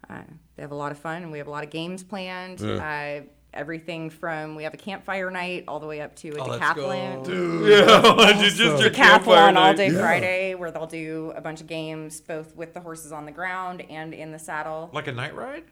uh, 0.08 0.22
they 0.56 0.62
have 0.62 0.72
a 0.72 0.74
lot 0.84 0.90
of 0.90 0.98
fun, 0.98 1.22
and 1.22 1.30
we 1.30 1.38
have 1.38 1.46
a 1.46 1.50
lot 1.50 1.62
of 1.62 1.70
games 1.70 2.02
planned. 2.02 2.60
Uh, 2.62 3.20
everything 3.52 4.10
from 4.10 4.54
we 4.54 4.62
have 4.64 4.74
a 4.74 4.76
campfire 4.76 5.30
night 5.30 5.64
all 5.66 5.80
the 5.80 5.86
way 5.86 6.00
up 6.00 6.14
to 6.16 6.28
a 6.30 6.32
decathlon. 6.34 7.68
Yeah, 7.68 8.32
just 8.40 8.58
your 8.58 8.90
Decathlon 8.90 9.56
all 9.56 9.74
day 9.74 9.90
Yeah. 9.90 10.00
Friday, 10.00 10.54
where 10.54 10.70
they'll 10.70 10.86
do 10.86 11.32
a 11.34 11.40
bunch 11.40 11.60
of 11.60 11.66
games, 11.66 12.20
both 12.20 12.54
with 12.54 12.74
the 12.74 12.80
horses 12.80 13.12
on 13.12 13.24
the 13.26 13.32
ground 13.32 13.82
and 13.90 14.14
in 14.14 14.32
the 14.32 14.38
saddle. 14.38 14.90
Like 14.92 15.08
a 15.08 15.12
night 15.12 15.34
ride? 15.34 15.64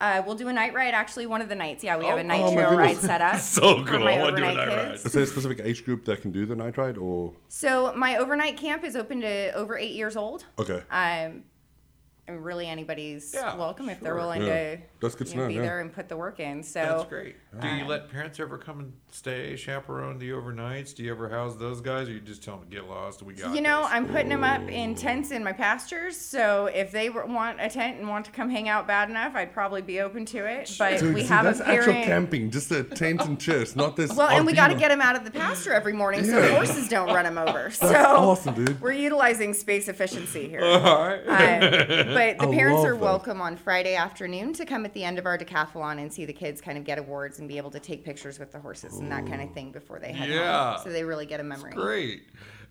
Uh, 0.00 0.22
we'll 0.24 0.36
do 0.36 0.46
a 0.46 0.52
night 0.52 0.72
ride 0.74 0.94
actually 0.94 1.26
one 1.26 1.42
of 1.42 1.48
the 1.48 1.56
nights. 1.56 1.82
Yeah, 1.82 1.96
we 1.98 2.04
have 2.06 2.18
a 2.18 2.22
night 2.24 2.42
oh 2.44 2.52
trail 2.54 2.76
ride 2.76 2.96
set 2.98 3.20
up. 3.20 3.40
So 3.40 3.82
for 3.84 3.90
cool. 3.90 3.98
my 4.04 4.14
I 4.14 4.18
wanna 4.20 4.36
do 4.36 4.44
a 4.44 4.46
overnight 4.48 4.56
night 4.68 4.76
ride. 4.76 4.90
kids. 4.92 5.06
Is 5.06 5.12
there 5.12 5.22
a 5.24 5.26
specific 5.26 5.60
age 5.64 5.84
group 5.84 6.04
that 6.04 6.22
can 6.22 6.30
do 6.30 6.46
the 6.46 6.54
night 6.54 6.76
ride, 6.78 6.96
or 6.96 7.32
So 7.48 7.92
my 7.96 8.16
overnight 8.16 8.56
camp 8.56 8.84
is 8.84 8.94
open 8.94 9.20
to 9.22 9.52
over 9.54 9.76
eight 9.76 9.94
years 9.94 10.16
old. 10.16 10.44
okay? 10.58 10.82
Um, 10.90 11.42
and 12.28 12.44
really 12.44 12.66
anybody's 12.68 13.32
Yeah, 13.34 13.56
welcome 13.56 13.88
if 13.88 14.00
they're 14.00 14.14
willing 14.14 14.42
Yeah. 14.42 14.76
to 14.76 14.78
That's 15.00 15.14
good 15.14 15.28
to 15.28 15.32
you 15.32 15.36
know, 15.36 15.42
know, 15.44 15.48
be 15.48 15.54
yeah. 15.54 15.62
there 15.62 15.80
and 15.80 15.92
put 15.92 16.08
the 16.08 16.16
work 16.16 16.40
in. 16.40 16.62
So 16.62 16.80
That's 16.80 17.04
great. 17.04 17.36
Do 17.60 17.68
you 17.68 17.84
let 17.84 18.10
parents 18.10 18.40
ever 18.40 18.58
come 18.58 18.80
and 18.80 18.92
stay, 19.12 19.54
chaperone 19.56 20.18
the 20.18 20.30
overnights? 20.30 20.94
Do 20.94 21.04
you 21.04 21.12
ever 21.12 21.28
house 21.28 21.54
those 21.56 21.80
guys, 21.80 22.08
or 22.08 22.12
you 22.12 22.20
just 22.20 22.42
tell 22.42 22.56
them 22.56 22.68
to 22.68 22.74
get 22.74 22.88
lost? 22.88 23.22
We 23.22 23.34
got 23.34 23.54
You 23.54 23.60
know, 23.60 23.82
this? 23.82 23.90
I'm 23.92 24.06
putting 24.08 24.28
them 24.28 24.42
up 24.44 24.68
in 24.68 24.94
tents 24.94 25.30
in 25.30 25.44
my 25.44 25.52
pastures. 25.52 26.16
So 26.16 26.66
if 26.66 26.90
they 26.90 27.10
want 27.10 27.60
a 27.60 27.68
tent 27.70 27.98
and 28.00 28.08
want 28.08 28.24
to 28.26 28.32
come 28.32 28.50
hang 28.50 28.68
out 28.68 28.86
bad 28.86 29.08
enough, 29.08 29.34
I'd 29.36 29.52
probably 29.52 29.82
be 29.82 30.00
open 30.00 30.24
to 30.26 30.44
it. 30.44 30.74
But 30.78 30.98
Dude, 30.98 31.14
we 31.14 31.22
see, 31.22 31.28
have 31.28 31.44
that's 31.44 31.60
a 31.60 31.64
parent. 31.64 31.88
actual 31.88 32.04
camping, 32.04 32.50
just 32.50 32.70
a 32.72 32.82
tent 32.82 33.22
and 33.22 33.38
chairs, 33.40 33.76
not 33.76 33.94
this. 33.96 34.12
Well, 34.14 34.28
and 34.28 34.44
we 34.46 34.52
got 34.52 34.68
to 34.68 34.74
get 34.74 34.88
them 34.88 35.00
out 35.00 35.16
of 35.16 35.24
the 35.24 35.30
pasture 35.30 35.72
every 35.72 35.92
morning 35.92 36.24
so 36.24 36.40
the 36.40 36.54
horses 36.54 36.88
don't 36.88 37.08
run 37.14 37.24
them 37.24 37.38
over. 37.38 37.70
So 37.78 37.94
awesome, 37.94 38.54
dude. 38.54 38.80
we're 38.80 38.92
utilizing 38.92 39.54
space 39.54 39.88
efficiency 39.88 40.48
here. 40.48 40.60
All 40.64 40.98
right. 41.06 41.20
Um, 41.20 41.60
but 42.14 42.38
the 42.38 42.48
I 42.48 42.54
parents 42.54 42.78
love 42.78 42.86
are 42.86 42.92
that. 42.94 43.00
welcome 43.00 43.40
on 43.40 43.56
Friday 43.56 43.94
afternoon 43.94 44.52
to 44.54 44.64
come 44.66 44.84
at 44.88 44.94
the 44.94 45.04
end 45.04 45.18
of 45.18 45.26
our 45.26 45.36
decathlon 45.38 45.98
and 46.00 46.10
see 46.12 46.24
the 46.24 46.32
kids 46.32 46.60
kind 46.60 46.78
of 46.78 46.84
get 46.84 46.98
awards 46.98 47.38
and 47.38 47.46
be 47.48 47.58
able 47.58 47.70
to 47.70 47.78
take 47.80 48.04
pictures 48.04 48.38
with 48.38 48.50
the 48.52 48.58
horses 48.58 48.98
and 48.98 49.12
that 49.12 49.26
kind 49.26 49.42
of 49.42 49.52
thing 49.52 49.70
before 49.70 49.98
they 49.98 50.12
head 50.12 50.28
Yeah. 50.30 50.74
home. 50.76 50.82
So 50.84 50.90
they 50.90 51.04
really 51.04 51.26
get 51.26 51.40
a 51.40 51.44
memory. 51.44 51.72
Great. 51.72 52.22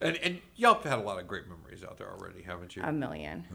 And 0.02 0.16
and 0.18 0.40
y'all 0.56 0.74
have 0.76 0.84
had 0.84 1.00
a 1.00 1.02
lot 1.02 1.20
of 1.20 1.28
great 1.28 1.44
memories 1.48 1.84
out 1.84 1.98
there 1.98 2.12
already, 2.12 2.42
haven't 2.44 2.76
you? 2.76 2.84
A 2.84 2.92
million. 2.92 3.46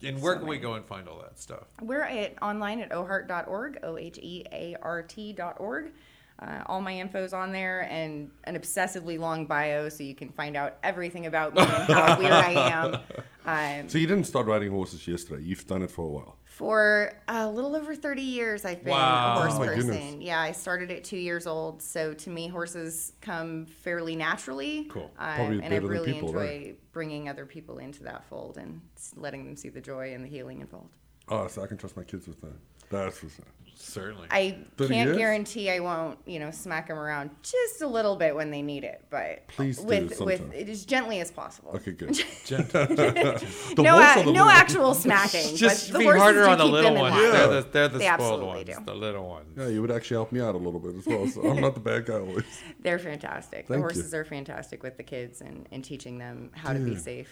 Yeah. 0.00 0.08
and 0.08 0.20
where 0.22 0.36
can 0.36 0.46
we 0.46 0.58
go 0.58 0.74
and 0.74 0.84
find 0.84 1.08
all 1.08 1.18
that 1.20 1.38
stuff? 1.38 1.64
We're 1.82 2.02
at 2.02 2.40
online 2.42 2.80
at 2.80 2.90
oheart.org, 2.90 3.78
O 3.82 3.96
H 3.98 4.18
E 4.22 4.44
A 4.52 4.76
R 4.82 5.02
T.org. 5.02 5.92
Uh, 6.38 6.62
all 6.66 6.82
my 6.82 6.92
info's 6.92 7.32
on 7.32 7.50
there 7.50 7.88
and 7.90 8.30
an 8.44 8.58
obsessively 8.58 9.18
long 9.18 9.46
bio 9.46 9.88
so 9.88 10.02
you 10.04 10.14
can 10.14 10.28
find 10.28 10.54
out 10.54 10.76
everything 10.82 11.24
about 11.26 11.54
me 11.54 11.62
and 11.62 11.68
how 11.70 12.18
weird 12.18 12.30
I 12.32 12.50
am. 12.70 12.98
Um, 13.46 13.88
So 13.88 13.98
you 13.98 14.06
didn't 14.06 14.24
start 14.24 14.46
riding 14.46 14.70
horses 14.70 15.06
yesterday. 15.06 15.42
You've 15.42 15.66
done 15.66 15.82
it 15.82 15.90
for 15.90 16.04
a 16.04 16.08
while. 16.08 16.36
For 16.44 17.12
a 17.28 17.48
little 17.48 17.76
over 17.76 17.94
30 17.94 18.22
years, 18.22 18.64
I've 18.64 18.82
been 18.82 18.92
Wow. 18.92 19.34
a 19.36 19.40
horse 19.40 19.54
Oh 19.54 19.58
person. 19.64 19.88
goodness. 19.90 20.14
Yeah, 20.18 20.40
I 20.40 20.52
started 20.52 20.90
at 20.90 21.04
two 21.04 21.18
years 21.18 21.46
old, 21.46 21.80
so 21.82 22.12
to 22.14 22.30
me, 22.30 22.48
horses 22.48 23.12
come 23.20 23.66
fairly 23.66 24.16
naturally. 24.16 24.86
Cool. 24.86 25.10
Um, 25.18 25.34
Probably 25.36 25.62
and 25.62 25.72
I 25.72 25.76
really 25.76 26.12
people, 26.14 26.28
enjoy 26.30 26.40
right? 26.40 26.92
bringing 26.92 27.28
other 27.28 27.46
people 27.46 27.78
into 27.78 28.02
that 28.04 28.24
fold 28.24 28.56
and 28.58 28.80
letting 29.16 29.44
them 29.44 29.54
see 29.56 29.68
the 29.68 29.80
joy 29.82 30.12
and 30.14 30.24
the 30.24 30.28
healing 30.28 30.60
involved. 30.60 30.96
Oh, 31.28 31.46
so 31.46 31.62
I 31.62 31.66
can 31.66 31.76
trust 31.76 31.96
my 31.96 32.04
kids 32.04 32.26
with 32.26 32.40
that. 32.40 32.56
That's 32.90 33.18
for 33.18 33.28
sure. 33.28 33.44
Certainly. 33.78 34.28
I 34.30 34.58
30 34.78 34.94
can't 34.94 35.16
guarantee 35.18 35.70
I 35.70 35.80
won't, 35.80 36.18
you 36.26 36.38
know, 36.38 36.50
smack 36.50 36.88
them 36.88 36.98
around 36.98 37.30
just 37.42 37.82
a 37.82 37.86
little 37.86 38.16
bit 38.16 38.34
when 38.34 38.50
they 38.50 38.62
need 38.62 38.84
it, 38.84 39.04
but 39.10 39.46
Please 39.48 39.78
do 39.78 39.84
with 39.86 40.20
with 40.20 40.38
sometime. 40.40 40.68
as 40.68 40.84
gently 40.86 41.20
as 41.20 41.30
possible. 41.30 41.72
Okay, 41.76 41.92
good. 41.92 42.10
Uh, 42.56 42.86
the 42.86 43.82
no, 43.82 43.92
horse 44.02 44.26
a- 44.26 44.32
no 44.32 44.48
actual 44.48 44.94
smacking. 45.06 45.56
Just 45.56 45.88
but 45.88 45.92
the 45.94 45.98
be 46.00 46.04
horses 46.04 46.22
harder 46.22 46.48
on 46.48 46.58
the 46.58 46.64
keep 46.64 46.72
little 46.72 46.94
them 46.94 46.96
in 46.96 47.02
ones. 47.02 47.14
line. 47.14 47.32
They're 47.32 47.48
the, 47.62 47.68
they're 47.70 47.88
the 47.88 47.98
They 47.98 48.04
spoiled 48.06 48.20
absolutely 48.20 48.64
ones. 48.74 48.78
do. 48.78 48.84
The 48.84 48.94
little 48.94 49.28
ones. 49.28 49.54
Yeah, 49.58 49.68
you 49.68 49.80
would 49.82 49.90
actually 49.90 50.16
help 50.16 50.32
me 50.32 50.40
out 50.40 50.54
a 50.54 50.58
little 50.58 50.80
bit 50.80 50.94
as 50.96 51.06
well. 51.06 51.26
So 51.28 51.42
I'm 51.48 51.60
not 51.60 51.74
the 51.74 51.80
bad 51.80 52.06
guy 52.06 52.14
always. 52.14 52.44
They're 52.80 52.98
fantastic. 52.98 53.66
Thank 53.66 53.68
the 53.68 53.74
you. 53.74 53.80
horses 53.80 54.14
are 54.14 54.24
fantastic 54.24 54.82
with 54.82 54.96
the 54.96 55.02
kids 55.02 55.40
and, 55.40 55.66
and 55.70 55.84
teaching 55.84 56.18
them 56.18 56.50
how 56.54 56.72
to 56.72 56.78
be 56.78 56.96
safe. 56.96 57.28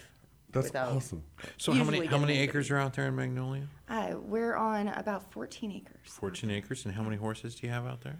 That's 0.55 0.67
without, 0.67 0.95
awesome. 0.95 1.23
So 1.57 1.73
how 1.73 1.83
many 1.83 2.05
how 2.05 2.17
many 2.17 2.37
acres 2.37 2.71
are 2.71 2.77
out 2.77 2.93
there 2.93 3.07
in 3.07 3.15
Magnolia? 3.15 3.67
Uh, 3.89 4.15
we're 4.21 4.55
on 4.55 4.87
about 4.87 5.31
14 5.31 5.71
acres. 5.71 5.97
14 6.05 6.49
acres. 6.49 6.85
And 6.85 6.95
how 6.95 7.03
many 7.03 7.17
horses 7.17 7.55
do 7.55 7.67
you 7.67 7.73
have 7.73 7.85
out 7.85 8.01
there? 8.01 8.17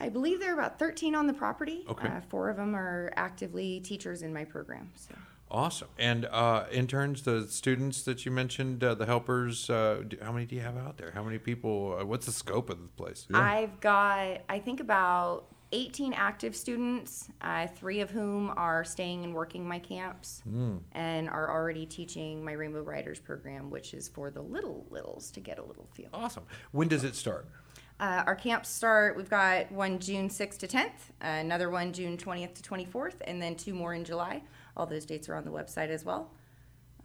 I 0.00 0.08
believe 0.08 0.38
there 0.38 0.50
are 0.50 0.58
about 0.58 0.78
13 0.78 1.14
on 1.14 1.26
the 1.26 1.32
property. 1.32 1.84
Okay. 1.88 2.08
Uh, 2.08 2.20
four 2.28 2.50
of 2.50 2.56
them 2.56 2.76
are 2.76 3.12
actively 3.16 3.80
teachers 3.80 4.22
in 4.22 4.32
my 4.32 4.44
program. 4.44 4.90
So. 4.94 5.14
Awesome. 5.50 5.88
And 5.98 6.26
uh, 6.26 6.66
interns, 6.70 7.22
the 7.22 7.48
students 7.48 8.02
that 8.02 8.26
you 8.26 8.30
mentioned, 8.30 8.84
uh, 8.84 8.94
the 8.94 9.06
helpers, 9.06 9.70
uh, 9.70 10.02
d- 10.06 10.18
how 10.22 10.30
many 10.30 10.44
do 10.44 10.54
you 10.54 10.60
have 10.60 10.76
out 10.76 10.98
there? 10.98 11.10
How 11.12 11.22
many 11.22 11.38
people? 11.38 11.96
Uh, 11.98 12.04
what's 12.04 12.26
the 12.26 12.32
scope 12.32 12.68
of 12.68 12.80
the 12.82 12.88
place? 12.88 13.26
I've 13.32 13.80
got, 13.80 14.42
I 14.48 14.58
think, 14.58 14.80
about 14.80 15.46
18 15.72 16.12
active 16.14 16.56
students, 16.56 17.28
uh, 17.42 17.66
three 17.66 18.00
of 18.00 18.10
whom 18.10 18.50
are 18.56 18.84
staying 18.84 19.24
and 19.24 19.34
working 19.34 19.66
my 19.68 19.78
camps 19.78 20.42
and 20.92 21.28
are 21.28 21.50
already 21.50 21.84
teaching 21.84 22.44
my 22.44 22.52
Rainbow 22.52 22.82
Riders 22.82 23.18
program, 23.18 23.70
which 23.70 23.92
is 23.92 24.08
for 24.08 24.30
the 24.30 24.40
little 24.40 24.86
littles 24.90 25.30
to 25.32 25.40
get 25.40 25.58
a 25.58 25.64
little 25.64 25.86
feel. 25.92 26.08
Awesome. 26.12 26.44
When 26.72 26.88
does 26.88 27.04
it 27.04 27.14
start? 27.14 27.46
Uh, 28.00 28.22
our 28.26 28.36
camps 28.36 28.68
start, 28.68 29.16
we've 29.16 29.28
got 29.28 29.70
one 29.72 29.98
June 29.98 30.28
6th 30.28 30.58
to 30.58 30.68
10th, 30.68 31.10
another 31.20 31.68
one 31.68 31.92
June 31.92 32.16
20th 32.16 32.54
to 32.54 32.62
24th, 32.62 33.16
and 33.26 33.42
then 33.42 33.56
two 33.56 33.74
more 33.74 33.92
in 33.92 34.04
July. 34.04 34.42
All 34.76 34.86
those 34.86 35.04
dates 35.04 35.28
are 35.28 35.34
on 35.34 35.44
the 35.44 35.50
website 35.50 35.88
as 35.88 36.04
well. 36.04 36.30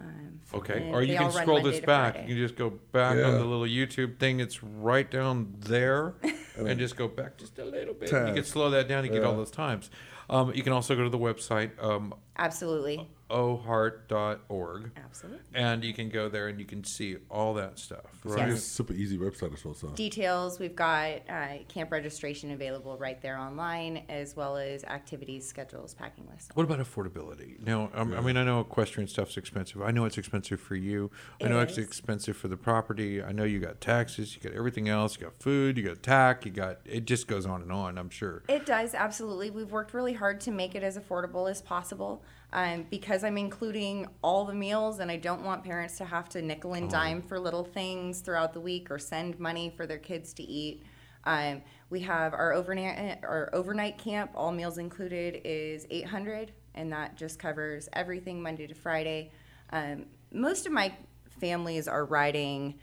Um, 0.03 0.19
Okay. 0.55 0.91
Or 0.91 1.01
you 1.01 1.17
can 1.17 1.31
scroll 1.31 1.63
this 1.63 1.79
back. 1.79 2.13
Friday. 2.13 2.27
You 2.29 2.35
can 2.35 2.43
just 2.43 2.55
go 2.55 2.69
back 2.91 3.17
Yeah. 3.17 3.23
on 3.23 3.33
the 3.39 3.43
little 3.45 3.65
YouTube 3.65 4.19
thing. 4.19 4.39
It's 4.39 4.61
right 4.63 5.09
down 5.09 5.55
there, 5.59 6.13
and 6.57 6.77
just 6.77 6.95
go 6.95 7.07
back 7.07 7.37
just 7.37 7.57
a 7.57 7.65
little 7.65 7.95
bit. 7.95 8.11
You 8.11 8.33
can 8.35 8.43
slow 8.43 8.69
that 8.69 8.87
down 8.87 9.01
to 9.03 9.09
get 9.09 9.23
all 9.23 9.35
those 9.35 9.49
times. 9.49 9.89
Um, 10.29 10.53
you 10.53 10.63
can 10.63 10.73
also 10.73 10.95
go 10.95 11.03
to 11.03 11.09
the 11.09 11.17
website 11.19 11.71
um, 11.83 12.13
Absolutely. 12.37 13.07
oheart.org, 13.29 14.91
Absolutely. 14.97 15.39
and 15.53 15.83
you 15.83 15.93
can 15.93 16.09
go 16.09 16.29
there 16.29 16.47
and 16.47 16.59
you 16.59 16.65
can 16.65 16.83
see 16.83 17.17
all 17.29 17.53
that 17.55 17.77
stuff. 17.79 18.05
It's 18.23 18.33
Right. 18.35 18.49
a 18.49 18.57
super 18.57 18.93
easy 18.93 19.17
website 19.17 19.53
as 19.53 19.63
well. 19.65 19.73
So 19.73 19.89
Details, 19.89 20.59
we've 20.59 20.75
got 20.75 21.21
uh, 21.29 21.57
camp 21.67 21.91
registration 21.91 22.51
available 22.51 22.97
right 22.97 23.21
there 23.21 23.37
online, 23.37 24.03
as 24.09 24.35
well 24.35 24.57
as 24.57 24.83
activities, 24.85 25.45
schedules, 25.47 25.93
packing 25.93 26.25
lists. 26.31 26.49
What 26.53 26.63
about 26.63 26.79
affordability? 26.79 27.59
Now, 27.65 27.89
um, 27.93 28.13
I 28.13 28.21
mean, 28.21 28.37
I 28.37 28.43
know 28.43 28.59
equestrian 28.61 29.07
stuff's 29.07 29.37
expensive. 29.37 29.81
I 29.81 29.91
know 29.91 30.05
it's 30.05 30.17
expensive 30.17 30.59
for 30.59 30.75
you. 30.75 31.11
I 31.41 31.45
It 31.45 31.49
know 31.49 31.59
it's 31.59 31.77
expensive 31.77 32.37
for 32.37 32.47
the 32.47 32.57
property. 32.57 33.21
I 33.21 33.31
know 33.31 33.43
you 33.43 33.59
got 33.59 33.81
taxes, 33.81 34.35
you 34.35 34.41
got 34.41 34.53
everything 34.57 34.89
else, 34.89 35.17
you 35.17 35.23
got 35.23 35.35
food, 35.35 35.77
you 35.77 35.83
got 35.83 36.01
tack, 36.03 36.45
you 36.45 36.51
got 36.51 36.79
it. 36.85 37.05
Just 37.05 37.27
goes 37.27 37.45
on 37.45 37.61
and 37.61 37.71
on. 37.71 37.97
I'm 37.97 38.09
sure. 38.09 38.43
It 38.47 38.65
does, 38.65 38.93
absolutely. 38.93 39.49
We've 39.49 39.71
worked 39.71 39.93
really 39.93 40.12
hard 40.13 40.39
to 40.41 40.51
make 40.51 40.75
it 40.75 40.83
as 40.83 40.97
affordable 40.97 41.49
as 41.49 41.61
possible. 41.61 42.23
Um, 42.51 42.85
because 42.89 43.23
I'm 43.23 43.37
including 43.37 44.07
all 44.21 44.45
the 44.45 44.53
meals 44.53 44.99
and 44.99 45.09
I 45.09 45.17
don't 45.17 45.43
want 45.43 45.63
parents 45.63 45.97
to 45.97 46.05
have 46.05 46.29
to 46.29 46.41
nickel 46.41 46.73
and 46.73 46.89
dime 46.89 47.21
for 47.21 47.39
little 47.39 47.63
things 47.63 48.21
throughout 48.21 48.53
the 48.53 48.59
week 48.59 48.91
or 48.91 48.99
send 48.99 49.39
money 49.39 49.73
for 49.75 49.87
their 49.87 49.97
kids 49.97 50.33
to 50.35 50.43
eat. 50.43 50.83
Um, 51.23 51.63
we 51.89 52.01
have 52.01 52.33
our 52.33 52.53
overnight 52.53 53.19
our 53.23 53.49
overnight 53.53 53.97
camp, 53.97 54.31
all 54.35 54.51
meals 54.51 54.77
included, 54.77 55.41
is 55.43 55.87
800, 55.89 56.51
and 56.75 56.91
that 56.91 57.15
just 57.15 57.39
covers 57.39 57.89
everything 57.93 58.41
Monday 58.41 58.67
to 58.67 58.73
Friday. 58.73 59.31
Um, 59.71 60.05
most 60.31 60.65
of 60.65 60.71
my 60.71 60.93
families 61.39 61.87
are 61.87 62.05
riding 62.05 62.75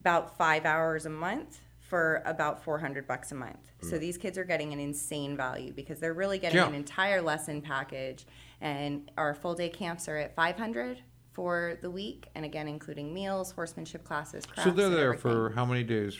about 0.00 0.36
five 0.38 0.64
hours 0.64 1.04
a 1.04 1.10
month 1.10 1.60
for 1.88 2.22
about 2.26 2.62
400 2.62 3.06
bucks 3.06 3.32
a 3.32 3.34
month. 3.34 3.72
So 3.80 3.96
mm. 3.96 4.00
these 4.00 4.18
kids 4.18 4.36
are 4.36 4.44
getting 4.44 4.74
an 4.74 4.78
insane 4.78 5.36
value 5.36 5.72
because 5.72 5.98
they're 5.98 6.12
really 6.12 6.38
getting 6.38 6.58
Yeah. 6.58 6.68
an 6.68 6.74
entire 6.74 7.22
lesson 7.22 7.62
package. 7.62 8.26
And 8.60 9.10
our 9.16 9.34
full 9.34 9.54
day 9.54 9.70
camps 9.70 10.06
are 10.06 10.18
at 10.18 10.34
500 10.34 11.02
for 11.32 11.78
the 11.80 11.90
week, 11.90 12.26
and 12.34 12.44
again, 12.44 12.68
including 12.68 13.14
meals, 13.14 13.52
horsemanship 13.52 14.04
classes. 14.04 14.44
So 14.62 14.70
they're 14.70 14.90
there 14.90 15.14
for 15.14 15.50
how 15.50 15.64
many 15.64 15.82
days? 15.82 16.18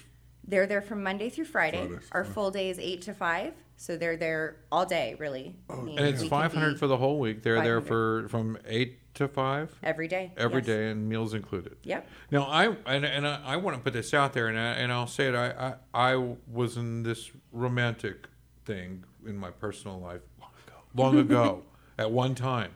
They're 0.49 0.67
there 0.67 0.81
from 0.81 1.03
Monday 1.03 1.29
through 1.29 1.45
Friday. 1.45 1.87
Fridays, 1.87 2.09
Our 2.11 2.25
full 2.25 2.51
day 2.51 2.71
is 2.71 2.79
8 2.79 3.03
to 3.03 3.15
5. 3.15 3.53
So 3.77 3.97
they're 3.97 4.17
there 4.17 4.57
all 4.73 4.87
day, 4.87 5.15
really. 5.21 5.55
I 5.71 5.77
mean, 5.77 5.99
And 5.99 6.09
it's 6.09 6.21
we 6.23 6.29
can 6.29 6.37
five 6.37 6.53
hundred 6.53 6.73
be 6.73 6.79
for 6.79 6.89
the 6.89 6.97
whole 6.97 7.21
week. 7.21 7.45
They're 7.45 7.63
there 7.63 7.81
500. 7.81 7.87
for 7.87 8.29
from 8.29 8.59
eight 8.67 8.99
to 9.15 9.29
five 9.29 9.73
every 9.85 10.09
day. 10.09 10.33
every 10.37 10.59
yes. 10.59 10.67
day, 10.67 10.91
and 10.91 11.09
meals 11.09 11.33
included. 11.33 11.77
Yep. 11.85 12.09
Now 12.33 12.43
I 12.43 12.75
and, 12.87 13.05
and 13.05 13.25
I, 13.25 13.41
I 13.45 13.57
want 13.57 13.77
to 13.77 13.83
put 13.83 13.93
this 13.93 14.13
out 14.13 14.33
there, 14.33 14.49
and 14.49 14.59
I, 14.59 14.73
and 14.73 14.93
I'll 14.93 15.07
say 15.07 15.29
it. 15.29 15.37
I, 15.37 15.75
I 15.95 16.13
I 16.13 16.35
was 16.51 16.77
in 16.77 17.05
this 17.05 17.31
romantic 17.53 18.27
thing 18.65 19.05
in 19.25 19.37
my 19.37 19.53
personal 19.53 20.01
life 20.01 20.23
long 20.41 20.51
ago, 20.67 20.75
long 20.97 21.19
ago 21.19 21.63
at 21.99 22.11
one 22.11 22.35
time, 22.35 22.73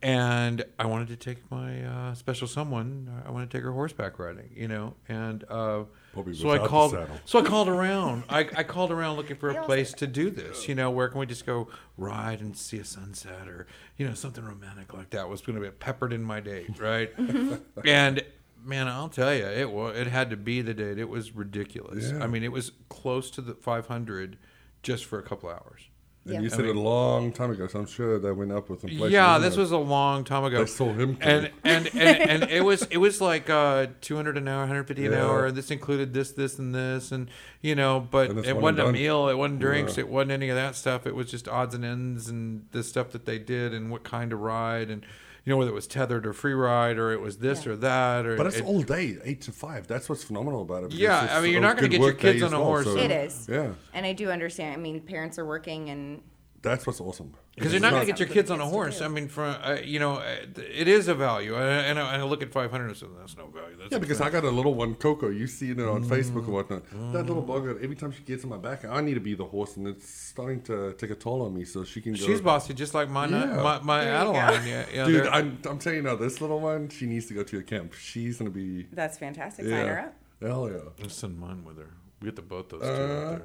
and 0.00 0.64
I 0.78 0.86
wanted 0.86 1.08
to 1.08 1.16
take 1.16 1.50
my 1.50 1.84
uh, 1.84 2.14
special 2.14 2.46
someone. 2.46 3.22
I 3.26 3.32
wanted 3.32 3.50
to 3.50 3.56
take 3.58 3.64
her 3.64 3.72
horseback 3.72 4.16
riding, 4.20 4.50
you 4.54 4.68
know, 4.68 4.94
and 5.08 5.42
uh, 5.48 5.82
Probably 6.12 6.34
so 6.34 6.50
I 6.50 6.58
called. 6.58 6.98
So 7.24 7.38
I 7.38 7.42
called 7.42 7.68
around. 7.68 8.24
I, 8.28 8.40
I 8.40 8.62
called 8.64 8.90
around 8.90 9.16
looking 9.16 9.36
for 9.36 9.50
a 9.50 9.64
place 9.64 9.92
to 9.94 10.06
do 10.06 10.30
this. 10.30 10.68
You 10.68 10.74
know, 10.74 10.90
where 10.90 11.08
can 11.08 11.20
we 11.20 11.26
just 11.26 11.46
go 11.46 11.68
ride 11.96 12.40
and 12.40 12.56
see 12.56 12.78
a 12.78 12.84
sunset, 12.84 13.46
or 13.46 13.66
you 13.96 14.06
know, 14.06 14.14
something 14.14 14.44
romantic 14.44 14.92
like 14.92 15.10
that 15.10 15.28
was 15.28 15.40
going 15.40 15.56
to 15.56 15.62
be 15.62 15.70
peppered 15.70 16.12
in 16.12 16.22
my 16.22 16.40
date, 16.40 16.78
right? 16.80 17.16
Mm-hmm. 17.16 17.56
and 17.86 18.24
man, 18.64 18.88
I'll 18.88 19.08
tell 19.08 19.34
you, 19.34 19.46
it 19.46 19.70
was 19.70 19.96
it 19.96 20.08
had 20.08 20.30
to 20.30 20.36
be 20.36 20.62
the 20.62 20.74
date. 20.74 20.98
It 20.98 21.08
was 21.08 21.34
ridiculous. 21.34 22.10
Yeah. 22.10 22.24
I 22.24 22.26
mean, 22.26 22.42
it 22.42 22.52
was 22.52 22.72
close 22.88 23.30
to 23.32 23.40
the 23.40 23.54
500 23.54 24.36
just 24.82 25.04
for 25.04 25.18
a 25.18 25.22
couple 25.22 25.48
hours. 25.48 25.89
And 26.26 26.34
Yeah. 26.34 26.40
you 26.42 26.50
said 26.50 26.66
it 26.66 26.76
a 26.76 26.80
long 26.80 27.32
time 27.32 27.50
ago, 27.50 27.66
so 27.66 27.78
I'm 27.78 27.86
sure 27.86 28.18
that 28.18 28.34
went 28.34 28.52
up 28.52 28.68
with 28.68 28.84
inflation. 28.84 29.10
yeah, 29.10 29.38
this 29.38 29.56
it? 29.56 29.60
was 29.60 29.72
a 29.72 29.78
long 29.78 30.22
time 30.22 30.44
ago. 30.44 30.58
They 30.58 30.66
saw 30.66 30.92
him 30.92 31.16
and 31.22 31.50
coming. 31.50 31.50
and, 31.64 31.90
and 31.94 32.30
and 32.42 32.50
it 32.50 32.62
was 32.62 32.82
it 32.90 32.98
was 32.98 33.22
like 33.22 33.48
uh, 33.48 33.86
200 34.02 34.36
an 34.36 34.46
hour, 34.46 34.58
150 34.60 35.06
an 35.06 35.14
hour. 35.14 35.46
And 35.46 35.56
this 35.56 35.70
included 35.70 36.12
this, 36.12 36.32
this, 36.32 36.58
and 36.58 36.74
this, 36.74 37.10
and 37.10 37.30
you 37.62 37.74
know, 37.74 38.06
but 38.10 38.30
it 38.30 38.56
wasn't 38.56 38.80
and 38.80 38.88
a 38.88 38.92
meal. 38.92 39.28
It 39.30 39.38
wasn't 39.38 39.60
drinks. 39.60 39.96
Yeah. 39.96 40.04
It 40.04 40.08
wasn't 40.10 40.32
any 40.32 40.50
of 40.50 40.56
that 40.56 40.76
stuff. 40.76 41.06
It 41.06 41.14
was 41.14 41.30
just 41.30 41.48
odds 41.48 41.74
and 41.74 41.84
ends 41.86 42.28
and 42.28 42.66
the 42.72 42.82
stuff 42.82 43.10
that 43.12 43.24
they 43.24 43.38
did 43.38 43.72
and 43.72 43.90
what 43.90 44.04
kind 44.04 44.34
of 44.34 44.40
ride 44.40 44.90
and 44.90 45.06
you 45.44 45.50
know 45.50 45.56
whether 45.56 45.70
it 45.70 45.74
was 45.74 45.86
tethered 45.86 46.26
or 46.26 46.32
free 46.32 46.52
ride 46.54 46.98
or 46.98 47.12
it 47.12 47.20
was 47.20 47.38
this 47.38 47.64
Yeah. 47.66 47.72
or 47.72 47.76
that 47.76 48.26
or 48.26 48.36
But 48.36 48.46
it's 48.46 48.56
it- 48.58 48.64
all 48.64 48.82
day, 48.82 49.16
eight 49.24 49.40
to 49.42 49.52
five. 49.52 49.86
That's 49.86 50.08
what's 50.08 50.22
phenomenal 50.24 50.62
about 50.62 50.84
it. 50.84 50.90
because 50.90 51.00
Yeah, 51.00 51.28
I 51.36 51.40
mean, 51.40 51.52
you're 51.52 51.60
not 51.60 51.76
gonna 51.76 51.88
get 51.88 52.00
your 52.00 52.12
kids 52.12 52.42
on 52.42 52.52
a 52.52 52.58
well, 52.58 52.66
horse. 52.66 52.84
so- 52.84 52.96
It 52.96 53.10
is. 53.10 53.46
Yeah, 53.48 53.72
And 53.92 54.04
I 54.06 54.12
do 54.12 54.30
understand. 54.30 54.74
I 54.74 54.76
mean, 54.76 55.00
parents 55.00 55.38
are 55.38 55.44
working 55.44 55.88
and 55.90 56.22
that's 56.62 56.86
what's 56.86 57.00
awesome. 57.00 57.34
Because 57.60 57.72
you're 57.72 57.80
not 57.82 57.92
going 57.92 58.06
to 58.06 58.12
get 58.12 58.18
your 58.18 58.28
kids 58.28 58.50
on 58.50 58.60
a 58.60 58.66
horse. 58.66 59.00
I 59.02 59.08
mean, 59.08 59.28
for 59.28 59.44
uh, 59.44 59.78
you 59.84 59.98
know, 59.98 60.14
uh, 60.14 60.36
it 60.56 60.88
is 60.88 61.08
a 61.08 61.14
value, 61.14 61.54
and, 61.54 61.64
and, 61.88 61.98
I- 61.98 62.14
and 62.14 62.22
I 62.22 62.24
look 62.24 62.42
at 62.42 62.50
500 62.50 62.86
and 62.86 62.96
say 62.96 63.06
that's 63.18 63.36
no 63.36 63.46
value. 63.46 63.76
That's 63.78 63.92
Yeah, 63.92 63.98
because 63.98 64.20
I 64.20 64.30
got 64.30 64.44
a 64.44 64.50
little 64.50 64.74
one, 64.74 64.94
Coco. 64.94 65.28
You 65.28 65.46
see 65.46 65.70
it 65.72 65.76
Mm. 65.76 65.94
on 65.94 66.04
Facebook 66.04 66.48
or 66.48 66.52
whatnot. 66.52 66.82
That 67.12 67.26
little 67.26 67.42
bugger, 67.42 67.82
every 67.84 67.96
time 67.96 68.12
she 68.12 68.22
gets 68.22 68.42
on 68.44 68.50
my 68.50 68.56
back, 68.56 68.84
I 68.84 69.00
need 69.02 69.14
to 69.14 69.20
be 69.20 69.34
the 69.34 69.44
horse, 69.44 69.76
and 69.76 69.86
it's 69.86 70.08
starting 70.08 70.62
to 70.62 70.94
take 70.94 71.10
a 71.10 71.14
toll 71.14 71.42
on 71.42 71.54
me. 71.54 71.64
So 71.64 71.84
she 71.84 72.00
can 72.00 72.12
go. 72.14 72.18
she's 72.26 72.40
bossy, 72.40 72.72
just 72.74 72.94
like 72.94 73.08
my 73.10 73.26
Yeah. 73.26 73.62
my, 73.62 73.80
my 73.80 74.04
There 74.04 74.18
you 74.18 74.24
go. 74.24 74.36
Adeline. 74.36 74.66
Yeah, 74.68 74.84
yeah, 74.94 75.04
Dude, 75.06 75.26
I'm, 75.26 75.58
I'm 75.68 75.78
telling 75.78 75.98
you 75.98 76.02
now, 76.02 76.16
this 76.16 76.40
little 76.40 76.60
one, 76.60 76.88
she 76.88 77.06
needs 77.06 77.26
to 77.26 77.34
go 77.34 77.42
to 77.42 77.58
a 77.58 77.62
camp. 77.62 77.92
She's 77.94 78.38
gonna 78.38 78.50
be. 78.50 78.86
that's 78.92 79.18
fantastic. 79.18 79.66
Sign 79.66 79.86
her 79.86 79.94
Yeah. 79.94 80.06
up. 80.06 80.14
Hell 80.50 80.70
yeah. 80.70 80.78
Let's 81.00 81.14
send 81.16 81.38
mine 81.38 81.64
with 81.64 81.76
her. 81.78 81.90
We 82.22 82.26
get 82.26 82.36
the 82.36 82.42
both 82.42 82.68
those 82.70 82.80
two 82.82 82.86
Uh, 82.88 82.90
out 82.92 83.28
there. 83.38 83.42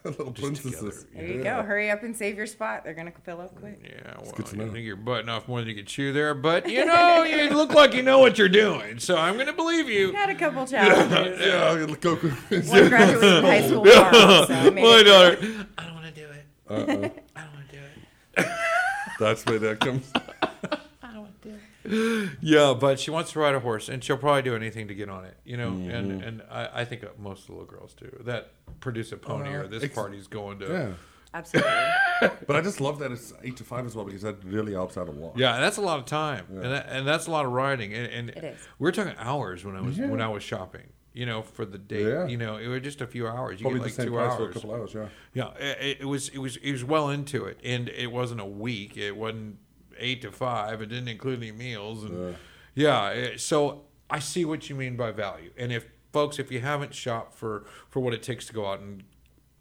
little 0.04 0.32
princesses. 0.32 0.72
together. 0.72 0.94
There 1.14 1.26
you 1.26 1.38
Yeah. 1.42 1.56
go. 1.60 1.62
Hurry 1.66 1.90
up 1.90 2.02
and 2.02 2.16
save 2.16 2.36
your 2.36 2.46
spot. 2.46 2.84
They're 2.84 2.94
gonna 2.94 3.12
fill 3.24 3.40
up 3.40 3.54
quick. 3.60 3.80
Yeah, 3.84 4.14
well, 4.22 4.32
good 4.32 4.46
to 4.46 4.56
I 4.56 4.64
know. 4.64 4.72
think 4.72 4.86
you're 4.86 4.96
butting 4.96 5.28
off 5.28 5.46
more 5.48 5.60
than 5.60 5.68
you 5.68 5.74
can 5.74 5.86
chew 5.86 6.12
there, 6.12 6.34
but 6.34 6.68
you 6.70 6.84
know, 6.84 7.22
you 7.24 7.50
look 7.50 7.72
like 7.74 7.94
you 7.94 8.02
know 8.02 8.18
what 8.18 8.38
you're 8.38 8.48
doing, 8.48 8.98
so 8.98 9.16
I'm 9.16 9.34
going 9.34 9.46
to 9.46 9.52
believe 9.52 9.88
you. 9.88 10.12
Had 10.12 10.30
a 10.30 10.34
couple 10.34 10.66
challenges. 10.68 11.38
Yeah, 11.40 11.86
Coco. 11.96 12.28
One 12.28 12.88
graduated 12.88 13.20
from 13.20 13.44
high 13.44 13.66
school 13.66 13.84
tomorrow, 13.84 14.46
so 14.46 14.54
I 14.54 14.70
made 14.70 14.82
My 14.82 15.02
daughter, 15.02 15.66
I 15.78 15.84
don't 15.84 15.94
want 15.94 16.06
to 16.06 16.12
do 16.12 16.26
it. 16.28 16.44
Uh-uh. 16.68 16.80
I 17.36 17.40
don't 17.42 17.54
want 17.54 17.68
to 17.70 17.76
do 17.76 17.82
it. 18.38 18.46
That's 19.18 19.44
where 19.46 19.58
that 19.58 19.80
comes. 19.80 20.10
Yeah, 22.40 22.74
but 22.78 23.00
she 23.00 23.10
wants 23.10 23.32
to 23.32 23.38
ride 23.40 23.54
a 23.54 23.60
horse, 23.60 23.88
and 23.88 24.02
she'll 24.02 24.16
probably 24.16 24.42
do 24.42 24.54
anything 24.56 24.88
to 24.88 24.94
get 24.94 25.08
on 25.08 25.24
it. 25.24 25.36
You 25.44 25.56
know, 25.56 25.70
Mm-hmm. 25.70 25.90
and 25.90 26.22
and 26.22 26.42
I, 26.50 26.80
I 26.80 26.84
think 26.84 27.04
most 27.18 27.40
of 27.42 27.46
the 27.48 27.52
little 27.54 27.66
girls 27.66 27.94
do 27.94 28.22
that. 28.24 28.52
Produce 28.80 29.12
a 29.12 29.16
pony, 29.16 29.50
or 29.50 29.66
this 29.66 29.82
ex- 29.84 29.94
party's 29.94 30.26
going 30.26 30.58
to. 30.60 30.66
Yeah. 30.68 30.88
Absolutely. 31.32 31.70
But 32.46 32.56
I 32.56 32.60
just 32.60 32.80
love 32.80 32.98
that 32.98 33.12
it's 33.12 33.32
eight 33.42 33.56
to 33.58 33.64
five 33.64 33.86
as 33.86 33.94
well 33.94 34.04
because 34.04 34.22
that 34.22 34.42
really 34.44 34.72
helps 34.72 34.96
out 34.98 35.08
a 35.08 35.12
lot. 35.12 35.38
Yeah, 35.38 35.58
that's 35.60 35.76
a 35.76 35.80
lot 35.80 35.98
of 35.98 36.04
time, 36.06 36.44
and 36.50 36.64
that, 36.64 36.86
and 36.90 37.06
that's 37.06 37.26
a 37.28 37.30
lot 37.30 37.46
of 37.46 37.52
riding, 37.52 37.94
and, 37.94 38.06
and 38.12 38.30
It 38.30 38.44
is. 38.44 38.60
we're 38.78 38.90
talking 38.92 39.14
hours 39.18 39.64
when 39.64 39.76
I 39.76 39.80
was 39.80 39.96
when 39.98 40.20
I 40.20 40.28
was 40.28 40.42
shopping. 40.42 40.88
You 41.12 41.26
know, 41.26 41.42
for 41.42 41.64
the 41.64 41.76
day. 41.78 42.04
Yeah. 42.08 42.26
You 42.28 42.36
know, 42.36 42.56
it 42.56 42.68
was 42.68 42.82
just 42.82 43.00
a 43.00 43.06
few 43.06 43.26
hours. 43.26 43.58
You 43.60 43.64
Probably 43.64 43.80
get 43.80 43.82
the 43.82 43.88
like 43.88 43.94
same 43.94 44.06
two 44.06 44.12
price 44.12 44.30
hours. 44.32 44.36
for 44.38 44.50
a 44.50 44.52
couple 44.52 44.74
hours. 44.74 44.94
Yeah. 44.94 45.06
Yeah, 45.34 45.64
it, 45.64 45.98
it 46.02 46.04
was 46.04 46.28
it 46.28 46.38
was 46.38 46.56
it 46.58 46.70
was 46.72 46.84
well 46.84 47.08
into 47.10 47.46
it, 47.46 47.58
and 47.64 47.88
it 47.88 48.12
wasn't 48.12 48.40
a 48.40 48.44
week. 48.46 48.96
It 48.96 49.16
wasn't 49.16 49.58
eight 50.00 50.22
to 50.22 50.32
five. 50.32 50.82
It 50.82 50.86
didn't 50.86 51.08
include 51.08 51.38
any 51.42 51.52
meals, 51.52 52.04
and 52.04 52.36
yeah. 52.74 53.10
it- 53.10 53.40
so 53.40 53.84
I 54.08 54.18
see 54.18 54.44
what 54.44 54.68
you 54.68 54.74
mean 54.76 54.96
by 54.96 55.12
value. 55.12 55.50
And 55.56 55.72
if 55.72 55.86
folks, 56.12 56.38
if 56.38 56.50
you 56.50 56.60
haven't 56.60 56.94
shopped 56.94 57.34
for 57.34 57.64
for 57.88 58.00
what 58.00 58.14
it 58.14 58.22
takes 58.22 58.46
to 58.46 58.52
go 58.52 58.66
out 58.66 58.80
and 58.80 59.04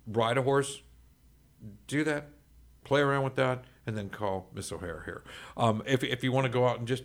ride 0.08 0.38
a 0.38 0.42
horse, 0.42 0.82
do 1.88 2.04
that, 2.04 2.30
play 2.84 3.02
around 3.02 3.24
with 3.24 3.36
that, 3.36 3.66
and 3.86 3.98
then 3.98 4.10
call 4.10 4.50
Miss 4.54 4.72
O'Hare 4.72 5.04
here. 5.06 5.24
Um, 5.58 5.84
if 5.86 6.04
if 6.04 6.24
you 6.24 6.32
want 6.32 6.46
to 6.46 6.52
go 6.52 6.68
out 6.68 6.80
and 6.80 6.88
just 6.88 7.04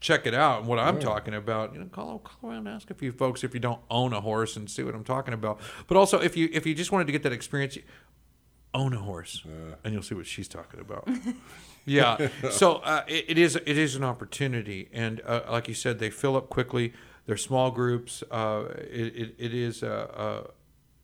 check 0.00 0.26
it 0.26 0.32
out 0.32 0.60
and 0.60 0.66
what 0.68 0.78
I'm 0.78 0.98
talking 0.98 1.34
about, 1.34 1.74
you 1.74 1.80
know, 1.80 1.84
call, 1.86 2.18
call 2.20 2.48
around 2.50 2.66
and 2.66 2.68
ask 2.68 2.90
a 2.90 2.94
few 2.94 3.12
folks 3.12 3.44
if 3.44 3.52
you 3.52 3.60
don't 3.60 3.80
own 3.90 4.14
a 4.14 4.20
horse 4.22 4.56
and 4.56 4.70
see 4.70 4.82
what 4.82 4.94
I'm 4.94 5.04
talking 5.04 5.34
about. 5.34 5.60
But 5.88 5.96
also 5.98 6.18
if 6.20 6.36
you 6.38 6.48
if 6.52 6.64
you 6.66 6.74
just 6.74 6.90
wanted 6.90 7.06
to 7.06 7.12
get 7.12 7.22
that 7.24 7.32
experience, 7.32 7.76
own 8.72 8.94
a 8.94 8.98
horse 9.00 9.42
and 9.84 9.92
you'll 9.92 10.02
see 10.02 10.14
what 10.14 10.26
she's 10.26 10.48
talking 10.48 10.80
about. 10.80 11.06
yeah. 11.84 12.28
So 12.50 12.74
uh, 12.76 13.02
it, 13.08 13.24
it 13.28 13.38
is 13.38 13.56
it 13.56 13.78
is 13.78 13.94
an 13.96 14.04
opportunity, 14.04 14.88
and 14.92 15.20
uh, 15.26 15.42
like 15.50 15.68
you 15.68 15.74
said, 15.74 15.98
they 15.98 16.10
fill 16.10 16.36
up 16.36 16.48
quickly. 16.50 16.92
They're 17.26 17.36
small 17.36 17.70
groups. 17.70 18.22
Uh, 18.30 18.64
it, 18.90 19.14
it, 19.16 19.34
it 19.38 19.54
is 19.54 19.82
a, 19.82 20.46
a 20.46 20.50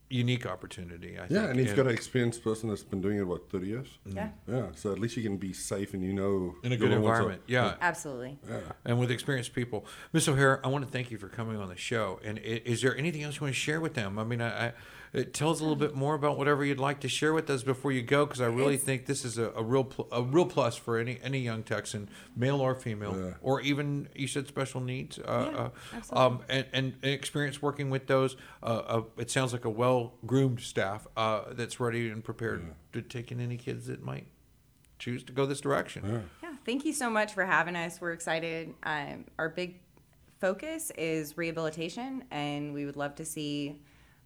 unique 0.09 0.45
opportunity. 0.45 1.15
I 1.17 1.27
think. 1.27 1.31
Yeah, 1.31 1.45
and 1.49 1.59
he's 1.59 1.73
got 1.73 1.85
an 1.87 1.93
experienced 1.93 2.43
person 2.43 2.69
that's 2.69 2.83
been 2.83 3.01
doing 3.01 3.17
it 3.17 3.23
what 3.27 3.49
thirty 3.49 3.67
years. 3.67 3.87
Yeah. 4.05 4.29
Yeah, 4.47 4.67
so 4.75 4.91
at 4.91 4.99
least 4.99 5.15
you 5.17 5.23
can 5.23 5.37
be 5.37 5.53
safe 5.53 5.93
and 5.93 6.03
you 6.03 6.13
know 6.13 6.55
in 6.63 6.71
a 6.71 6.77
good 6.77 6.89
little 6.89 7.03
ones 7.03 7.11
are- 7.19 7.21
environment. 7.21 7.41
Yeah. 7.47 7.75
Absolutely. 7.81 8.37
and 8.85 8.99
with 8.99 9.11
experienced 9.11 9.53
people. 9.53 9.85
Miss 10.13 10.27
O'Hara, 10.27 10.59
I 10.63 10.67
want 10.69 10.85
to 10.85 10.91
thank 10.91 11.11
you 11.11 11.17
for 11.17 11.27
coming 11.29 11.57
on 11.57 11.69
the 11.69 11.77
show. 11.77 12.19
And 12.23 12.39
i- 12.39 12.61
is 12.65 12.81
there 12.81 12.95
anything 12.97 13.23
else 13.23 13.35
you 13.35 13.41
want 13.41 13.53
to 13.53 13.59
share 13.59 13.79
with 13.79 13.93
them? 13.93 14.17
I 14.19 14.23
mean, 14.23 14.41
I, 14.41 14.67
I 14.67 14.73
it 15.13 15.33
tells 15.33 15.59
a 15.59 15.63
little 15.63 15.75
bit 15.77 15.95
more 15.95 16.15
about 16.15 16.37
whatever 16.37 16.63
you'd 16.65 16.79
like 16.79 16.99
to 17.01 17.07
share 17.07 17.33
with 17.33 17.49
us 17.49 17.63
before 17.63 17.91
you 17.91 18.01
go, 18.01 18.25
because 18.25 18.41
I 18.41 18.45
really 18.47 18.73
It's- 18.75 18.83
think 18.83 19.05
this 19.05 19.23
is 19.25 19.37
a, 19.37 19.51
a 19.51 19.63
real 19.63 19.83
pl- 19.85 20.07
a 20.11 20.21
real 20.21 20.45
plus 20.45 20.75
for 20.75 20.97
any 20.97 21.19
any 21.23 21.39
young 21.39 21.63
Texan, 21.63 22.09
male 22.35 22.59
or 22.61 22.75
female, 22.75 23.15
Yeah. 23.19 23.33
or 23.41 23.61
even 23.61 24.09
you 24.15 24.27
said 24.27 24.47
special 24.47 24.81
needs. 24.81 25.19
Uh, 25.19 25.23
Yeah, 25.23 25.57
uh, 25.57 25.69
absolutely. 25.93 26.25
um, 26.25 26.41
and, 26.49 26.65
and, 26.73 26.93
and 27.03 27.11
experience 27.11 27.61
working 27.61 27.89
with 27.89 28.07
those. 28.07 28.35
Uh, 28.61 28.65
uh, 28.65 29.03
it 29.17 29.31
sounds 29.31 29.53
like 29.53 29.65
a 29.65 29.69
well 29.69 30.13
groomed 30.25 30.59
staff 30.61 31.07
uh, 31.17 31.45
that's 31.53 31.79
ready 31.79 32.09
and 32.09 32.23
prepared 32.23 32.65
to 32.93 33.01
take 33.01 33.31
in 33.31 33.39
any 33.39 33.57
kids 33.57 33.87
that 33.87 34.03
might 34.03 34.27
choose 34.99 35.23
to 35.23 35.31
go 35.33 35.45
this 35.45 35.61
direction. 35.61 36.23
Yeah, 36.41 36.55
thank 36.65 36.83
you 36.83 36.91
so 36.93 37.09
much 37.09 37.33
for 37.33 37.45
having 37.45 37.75
us. 37.75 38.01
We're 38.01 38.13
excited. 38.13 38.73
Um, 38.83 39.25
our 39.37 39.49
big 39.49 39.79
focus 40.39 40.91
is 40.97 41.37
rehabilitation, 41.37 42.23
and 42.31 42.73
we 42.73 42.85
would 42.85 42.95
love 42.95 43.15
to 43.15 43.25
see 43.25 43.79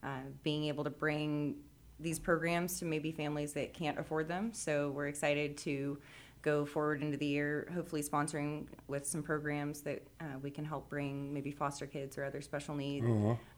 uh, 0.04 0.20
being 0.44 0.66
able 0.66 0.84
to 0.84 0.90
bring 0.90 1.56
these 2.00 2.20
programs 2.20 2.80
to 2.80 2.86
maybe 2.86 3.12
families 3.12 3.54
that 3.54 3.74
can't 3.74 4.00
afford 4.00 4.28
them. 4.28 4.54
So 4.54 4.90
we're 4.92 5.08
excited 5.08 5.58
to 5.58 6.00
go 6.42 6.66
forward 6.66 7.04
into 7.04 7.18
the 7.18 7.26
year, 7.28 7.70
hopefully 7.72 8.02
sponsoring 8.02 8.66
with 8.88 9.06
some 9.06 9.22
programs 9.22 9.82
that 9.82 10.02
uh, 10.20 10.24
we 10.42 10.50
can 10.50 10.66
help 10.66 10.90
bring 10.90 11.32
maybe 11.32 11.52
foster 11.52 11.86
kids 11.86 12.18
or 12.18 12.24
other 12.26 12.42
special 12.42 12.74
need 12.74 13.04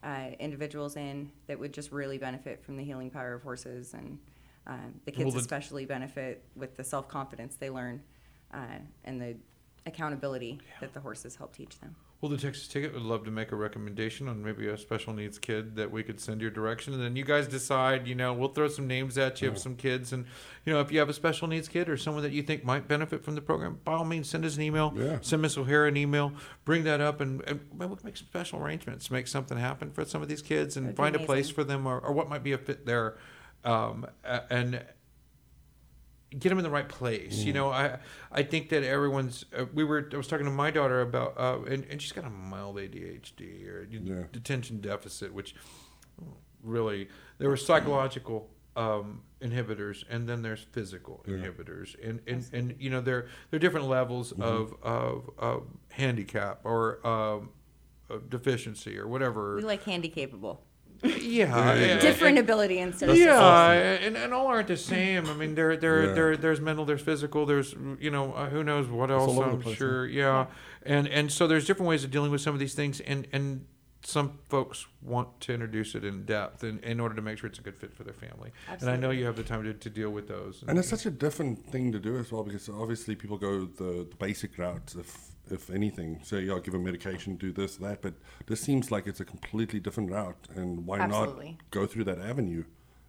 uh, 0.04 0.32
individuals 0.40 0.98
in 0.98 1.32
that 1.48 1.58
would 1.58 1.74
just 1.74 1.94
really 1.94 2.18
benefit 2.18 2.62
from 2.62 2.76
the 2.76 2.84
healing 2.84 3.10
power 3.10 3.34
of 3.36 3.42
horses 3.44 3.94
and 3.94 4.20
uh, 4.68 4.74
the 5.06 5.12
kids 5.12 5.24
Well, 5.28 5.34
the- 5.36 5.40
especially 5.40 5.86
benefit 5.86 6.44
with 6.58 6.76
the 6.76 6.84
self 6.84 7.08
confidence 7.08 7.56
they 7.56 7.70
learn 7.70 8.02
uh, 8.54 8.80
and 9.06 9.22
the 9.22 9.38
accountability 9.86 10.60
that 10.80 10.94
the 10.94 11.00
horses 11.00 11.36
help 11.36 11.56
teach 11.56 11.80
them. 11.80 11.96
Well, 12.24 12.30
the 12.30 12.38
Texas 12.38 12.70
Ticket 12.70 12.94
would 12.94 13.02
love 13.02 13.26
to 13.26 13.32
make 13.32 13.52
a 13.52 13.58
recommendation 13.58 14.30
on 14.30 14.42
maybe 14.42 14.66
a 14.70 14.78
special 14.78 15.12
needs 15.12 15.38
kid 15.38 15.76
that 15.76 15.92
we 15.92 16.04
could 16.04 16.22
send 16.22 16.40
your 16.40 16.52
direction, 16.52 16.94
and 16.94 17.04
then 17.04 17.18
you 17.18 17.26
guys 17.26 17.50
decide. 17.50 18.08
You 18.08 18.16
know, 18.16 18.32
we'll 18.32 18.48
throw 18.48 18.70
some 18.70 18.88
names 18.88 19.18
at 19.18 19.42
you 19.42 19.50
of 19.50 19.58
some 19.58 19.76
kids, 19.76 20.14
and 20.14 20.26
you 20.64 20.72
know, 20.72 20.80
if 20.80 20.90
you 20.90 21.00
have 21.00 21.10
a 21.10 21.14
special 21.14 21.50
needs 21.50 21.68
kid 21.68 21.90
or 21.90 21.98
someone 21.98 22.24
that 22.24 22.32
you 22.32 22.42
think 22.42 22.64
might 22.64 22.88
benefit 22.88 23.26
from 23.26 23.36
the 23.36 23.42
program, 23.42 23.80
by 23.84 23.92
all 23.92 24.06
means, 24.06 24.30
send 24.30 24.46
us 24.46 24.56
an 24.56 24.62
email. 24.62 24.94
Yeah. 24.96 25.18
Send 25.20 25.42
Miss 25.42 25.58
O'Hara 25.58 25.90
an 25.90 25.98
email. 25.98 26.32
Bring 26.64 26.86
that 26.86 27.02
up, 27.02 27.20
and, 27.20 27.42
and 27.42 27.60
maybe 27.78 27.90
we 27.90 27.98
can 27.98 28.06
make 28.06 28.16
some 28.16 28.28
special 28.28 28.60
arrangements, 28.60 29.12
make 29.12 29.28
something 29.28 29.58
happen 29.58 29.92
for 29.92 30.06
some 30.06 30.22
of 30.22 30.30
these 30.30 30.42
kids, 30.42 30.78
and 30.78 30.86
That'd 30.86 30.98
find 30.98 31.16
a 31.18 31.20
place 31.20 31.50
for 31.50 31.66
them, 31.66 31.86
or, 31.86 32.00
or 32.00 32.14
what 32.14 32.30
might 32.30 32.42
be 32.42 32.54
a 32.54 32.58
fit 32.58 32.86
there, 32.86 33.18
um, 33.66 34.08
and 34.24 34.82
get 36.40 36.50
them 36.50 36.58
in 36.58 36.64
the 36.64 36.70
right 36.70 36.88
place. 36.88 37.44
You 37.44 37.54
know, 37.54 37.70
I 37.70 38.00
I 38.32 38.44
think 38.44 38.70
that 38.70 38.84
everyone's. 38.84 39.46
Uh, 39.58 39.66
we 39.74 39.84
were. 39.84 40.10
I 40.14 40.18
was 40.18 40.28
talking 40.28 40.46
to 40.46 40.52
my 40.52 40.72
daughter 40.72 41.02
about, 41.02 41.38
uh, 41.38 41.60
and 41.64 41.86
and 41.90 42.02
she's 42.02 42.12
got 42.12 42.26
a 42.26 42.30
mild 42.30 42.78
ADHD 42.78 43.68
or 43.68 43.88
Yeah. 43.90 44.24
attention 44.34 44.82
deficit, 44.82 45.34
which 45.34 45.56
really 46.64 47.10
there 47.38 47.50
were 47.50 47.58
psychological 47.58 48.50
um, 48.76 49.22
inhibitors, 49.42 50.04
and 50.10 50.28
then 50.28 50.42
there's 50.42 50.62
physical 50.72 51.24
inhibitors, 51.28 51.96
and 52.04 52.22
and 52.28 52.46
and 52.54 52.76
you 52.80 52.90
know 52.90 53.02
there 53.02 53.28
there 53.52 53.58
are 53.58 53.60
different 53.60 53.88
levels 53.88 54.32
of, 54.34 54.74
of 54.82 55.30
of 55.38 55.68
handicap 55.92 56.62
or 56.64 57.06
um, 57.06 57.50
of 58.10 58.30
deficiency 58.30 58.98
or 58.98 59.08
whatever. 59.08 59.56
We 59.58 59.64
like 59.64 59.84
handy 59.84 60.10
capable. 60.10 60.64
Yeah, 61.04 61.74
yeah, 61.76 62.00
Different 62.00 62.38
ability 62.38 62.80
instead 62.80 63.10
of 63.10 63.18
yeah, 63.18 63.72
and, 63.74 64.16
and 64.16 64.34
all 64.34 64.48
aren't 64.48 64.68
the 64.68 64.78
same. 64.78 65.28
I 65.28 65.34
mean, 65.34 65.56
there 65.56 65.76
there 65.78 66.06
Yeah. 66.08 66.14
there 66.14 66.38
there's 66.38 66.62
mental, 66.62 66.86
there's 66.86 67.02
physical, 67.02 67.46
there's 67.46 67.76
you 68.00 68.10
know 68.12 68.34
uh, 68.34 68.50
who 68.50 68.64
knows 68.64 68.88
what 68.88 69.12
else. 69.12 69.24
all 69.30 69.40
over 69.40 69.50
the 69.50 69.56
I'm 69.58 69.62
place, 69.62 69.78
sure, 69.78 70.08
yeah. 70.08 70.46
and 70.86 71.08
and 71.08 71.32
so 71.32 71.48
there's 71.48 71.66
different 71.66 71.90
ways 71.90 72.04
of 72.04 72.12
dealing 72.12 72.32
with 72.32 72.42
some 72.42 72.54
of 72.54 72.60
these 72.60 72.74
things, 72.74 73.00
and 73.02 73.28
and 73.32 73.66
some 74.06 74.38
folks 74.50 74.86
want 75.02 75.40
to 75.40 75.54
introduce 75.54 75.96
it 75.96 76.04
in 76.04 76.26
depth 76.26 76.64
in, 76.66 76.78
in 76.80 77.00
order 77.00 77.16
to 77.16 77.22
make 77.22 77.38
sure 77.38 77.50
it's 77.50 77.60
a 77.60 77.62
good 77.62 77.78
fit 77.78 77.94
for 77.96 78.04
their 78.04 78.14
family. 78.14 78.52
And 78.82 78.90
I 78.90 78.98
know 78.98 79.12
you 79.12 79.24
have 79.26 79.38
the 79.38 79.44
time 79.44 79.64
to, 79.64 79.74
to 79.74 79.90
deal 79.90 80.10
with 80.10 80.28
those. 80.28 80.62
And 80.68 80.78
it's 80.78 80.90
such 80.90 81.06
a 81.06 81.10
different 81.10 81.66
thing 81.68 81.94
to 81.94 82.00
do 82.00 82.18
as 82.18 82.30
well 82.30 82.44
because 82.44 82.68
obviously 82.68 83.16
people 83.16 83.38
go 83.38 83.62
the, 83.64 84.06
the 84.10 84.16
basic 84.20 84.58
route, 84.58 84.94
if 85.00 85.30
if 85.50 85.70
anything. 85.70 86.20
So 86.24 86.38
yeah, 86.38 86.60
give 86.64 86.74
them 86.74 86.84
medication, 86.84 87.36
do 87.36 87.52
this, 87.52 87.78
that. 87.78 88.02
But 88.02 88.14
this 88.48 88.62
seems 88.62 88.92
like 88.92 89.08
it's 89.08 89.20
a 89.20 89.26
completely 89.26 89.80
different 89.80 90.12
route, 90.12 90.48
and 90.56 90.86
why 90.86 91.00
Absolutely. 91.00 91.52
not 91.52 91.72
go 91.72 91.86
through 91.86 92.06
that 92.06 92.20
avenue 92.20 92.64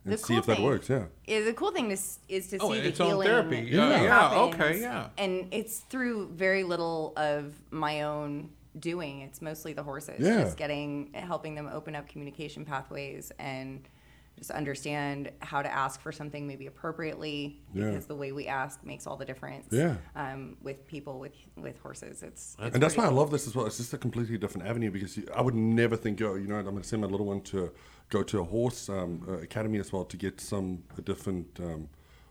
and 0.05 0.13
The 0.13 0.19
see 0.19 0.25
cool 0.35 0.39
if 0.39 0.47
that 0.47 0.57
thing 0.57 0.65
works? 0.65 0.89
Yeah. 0.91 1.05
is- 1.27 1.47
the 1.47 1.55
cool 1.55 1.71
thing 1.73 1.91
is, 1.91 2.19
is 2.29 2.49
to 2.49 2.59
Oh, 2.59 2.73
see 2.73 2.81
the 2.81 2.89
its 2.89 3.01
own 3.01 3.09
healing 3.09 3.27
therapy. 3.29 3.69
Yeah, 3.71 3.89
that 3.89 4.03
yeah, 4.03 4.35
okay, 4.35 4.81
yeah. 4.81 5.09
And 5.17 5.49
it's 5.51 5.79
through 5.81 6.29
very 6.35 6.63
little 6.63 7.13
of 7.17 7.55
my 7.71 8.03
own 8.03 8.51
doing. 8.79 9.21
It's 9.21 9.41
mostly 9.41 9.73
the 9.73 9.83
horses. 9.83 10.17
Yeah. 10.19 10.43
Just 10.43 10.57
getting, 10.57 11.11
helping 11.15 11.55
them 11.55 11.69
open 11.73 11.95
up 11.95 12.09
communication 12.09 12.65
pathways 12.65 13.33
and 13.39 13.89
just 14.37 14.51
understand 14.51 15.31
how 15.41 15.63
to 15.63 15.73
ask 15.73 16.01
for 16.01 16.11
something 16.13 16.47
maybe 16.47 16.67
appropriately 16.67 17.61
Yeah. 17.73 17.91
because 17.91 18.07
the 18.07 18.17
way 18.17 18.33
we 18.33 18.47
ask 18.47 18.85
makes 18.85 19.07
all 19.07 19.17
the 19.17 19.25
difference. 19.25 19.67
Yeah. 19.71 19.97
Um, 20.17 20.57
with 20.63 20.87
people 20.87 21.19
with 21.19 21.35
with 21.57 21.79
horses, 21.79 22.23
it's, 22.23 22.57
and 22.59 22.75
that's 22.83 22.95
pretty 22.95 23.07
why 23.09 23.13
I 23.13 23.17
love 23.17 23.31
this 23.31 23.47
as 23.47 23.55
well. 23.55 23.67
It's 23.67 23.77
just 23.77 23.93
a 23.95 23.99
completely 23.99 24.39
different 24.39 24.67
avenue 24.69 24.91
because 24.91 25.17
you, 25.17 25.27
I 25.35 25.41
would 25.41 25.55
never 25.55 25.97
think, 25.97 26.21
oh, 26.23 26.35
you 26.35 26.47
know, 26.49 26.57
I'm 26.57 26.65
going 26.65 26.83
to 26.83 26.89
send 26.89 27.03
my 27.03 27.09
little 27.09 27.27
one 27.27 27.41
to 27.43 27.71
go 28.11 28.23
to 28.23 28.41
a 28.41 28.45
horse 28.45 28.89
um, 28.89 29.25
uh, 29.29 29.33
academy 29.39 29.79
as 29.79 29.93
well 29.93 30.05
to 30.05 30.17
get 30.17 30.41
some 30.41 30.83
a 30.99 31.03
different 31.03 31.59
um, 31.61 31.89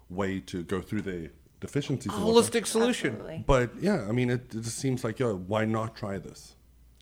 way 0.09 0.39
to 0.41 0.63
go 0.63 0.81
through 0.81 1.01
their 1.03 1.29
deficiencies. 1.59 2.13
and 2.13 2.23
whatnot. 2.23 2.43
holistic 2.43 2.67
solution. 2.67 3.11
Absolutely. 3.13 3.43
But 3.47 3.71
yeah, 3.81 4.05
I 4.07 4.11
mean, 4.11 4.29
it, 4.29 4.53
it 4.53 4.61
just 4.63 4.77
seems 4.77 5.03
like, 5.03 5.19
yo, 5.19 5.35
why 5.35 5.65
not 5.65 5.95
try 5.95 6.17
this? 6.17 6.55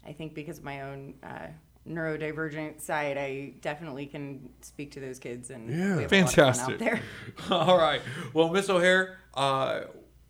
I 0.05 0.13
think 0.13 0.33
because 0.33 0.59
of 0.59 0.63
my 0.63 0.81
own 0.81 1.15
uh, 1.23 1.47
neurodivergent 1.87 2.79
side, 2.81 3.17
I 3.17 3.53
definitely 3.61 4.05
can 4.05 4.49
speak 4.61 4.91
to 4.91 4.99
those 4.99 5.19
kids 5.19 5.49
and 5.49 5.69
Yeah. 5.69 5.75
we 5.75 5.79
have 5.81 5.89
a 5.89 5.93
lot 5.93 6.03
of 6.03 6.09
fun 6.09 6.27
Fantastic. 6.27 6.73
out 6.73 6.79
there. 6.79 7.01
All 7.51 7.77
right. 7.77 8.01
Well, 8.33 8.49
Miss 8.49 8.69
O'Hare, 8.69 9.17
uh, 9.33 9.81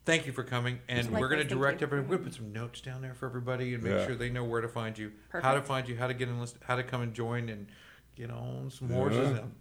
thank 0.05 0.25
you 0.25 0.31
for 0.31 0.43
coming, 0.43 0.79
and 0.87 1.09
we're 1.11 1.27
going 1.29 1.41
to 1.41 1.47
direct 1.47 1.81
you. 1.81 1.87
everybody. 1.87 2.09
We're 2.09 2.17
going 2.17 2.29
to 2.31 2.37
put 2.37 2.37
some 2.45 2.53
notes 2.53 2.81
down 2.81 3.01
there 3.01 3.13
for 3.13 3.25
everybody 3.27 3.73
and 3.73 3.83
make 3.83 3.93
Yeah. 3.93 4.05
sure 4.07 4.15
they 4.15 4.29
know 4.29 4.43
where 4.45 4.61
to 4.61 4.69
find 4.69 4.97
you, 4.97 5.11
how 5.31 5.53
to 5.53 5.61
find 5.61 5.87
you, 5.89 5.97
how 5.97 6.07
to 6.07 6.13
get 6.13 6.29
enlisted, 6.29 6.61
how 6.65 6.75
to 6.75 6.83
come 6.83 7.01
and 7.01 7.13
join, 7.13 7.49
and 7.49 7.67
get 8.15 8.31
on 8.31 8.69
some 8.71 8.89
horses 8.89 9.29
Yeah. 9.31 9.37
and 9.43 9.51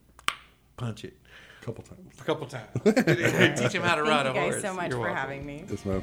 punch 0.76 1.04
it 1.04 1.16
A 1.60 1.64
couple 1.64 1.82
times. 1.84 2.20
a 2.20 2.24
couple 2.24 2.46
times. 2.46 2.70
Teach 3.60 3.72
them 3.72 3.82
how 3.82 3.96
to 3.96 4.02
ride 4.02 4.26
a 4.26 4.32
Thank 4.32 4.46
you 4.46 4.52
guys 4.52 4.62
so 4.62 4.72
much 4.74 4.90
You're 4.90 4.98
for 4.98 5.00
welcome. 5.00 5.16
having 5.16 5.44
me. 5.46 5.64
Yes, 5.68 5.84
ma'am. 5.84 6.02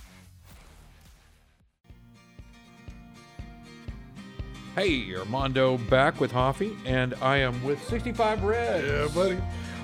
Hey, 4.75 5.13
Armando 5.13 5.77
back 5.77 6.21
with 6.21 6.31
Hoffie, 6.31 6.77
and 6.85 7.13
I 7.15 7.37
am 7.39 7.61
with 7.61 7.85
65 7.89 8.41
Reds. 8.41 8.87
Yeah, 8.87 9.07
buddy. 9.13 9.37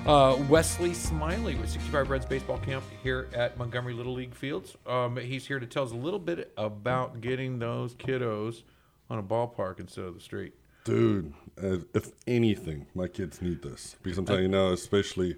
Uh, 0.06 0.42
Wesley 0.48 0.94
Smiley 0.94 1.56
with 1.56 1.68
65 1.68 2.08
Reds 2.08 2.24
baseball 2.24 2.56
camp 2.60 2.82
here 3.02 3.28
at 3.34 3.58
Montgomery 3.58 3.92
Little 3.92 4.14
League 4.14 4.34
Fields. 4.34 4.78
Um, 4.86 5.18
he's 5.18 5.46
here 5.46 5.60
to 5.60 5.66
tell 5.66 5.84
us 5.84 5.90
a 5.90 5.94
little 5.94 6.18
bit 6.18 6.54
about 6.56 7.20
getting 7.20 7.58
those 7.58 7.94
kiddos 7.96 8.62
on 9.10 9.18
a 9.18 9.22
ballpark 9.22 9.78
instead 9.78 10.04
of 10.06 10.14
the 10.14 10.20
street. 10.20 10.54
Dude, 10.84 11.34
uh, 11.62 11.80
if 11.92 12.12
anything, 12.26 12.86
my 12.94 13.08
kids 13.08 13.42
need 13.42 13.60
this 13.60 13.94
because 14.02 14.16
I'm 14.16 14.24
telling 14.24 14.44
you 14.44 14.48
now, 14.48 14.68
especially 14.68 15.36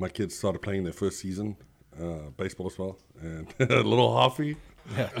my 0.00 0.08
kids 0.08 0.36
started 0.36 0.58
playing 0.60 0.82
their 0.82 0.92
first 0.92 1.20
season 1.20 1.56
uh, 2.02 2.30
baseball 2.36 2.66
as 2.66 2.76
well, 2.76 2.98
and 3.20 3.54
a 3.60 3.64
little 3.84 4.12
Hoffie. 4.12 4.56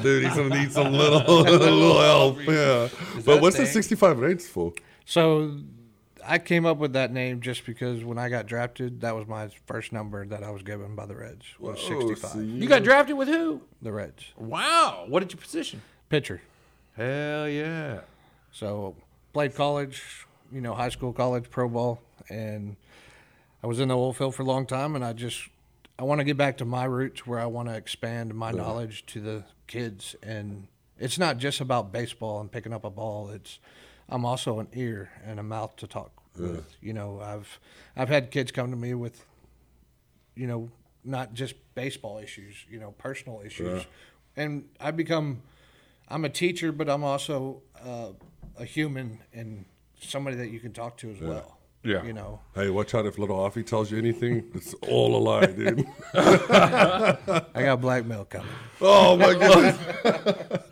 Dude, 0.02 0.24
he's 0.24 0.34
gonna 0.34 0.48
need 0.60 0.72
some 0.72 0.92
little 0.92 1.42
little 1.42 2.00
help. 2.00 2.38
Yeah, 2.40 2.88
that 3.16 3.22
but 3.24 3.40
what's 3.42 3.56
the 3.56 3.66
65 3.66 4.18
Reds 4.18 4.46
for? 4.48 4.72
So 5.04 5.58
I 6.26 6.38
came 6.38 6.66
up 6.66 6.78
with 6.78 6.92
that 6.94 7.12
name 7.12 7.40
just 7.40 7.64
because 7.66 8.04
when 8.04 8.18
I 8.18 8.28
got 8.28 8.46
drafted, 8.46 9.00
that 9.02 9.14
was 9.14 9.26
my 9.26 9.48
first 9.66 9.92
number 9.92 10.26
that 10.26 10.42
I 10.42 10.50
was 10.50 10.62
given 10.62 10.94
by 10.94 11.06
the 11.06 11.14
Reds 11.16 11.46
was 11.58 11.78
Oh, 11.90 11.98
65. 12.08 12.30
so 12.30 12.38
You 12.40 12.66
got 12.68 12.82
drafted 12.82 13.16
with 13.16 13.28
who? 13.28 13.62
The 13.82 13.92
Reds 13.92 14.32
Wow. 14.36 15.04
What 15.08 15.20
did 15.20 15.32
you 15.32 15.38
position? 15.38 15.82
pitcher. 16.08 16.40
Hell 16.96 17.48
yeah. 17.48 18.00
So 18.52 18.96
played 19.32 19.54
college, 19.54 20.26
you 20.52 20.60
know, 20.60 20.74
high 20.74 20.88
school, 20.88 21.12
college, 21.12 21.50
pro 21.50 21.68
ball, 21.68 22.00
and 22.28 22.76
I 23.62 23.66
was 23.66 23.78
in 23.80 23.88
the 23.88 23.96
oil 23.96 24.12
field 24.12 24.34
for 24.34 24.42
a 24.42 24.46
long 24.46 24.66
time, 24.66 24.94
and 24.96 25.04
I 25.04 25.12
just 25.12 25.48
I 25.98 26.04
want 26.04 26.20
to 26.20 26.24
get 26.24 26.36
back 26.36 26.58
to 26.58 26.64
my 26.64 26.84
roots 26.84 27.26
where 27.26 27.40
I 27.40 27.46
want 27.46 27.68
to 27.68 27.74
expand 27.74 28.34
my 28.34 28.50
knowledge 28.52 29.04
to 29.06 29.20
the 29.20 29.44
kids, 29.66 30.14
and 30.22 30.68
it's 30.98 31.18
not 31.18 31.38
just 31.38 31.60
about 31.60 31.92
baseball 31.92 32.40
and 32.40 32.50
picking 32.50 32.72
up 32.72 32.84
a 32.84 32.90
ball. 32.90 33.30
It's 33.30 33.58
I'm 34.08 34.24
also 34.24 34.60
an 34.60 34.68
ear 34.74 35.10
and 35.24 35.40
a 35.40 35.42
mouth 35.42 35.76
to 35.76 35.86
talk 35.86 36.12
with. 36.36 36.76
You 36.80 36.92
know, 36.92 37.20
I've 37.20 37.58
I've 37.96 38.08
had 38.08 38.30
kids 38.30 38.52
come 38.52 38.70
to 38.70 38.76
me 38.76 38.94
with, 38.94 39.24
you 40.36 40.46
know, 40.46 40.70
not 41.04 41.34
just 41.34 41.54
baseball 41.74 42.18
issues, 42.18 42.54
you 42.70 42.78
know, 42.78 42.92
personal 42.92 43.42
issues, 43.44 43.82
and 44.36 44.68
I 44.80 44.92
become 44.92 45.42
I'm 46.08 46.24
a 46.24 46.28
teacher, 46.30 46.70
but 46.70 46.88
I'm 46.88 47.02
also 47.02 47.62
uh, 47.84 48.10
a 48.56 48.64
human 48.64 49.20
and 49.32 49.64
somebody 50.00 50.36
that 50.36 50.50
you 50.50 50.60
can 50.60 50.72
talk 50.72 50.96
to 50.98 51.10
as 51.10 51.20
well. 51.20 51.57
Yeah. 51.84 52.02
You 52.04 52.12
know, 52.12 52.40
Hey, 52.54 52.70
watch 52.70 52.94
out 52.94 53.06
if 53.06 53.18
little 53.18 53.36
Hoffie 53.36 53.62
tells 53.62 53.90
you 53.90 53.98
anything. 53.98 54.50
It's 54.54 54.74
all 54.88 55.16
a 55.16 55.20
lie, 55.22 55.46
dude. 55.46 55.86
I 56.14 57.16
got 57.54 57.80
blackmail 57.80 58.24
coming. 58.24 58.48
oh 58.80 59.16
my 59.16 59.32
goodness. 59.34 60.62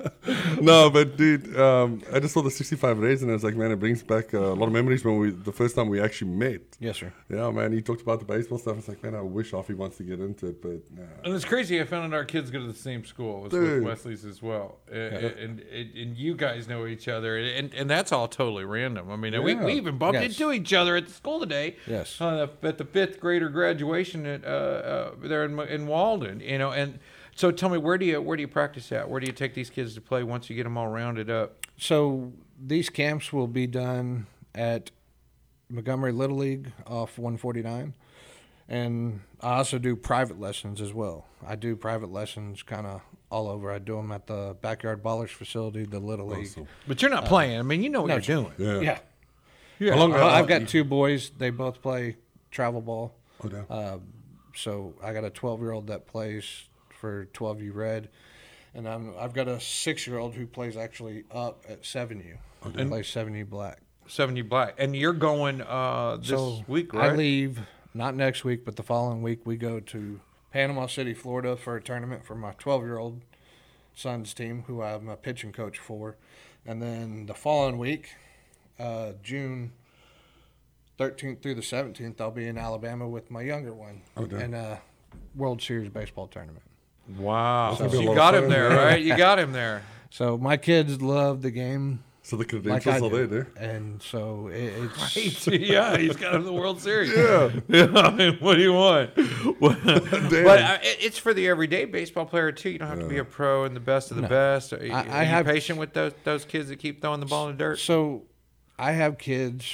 no, 0.61 0.91
but 0.91 1.17
dude, 1.17 1.57
um, 1.59 2.03
I 2.13 2.21
just 2.21 2.35
saw 2.35 2.43
the 2.43 2.51
65 2.51 2.99
Reds 2.99 3.23
and 3.23 3.31
I 3.31 3.35
was 3.35 3.45
like, 3.45 3.57
man, 3.57 3.71
it 3.71 3.77
brings 3.81 4.03
back 4.03 4.35
uh, 4.35 4.39
a 4.39 4.55
lot 4.55 4.67
of 4.67 4.73
memories 4.73 5.05
when 5.05 5.19
we 5.19 5.31
the 5.31 5.53
first 5.53 5.75
time 5.77 5.89
we 5.89 6.01
actually 6.01 6.31
met. 6.33 6.61
Yes, 6.81 6.99
sir. 6.99 7.13
Yeah, 7.29 7.51
man, 7.51 7.73
he 7.73 7.83
talked 7.83 8.03
about 8.03 8.19
the 8.21 8.25
baseball 8.25 8.59
stuff. 8.59 8.79
It's 8.79 8.89
like, 8.89 9.03
man, 9.03 9.15
I 9.15 9.21
wish 9.21 9.51
Hoffie 9.53 9.75
wants 9.75 9.97
to 9.99 10.03
get 10.03 10.21
into 10.21 10.47
it, 10.49 10.63
but 10.63 10.81
nah. 10.97 11.05
And 11.25 11.35
it's 11.35 11.45
crazy. 11.45 11.81
I 11.81 11.85
found 11.85 12.13
out 12.13 12.17
our 12.17 12.25
kids 12.25 12.51
go 12.51 12.59
to 12.61 12.67
the 12.67 12.75
same 12.79 13.05
school 13.05 13.47
as 13.47 13.53
with 13.53 13.83
Wesley's 13.83 14.25
as 14.25 14.43
well, 14.43 14.79
Uh, 14.91 14.95
and, 14.97 15.61
and 15.61 15.91
and 15.95 16.17
you 16.17 16.35
guys 16.35 16.69
know 16.69 16.87
each 16.87 17.09
other, 17.09 17.37
and 17.39 17.73
and 17.75 17.89
that's 17.91 18.13
all 18.13 18.29
totally 18.29 18.65
random. 18.65 19.11
I 19.11 19.17
mean, 19.17 19.43
we, 19.43 19.53
Yeah. 19.55 19.65
we 19.65 19.73
even 19.75 19.99
bumped 19.99 20.21
Yes. 20.21 20.33
into 20.39 20.53
each 20.53 20.73
other 20.73 20.97
at 20.97 21.07
the 21.07 21.13
school 21.13 21.41
today. 21.41 21.77
Yes. 21.87 22.21
uh, 22.21 22.49
at 22.63 22.79
the 22.79 22.85
fifth 22.85 23.21
grader 23.21 23.49
graduation 23.49 24.27
at 24.27 24.45
uh, 24.45 24.49
uh, 24.49 25.11
there 25.23 25.45
in 25.45 25.59
in 25.61 25.87
Walden, 25.87 26.41
you 26.41 26.59
know, 26.59 26.71
and 26.71 26.99
So 27.37 27.51
tell 27.53 27.69
me, 27.69 27.77
where 27.77 27.99
do 27.99 28.07
you 28.07 28.21
where 28.21 28.37
do 28.37 28.41
you 28.41 28.49
practice 28.49 28.91
at? 28.93 29.11
Where 29.11 29.21
do 29.21 29.27
you 29.27 29.33
take 29.33 29.53
these 29.53 29.69
kids 29.69 29.95
to 29.95 30.01
play 30.01 30.23
once 30.23 30.49
you 30.49 30.57
get 30.57 30.65
them 30.65 30.79
all 30.79 30.89
rounded 30.89 31.29
up? 31.29 31.59
So 31.77 32.33
these 32.59 32.89
camps 32.89 33.31
will 33.31 33.47
be 33.47 33.67
done 33.67 34.27
at 34.55 34.91
Montgomery 35.69 36.13
Little 36.13 36.39
League 36.39 36.73
off 36.87 37.19
149, 37.19 37.93
and 38.71 39.21
I 39.43 39.59
also 39.59 39.79
do 39.79 39.95
private 39.97 40.41
lessons 40.41 40.81
as 40.81 40.95
well. 40.95 41.27
I 41.47 41.57
do 41.57 41.77
private 41.77 42.11
lessons 42.11 42.63
kind 42.63 42.87
of 42.87 43.03
all 43.31 43.49
over. 43.49 43.71
I 43.71 43.81
do 43.81 43.97
them 43.97 44.13
at 44.13 44.27
the 44.27 44.57
backyard 44.63 45.03
ballers 45.03 45.29
facility, 45.29 45.85
the 45.85 46.01
Little 46.01 46.29
League. 46.29 46.47
Awesome. 46.47 46.69
But 46.89 47.03
you're 47.03 47.11
not 47.11 47.27
playing. 47.27 47.59
I 47.59 47.63
mean, 47.63 47.83
you 47.83 47.91
know 47.91 48.01
what 48.01 48.09
no, 48.09 48.15
you're 48.15 48.23
doing. 48.23 48.53
Yeah. 48.57 48.81
Yeah. 48.81 48.99
Yeah. 49.79 49.93
How 49.93 49.99
long- 49.99 50.15
uh, 50.15 50.25
I've 50.25 50.47
got 50.47 50.69
two 50.69 50.85
boys. 50.85 51.33
They 51.37 51.51
both 51.51 51.83
play 51.83 52.17
travel 52.51 52.81
ball. 52.81 53.15
Oh, 53.45 53.49
damn. 53.49 53.67
Uh, 53.69 53.99
so 54.55 54.95
I 55.03 55.13
got 55.13 55.25
a 55.25 55.31
12 55.31 55.61
year 55.61 55.73
old 55.73 55.89
that 55.89 56.07
plays 56.07 56.69
for 56.97 57.27
12U 57.35 57.75
Red, 57.75 58.09
and 58.75 58.89
I'm, 58.89 59.15
I've 59.19 59.33
got 59.33 59.49
a 59.49 59.61
six 59.61 60.07
year 60.07 60.19
old 60.19 60.35
who 60.35 60.47
plays 60.47 60.77
actually 60.77 61.25
up 61.31 61.63
at 61.69 61.83
7U. 61.83 62.37
He 62.77 62.85
plays 62.85 63.07
7U 63.07 63.49
Black. 63.49 63.79
Seventy 64.09 64.43
black, 64.43 64.75
and 64.79 64.95
you're 64.95 65.13
going 65.13 65.61
uh, 65.63 66.19
this 66.19 66.29
so 66.29 66.63
week, 66.69 66.95
right? 66.95 67.11
I 67.11 67.17
leave 67.17 67.59
not 67.93 68.15
next 68.15 68.45
week, 68.45 68.65
but 68.65 68.77
the 68.77 68.85
following 68.85 69.21
week 69.21 69.41
we 69.45 69.57
go 69.57 69.81
to 69.81 70.21
Panama 70.53 70.87
City, 70.87 71.13
Florida 71.13 71.57
for 71.57 71.75
a 71.75 71.83
tournament 71.83 72.25
for 72.25 72.37
my 72.37 72.53
12 72.53 72.85
year 72.85 72.99
old 72.99 73.23
son's 73.97 74.33
team, 74.33 74.63
who 74.69 74.81
I'm 74.81 75.09
a 75.09 75.17
pitching 75.17 75.51
coach 75.51 75.81
for, 75.81 76.17
and 76.65 76.81
then 76.81 77.27
the 77.27 77.35
following 77.35 77.79
week, 77.79 78.11
uh, 78.79 79.15
June 79.25 79.73
13th 81.01 81.43
through 81.43 81.57
the 81.57 81.61
17th, 81.63 82.21
I'll 82.21 82.31
be 82.31 82.47
in 82.47 82.57
Alabama 82.57 83.09
with 83.09 83.29
my 83.29 83.43
younger 83.43 83.75
one 83.75 84.03
Okay. 84.17 84.41
in 84.45 84.55
a 84.55 84.81
World 85.35 85.61
Series 85.61 85.89
baseball 85.91 86.29
tournament. 86.29 86.63
Wow, 87.19 87.71
That's 87.71 87.81
gonna 87.81 87.93
be 87.93 88.07
a 88.07 88.11
you 88.11 88.15
got 88.17 88.35
him 88.35 88.43
fun, 88.43 88.51
there, 88.51 88.69
right? 88.71 89.03
You 89.03 89.17
got 89.17 89.39
him 89.39 89.53
there. 89.53 89.83
So 90.11 90.39
my 90.39 90.57
kids 90.57 91.03
love 91.03 91.43
the 91.43 91.51
game. 91.51 92.03
So 92.23 92.37
the 92.37 92.45
Like 92.45 92.49
credentials 92.49 92.87
I 93.03 93.07
are 93.07 93.11
do. 93.11 93.27
there, 93.27 93.27
there. 93.27 93.49
And 93.71 94.01
so 94.03 94.47
it, 94.49 94.73
it's 95.15 95.47
yeah, 95.49 95.97
he's 95.99 96.17
got 96.17 96.35
him 96.35 96.45
the 96.45 96.53
World 96.55 96.81
Series. 96.81 97.13
Yeah. 97.15 97.51
I 97.95 98.11
mean, 98.13 98.39
what 98.39 98.55
do 98.55 98.63
you 98.63 98.73
want? 98.73 99.15
but 99.61 99.79
uh, 99.87 100.79
it's 100.83 101.19
for 101.19 101.35
the 101.35 101.49
everyday 101.49 101.85
baseball 101.85 102.25
player 102.25 102.51
too. 102.51 102.71
You 102.71 102.79
don't 102.79 102.89
have 102.89 103.01
to 103.01 103.07
be 103.09 103.19
a 103.19 103.25
pro 103.25 103.65
and 103.65 103.77
the 103.77 103.81
best 103.81 104.11
of 104.11 104.17
the 104.17 104.27
best. 104.27 104.73
Are, 104.73 104.81
I- 104.83 104.89
are 104.89 104.95
I 105.11 105.23
you 105.23 105.29
have- 105.29 105.45
patient 105.47 105.79
with 105.79 105.93
those 105.93 106.13
those 106.25 106.45
kids 106.47 106.69
that 106.71 106.79
keep 106.79 107.03
throwing 107.03 107.21
the 107.21 107.27
ball 107.27 107.49
in 107.51 107.57
the 107.57 107.63
dirt. 107.63 107.79
So 107.79 108.23
I 108.79 108.93
have 108.93 109.19
kids 109.19 109.71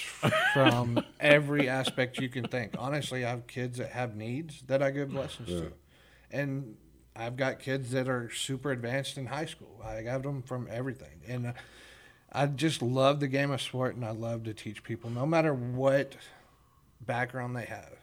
from 0.53 1.05
every 1.21 1.69
aspect 1.69 2.19
you 2.19 2.29
can 2.29 2.45
think. 2.49 2.75
Honestly, 2.79 3.25
I 3.25 3.31
have 3.31 3.47
kids 3.47 3.79
that 3.79 3.91
have 3.91 4.17
needs 4.17 4.63
that 4.67 4.83
I 4.83 4.91
give 4.91 5.15
lessons 5.15 5.49
to. 5.49 5.73
And 6.33 6.77
I've 7.15 7.37
got 7.37 7.59
kids 7.59 7.91
that 7.91 8.09
are 8.09 8.31
super 8.31 8.71
advanced 8.71 9.19
in 9.19 9.27
high 9.27 9.45
school. 9.47 9.81
I 9.85 10.03
have 10.03 10.23
them 10.23 10.43
from 10.43 10.67
everything. 10.71 11.21
And 11.29 11.55
I 12.33 12.47
just 12.47 12.81
love 12.81 13.21
the 13.21 13.29
game 13.29 13.51
of 13.51 13.61
sport 13.61 13.95
and 13.95 14.05
I 14.05 14.11
love 14.11 14.45
to 14.45 14.55
teach 14.55 14.83
people 14.83 15.11
no 15.11 15.27
matter 15.27 15.53
what 15.53 16.17
background 17.05 17.55
they 17.55 17.67
have. 17.67 17.97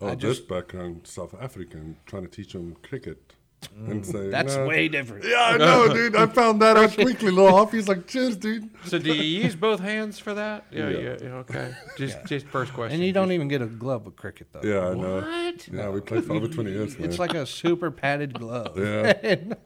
Oh, 0.00 0.08
I 0.08 0.14
this 0.14 0.38
just- 0.38 0.48
background, 0.48 1.06
South 1.06 1.34
African, 1.40 1.96
trying 2.04 2.24
to 2.24 2.28
teach 2.28 2.52
them 2.52 2.76
cricket. 2.82 3.32
And 3.74 4.02
mm. 4.02 4.06
say, 4.06 4.30
That's 4.30 4.56
nah. 4.56 4.66
way 4.66 4.88
different. 4.88 5.24
Yeah, 5.24 5.36
I 5.36 5.56
know, 5.58 5.88
dude. 5.92 6.16
I 6.16 6.26
found 6.26 6.62
that 6.62 6.76
out 6.76 6.94
quickly. 6.94 7.30
Little 7.30 7.50
Hoffie's 7.54 7.88
like, 7.88 8.06
cheers, 8.06 8.36
dude. 8.36 8.70
So 8.84 8.98
do 8.98 9.12
you 9.12 9.42
use 9.42 9.54
both 9.54 9.80
hands 9.80 10.18
for 10.18 10.34
that? 10.34 10.64
Yeah, 10.70 10.88
Yeah. 10.88 10.98
yeah, 10.98 11.16
yeah, 11.22 11.28
okay. 11.44 11.74
Just 11.98 12.24
just 12.26 12.46
first 12.46 12.72
question. 12.72 12.96
And 12.96 13.06
you 13.06 13.12
don't 13.12 13.32
even 13.32 13.48
get 13.48 13.62
a 13.62 13.66
glove 13.66 14.06
with 14.06 14.16
cricket 14.16 14.48
though. 14.52 14.62
Yeah, 14.62 14.88
I 14.88 14.94
know. 14.94 15.20
What? 15.20 15.68
Yeah, 15.68 15.90
we 15.90 16.00
played 16.00 16.24
for 16.24 16.34
over 16.34 16.48
20 16.48 16.70
years, 16.70 16.98
man. 16.98 17.08
It's 17.08 17.18
like 17.18 17.34
a 17.34 17.44
super 17.46 17.90
padded 17.90 18.34
glove. 18.34 18.78
Yeah. 18.78 19.12
and, 19.22 19.56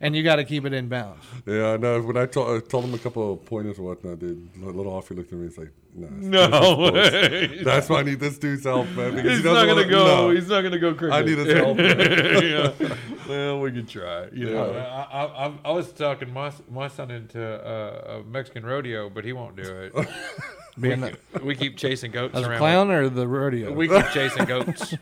and 0.00 0.16
you 0.16 0.22
got 0.22 0.36
to 0.36 0.44
keep 0.44 0.64
it 0.64 0.72
in 0.72 0.88
bounds. 0.88 1.24
Yeah, 1.46 1.72
I 1.72 1.76
know. 1.76 2.00
When 2.00 2.16
I 2.16 2.26
told, 2.26 2.56
I 2.56 2.66
told 2.66 2.84
him 2.84 2.94
a 2.94 2.98
couple 2.98 3.32
of 3.32 3.44
pointers 3.44 3.78
or 3.78 3.82
whatnot, 3.82 4.18
dude, 4.18 4.48
little 4.56 4.92
Hoffie 4.92 5.14
looked 5.14 5.32
at 5.32 5.38
me 5.38 5.46
and 5.46 5.56
was 5.56 5.58
like, 5.58 5.72
nah. 5.94 6.08
No 6.50 6.76
way. 6.92 7.62
That's 7.62 7.88
why 7.88 8.00
I 8.00 8.02
need 8.02 8.20
this 8.20 8.38
dude's 8.38 8.64
help, 8.64 8.88
man. 8.90 9.14
Because 9.14 9.30
He's 9.30 9.38
he 9.38 9.44
doesn't 9.44 9.68
gonna 9.68 9.74
wanna- 9.74 9.90
go. 9.90 10.06
no. 10.06 10.30
He's 10.30 10.48
not 10.48 10.62
gonna 10.62 10.78
go 10.78 10.94
cricket. 10.94 11.14
I 11.14 11.22
need 11.22 11.38
his 11.38 11.52
help. 11.52 11.76
man. 11.76 11.98
yeah. 12.00 12.96
Well, 13.42 13.60
we 13.60 13.72
could 13.72 13.88
try. 13.88 14.28
You 14.32 14.46
know, 14.50 14.72
Yeah. 14.72 15.06
I, 15.12 15.24
I, 15.24 15.46
I, 15.48 15.52
I 15.66 15.70
was 15.72 15.92
talking 15.92 16.32
my 16.32 16.52
my 16.70 16.88
son 16.88 17.10
into 17.10 17.42
uh, 17.42 18.20
a 18.20 18.22
Mexican 18.24 18.64
rodeo, 18.64 19.08
but 19.10 19.24
he 19.24 19.32
won't 19.32 19.56
do 19.56 19.62
it. 19.62 19.94
we, 20.76 20.88
Being 20.88 21.02
keep, 21.02 21.42
we 21.42 21.54
keep 21.54 21.76
chasing 21.76 22.10
goats 22.12 22.34
As 22.34 22.44
a 22.44 22.48
around. 22.50 22.58
clown 22.58 22.90
or 22.90 23.08
the 23.08 23.26
rodeo? 23.28 23.72
We 23.72 23.88
keep 23.88 24.06
chasing 24.10 24.44
goats. 24.46 24.94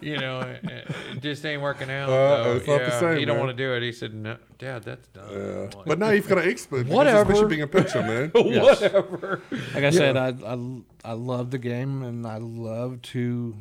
you 0.00 0.16
know, 0.18 0.40
it, 0.40 0.60
it 1.12 1.20
just 1.20 1.44
ain't 1.44 1.60
working 1.62 1.90
out. 1.90 2.08
Uh, 2.08 2.44
so, 2.44 2.52
it's 2.56 2.66
not 2.66 2.78
the 2.78 2.84
yeah, 2.84 3.00
same, 3.00 3.18
he 3.18 3.24
don't 3.24 3.38
want 3.38 3.50
to 3.50 3.56
do 3.56 3.74
it. 3.74 3.82
He 3.82 3.92
said, 3.92 4.14
no, 4.14 4.36
"Dad, 4.58 4.82
that's 4.84 5.06
done." 5.08 5.28
Yeah. 5.30 5.70
Like, 5.76 5.84
But 5.86 5.98
now 5.98 6.10
you've 6.10 6.28
got 6.28 6.38
an 6.38 6.48
expert. 6.48 6.84
because 6.84 6.92
Whatever. 6.94 7.32
Especially 7.32 7.48
being 7.48 7.62
a 7.62 7.66
pitcher, 7.66 8.02
man. 8.02 8.30
Whatever. 8.34 9.42
Like 9.74 9.84
I 9.84 9.90
said, 9.90 10.16
I, 10.16 10.28
I, 10.28 10.56
I 11.04 11.12
love 11.12 11.50
the 11.50 11.58
game 11.58 12.02
and 12.02 12.26
I 12.26 12.38
love 12.38 13.02
to. 13.14 13.54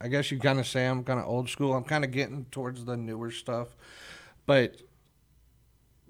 I, 0.00 0.06
I 0.06 0.08
guess 0.08 0.30
you 0.30 0.38
kind 0.38 0.58
of 0.58 0.66
say 0.66 0.86
I'm 0.86 1.04
kind 1.04 1.20
of 1.20 1.26
old 1.26 1.48
school. 1.48 1.74
I'm 1.74 1.84
kind 1.84 2.04
of 2.04 2.10
getting 2.10 2.46
towards 2.50 2.84
the 2.84 2.96
newer 2.96 3.30
stuff, 3.30 3.68
but 4.46 4.80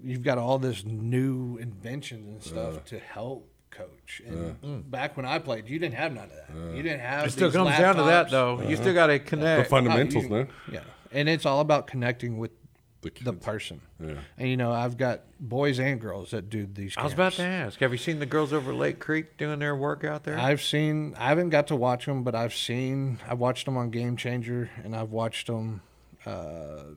you've 0.01 0.23
got 0.23 0.37
all 0.37 0.59
this 0.59 0.85
new 0.85 1.57
inventions 1.57 2.27
and 2.27 2.43
stuff 2.43 2.85
to 2.85 2.99
help 2.99 3.49
coach. 3.71 4.21
And 4.25 4.61
mm. 4.61 4.89
back 4.89 5.17
when 5.17 5.25
I 5.25 5.39
played, 5.39 5.69
you 5.69 5.79
didn't 5.79 5.95
have 5.95 6.13
none 6.13 6.25
of 6.25 6.31
that. 6.31 6.75
You 6.75 6.83
didn't 6.83 7.01
have. 7.01 7.25
It 7.25 7.31
still 7.31 7.49
these 7.49 7.55
comes 7.55 7.77
down 7.77 7.95
to 7.95 8.03
that, 8.03 8.27
laptops. 8.27 8.31
though. 8.31 8.61
You 8.61 8.75
still 8.75 8.93
got 8.93 9.07
to 9.07 9.19
connect 9.19 9.63
The 9.63 9.69
fundamentals, 9.69 10.25
oh, 10.25 10.27
you- 10.27 10.33
man. 10.33 10.47
Yeah, 10.71 10.79
and 11.11 11.29
it's 11.29 11.45
all 11.45 11.61
about 11.61 11.87
connecting 11.87 12.37
with 12.37 12.51
The 13.01 13.11
the 13.23 13.33
person. 13.33 13.81
Yeah. 14.03 14.15
And 14.37 14.49
you 14.49 14.57
know, 14.57 14.71
I've 14.71 14.97
got 14.97 15.21
boys 15.39 15.79
and 15.79 16.01
girls 16.01 16.31
that 16.31 16.49
do 16.49 16.65
these. 16.65 16.95
I 16.97 17.03
was 17.03 17.13
about 17.13 17.33
to 17.33 17.43
ask. 17.43 17.79
Have 17.79 17.91
you 17.91 17.97
seen 17.97 18.17
the 18.19 18.25
girls 18.25 18.51
over 18.53 18.73
Lake 18.73 18.99
Creek 18.99 19.37
doing 19.37 19.59
their 19.59 19.75
work 19.75 20.03
out 20.03 20.23
there? 20.23 20.37
I've 20.39 20.61
seen. 20.63 21.13
I 21.17 21.27
haven't 21.29 21.49
got 21.49 21.67
to 21.67 21.75
watch 21.75 22.05
them, 22.07 22.23
but 22.23 22.33
I've 22.33 22.55
seen. 22.55 23.19
I've 23.29 23.37
watched 23.39 23.65
them 23.65 23.77
on 23.77 23.91
Game 23.91 24.17
Changer, 24.17 24.69
and 24.83 24.95
I've 24.95 25.11
watched 25.11 25.45
them. 25.47 25.81
Uh, 26.25 26.31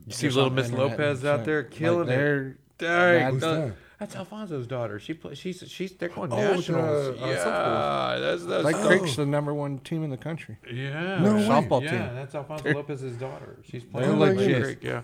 You 0.07 0.13
see 0.13 0.27
just 0.29 0.37
little 0.37 0.51
Miss 0.51 0.73
Lopez 0.73 1.19
out 1.25 1.35
stuff. 1.41 1.45
there 1.47 1.63
Like, 1.63 1.71
killing 1.71 2.09
it. 2.09 2.11
they're, 2.11 2.57
Dang, 2.79 3.35
That's- 3.39 3.43
uh, 3.43 3.61
that? 3.67 3.75
that's 3.99 4.17
Alfonso's 4.17 4.67
daughter. 4.67 4.99
She 4.99 5.13
play, 5.13 5.35
she's 5.35 5.63
she's 5.69 5.93
they're 5.93 6.09
going 6.09 6.33
Oh, 6.33 6.37
nationals. 6.37 7.19
the, 7.19 7.25
uh, 7.25 7.27
yeah, 7.29 8.19
that's 8.19 8.47
that's 8.47 8.65
Like 8.65 8.77
Oh. 8.77 8.87
Creek's 8.89 9.17
the 9.17 9.27
number 9.27 9.53
one 9.53 9.79
team 9.81 10.03
in 10.03 10.09
the 10.09 10.17
country. 10.17 10.57
yeah. 10.73 11.19
No 11.21 11.35
way. 11.37 11.43
Softball 11.43 11.83
yeah, 11.83 12.11
that's 12.15 12.35
Alfonso 12.35 12.73
Lopez's 12.73 13.17
daughter. 13.19 13.59
She's 13.71 13.83
They're 13.83 14.15
playing 14.15 14.19
Lake. 14.39 14.63
Creek. 14.65 14.79
Yeah, 14.83 15.03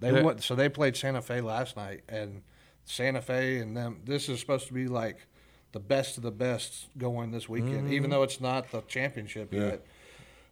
They 0.00 0.22
went, 0.22 0.42
so 0.42 0.54
they 0.54 0.68
played 0.68 0.96
Santa 0.96 1.22
Fe 1.22 1.40
last 1.40 1.76
night, 1.76 2.02
and 2.08 2.42
Santa 2.84 3.20
Fe 3.22 3.58
and 3.58 3.76
them. 3.76 4.00
This 4.04 4.28
is 4.28 4.40
supposed 4.40 4.66
to 4.68 4.72
be 4.74 4.86
like 4.88 5.26
the 5.72 5.80
best 5.80 6.16
of 6.16 6.22
the 6.22 6.30
best 6.30 6.86
going 6.96 7.30
this 7.32 7.48
weekend, 7.48 7.84
Mm-hmm. 7.84 7.92
even 7.92 8.10
though 8.10 8.22
it's 8.22 8.40
not 8.40 8.70
the 8.70 8.80
championship 8.82 9.52
Yeah. 9.52 9.60
yet. 9.60 9.86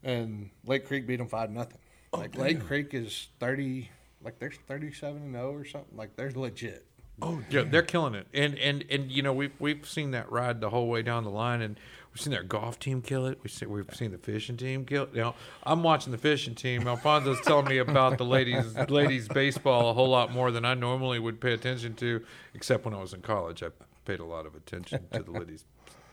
And 0.03 0.51
Lake 0.67 0.87
Creek 0.87 1.07
beat 1.07 1.17
them 1.17 1.29
five 1.29 1.51
nothing. 1.51 1.79
Oh, 2.13 2.19
Like 2.19 2.37
Lake 2.37 2.61
Creek 2.67 2.93
is 2.95 3.29
thirty, 3.41 3.91
like 4.23 4.39
they're 4.39 4.51
thirty-seven 4.51 5.23
and 5.23 5.33
zero 5.35 5.53
or 5.55 5.65
something. 5.65 5.97
Like 5.97 6.17
they're 6.17 6.31
legit. 6.31 6.85
Oh, 7.23 7.41
yeah, 7.49 7.63
they're 7.63 7.83
killing 7.83 8.15
it, 8.15 8.27
and 8.35 8.59
and 8.59 8.85
and 8.91 9.11
you 9.11 9.23
know 9.23 9.33
we've 9.33 9.53
we've 9.61 9.89
seen 9.89 10.11
that 10.11 10.31
ride 10.33 10.61
the 10.61 10.71
whole 10.71 10.89
way 10.89 11.03
down 11.03 11.23
the 11.25 11.31
line, 11.31 11.63
and 11.63 11.79
we've 12.15 12.21
seen 12.21 12.33
their 12.33 12.45
golf 12.45 12.79
team 12.79 13.03
kill 13.03 13.27
it. 13.27 13.39
We've 13.43 13.53
seen 13.53 13.71
we've 13.71 13.93
seen 13.95 14.13
the 14.13 14.19
fishing 14.19 14.57
team 14.57 14.85
kill. 14.85 15.05
It. 15.05 15.15
You 15.15 15.21
know, 15.23 15.35
I'm 15.65 15.83
watching 15.83 16.13
the 16.13 16.19
fishing 16.19 16.55
team. 16.55 16.87
Alfonso's 16.87 17.41
telling 17.41 17.67
me 17.67 17.79
about 17.79 18.19
the 18.19 18.25
ladies 18.25 18.77
ladies 18.89 19.27
baseball 19.29 19.91
a 19.91 19.93
whole 19.93 20.09
lot 20.09 20.33
more 20.33 20.51
than 20.51 20.65
I 20.65 20.75
normally 20.75 21.19
would 21.19 21.41
pay 21.41 21.53
attention 21.53 21.95
to, 21.97 22.25
except 22.55 22.85
when 22.85 22.95
I 22.95 23.01
was 23.01 23.13
in 23.13 23.21
college. 23.21 23.63
I 23.63 23.69
paid 24.05 24.21
a 24.21 24.25
lot 24.25 24.47
of 24.47 24.55
attention 24.55 25.07
to 25.13 25.23
the 25.23 25.31
ladies. 25.33 25.65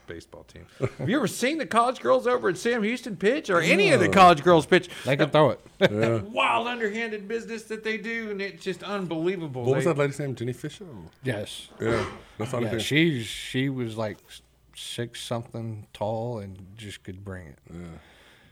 Baseball 0.07 0.43
team. 0.43 0.65
Have 0.97 1.07
you 1.07 1.15
ever 1.15 1.27
seen 1.27 1.57
the 1.57 1.65
college 1.65 2.01
girls 2.01 2.27
over 2.27 2.49
at 2.49 2.57
Sam 2.57 2.83
Houston 2.83 3.15
pitch, 3.15 3.49
or 3.49 3.61
any 3.61 3.91
of 3.91 4.01
the 4.01 4.09
college 4.09 4.43
girls 4.43 4.65
pitch? 4.65 4.89
They 5.05 5.15
can 5.15 5.29
throw 5.29 5.51
it. 5.51 5.61
That 5.77 6.23
wild 6.25 6.67
underhanded 6.67 7.29
business 7.29 7.63
that 7.65 7.85
they 7.85 7.97
do, 7.97 8.29
and 8.31 8.41
it's 8.41 8.61
just 8.61 8.83
unbelievable. 8.83 9.63
What 9.63 9.77
was 9.77 9.85
that 9.85 9.97
lady's 9.97 10.19
name? 10.19 10.35
Jenny 10.35 10.51
Fisher? 10.51 10.85
yes. 11.23 11.69
Yeah. 11.79 12.03
That's 12.37 12.51
not 12.51 12.63
Yeah, 12.63 12.73
yeah, 12.73 12.77
she's 12.79 13.25
she 13.25 13.69
was 13.69 13.95
like 13.95 14.17
six 14.75 15.21
something 15.21 15.87
tall 15.93 16.39
and 16.39 16.65
just 16.77 17.03
could 17.03 17.23
bring 17.23 17.47
it. 17.47 17.57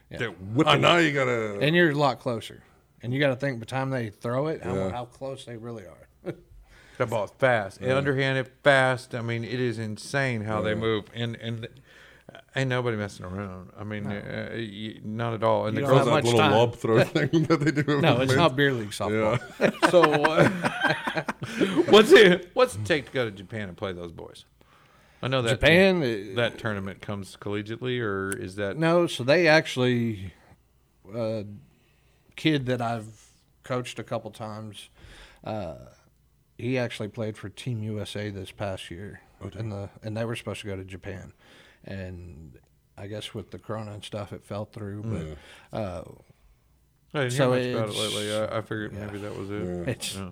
they're 0.09 0.33
I 0.65 0.77
know 0.77 0.97
you 0.97 1.13
gotta. 1.13 1.59
And 1.59 1.75
you're 1.75 1.91
a 1.91 1.95
lot 1.95 2.19
closer. 2.19 2.63
And 3.01 3.13
you 3.13 3.19
got 3.19 3.29
to 3.29 3.35
think 3.37 3.55
by 3.57 3.59
the 3.61 3.65
time 3.65 3.91
they 3.91 4.09
throw 4.09 4.47
it, 4.47 4.61
how, 4.61 4.75
Yeah. 4.75 4.89
how 4.91 5.05
close 5.05 5.45
they 5.45 5.55
really 5.57 5.83
are. 5.85 6.33
That 6.97 7.09
ball's 7.09 7.31
fast, 7.39 7.81
underhanded, 7.81 8.49
fast. 8.61 9.15
I 9.15 9.21
mean, 9.21 9.45
it 9.45 9.57
is 9.61 9.79
insane 9.79 10.41
how 10.41 10.61
they 10.61 10.75
move, 10.75 11.05
and 11.15 11.37
and 11.37 11.65
ain't 12.57 12.69
nobody 12.69 12.97
messing 12.97 13.25
around. 13.25 13.69
I 13.79 13.85
mean, 13.85 14.05
uh, 14.05 14.49
y 14.53 14.95
not 15.05 15.33
at 15.33 15.41
all. 15.41 15.67
And 15.67 15.77
the 15.77 15.81
girls, 15.83 15.99
don't 15.99 16.07
that 16.07 16.13
have 16.15 16.23
much 16.25 16.25
little 16.25 16.39
time. 16.41 16.51
lob 16.51 16.75
throw 16.75 17.01
thing 17.05 17.43
that 17.47 17.61
they 17.61 17.71
do. 17.71 18.01
No, 18.01 18.19
it's 18.19 18.35
not 18.35 18.57
beer 18.57 18.73
league 18.73 18.89
softball. 18.89 19.39
Yeah. 19.61 19.89
so 19.89 20.01
uh, 20.03 20.49
what's 21.89 22.11
it? 22.11 22.49
What's 22.53 22.75
it 22.75 22.83
take 22.83 23.05
to 23.05 23.11
go 23.13 23.23
to 23.25 23.31
Japan 23.31 23.69
and 23.69 23.77
play 23.77 23.93
those 23.93 24.11
boys? 24.11 24.43
I 25.21 25.27
know 25.27 25.41
that 25.41 25.59
Japan, 25.59 26.01
uh, 26.01 26.35
that 26.35 26.57
tournament 26.57 27.01
comes 27.01 27.35
collegiately, 27.39 27.99
or 28.01 28.29
is 28.37 28.55
that 28.55 28.77
no, 28.77 29.05
so 29.07 29.23
they 29.23 29.47
actually, 29.47 30.33
uh, 31.13 31.43
kid 32.35 32.65
that 32.67 32.81
I've 32.81 33.29
coached 33.63 33.99
a 33.99 34.03
couple 34.03 34.31
times. 34.31 34.89
Uh, 35.43 35.75
he 36.57 36.77
actually 36.77 37.07
played 37.09 37.37
for 37.37 37.49
Team 37.49 37.83
USA 37.83 38.29
this 38.29 38.51
past 38.51 38.89
year, 38.91 39.21
in 39.57 39.69
the 39.69 39.89
and 40.03 40.15
they 40.15 40.25
were 40.25 40.35
supposed 40.35 40.61
to 40.61 40.67
go 40.67 40.75
to 40.75 40.83
Japan, 40.83 41.33
and 41.83 42.57
I 42.97 43.07
guess 43.07 43.33
with 43.33 43.51
the 43.51 43.59
Corona 43.59 43.93
and 43.93 44.03
stuff, 44.03 44.33
it 44.33 44.43
fell 44.43 44.65
through. 44.65 45.37
But 45.71 45.77
uh, 45.77 46.03
I 47.13 47.19
didn't 47.21 47.31
So 47.33 47.53
hear 47.53 47.77
much 47.79 47.91
about 47.91 47.95
it 47.95 47.99
lately. 47.99 48.35
I, 48.35 48.57
I 48.57 48.61
figured 48.61 48.93
maybe 48.93 49.17
that 49.19 49.35
was 49.37 49.49
it. 49.49 49.87
it's 49.87 50.15
Yeah. 50.15 50.29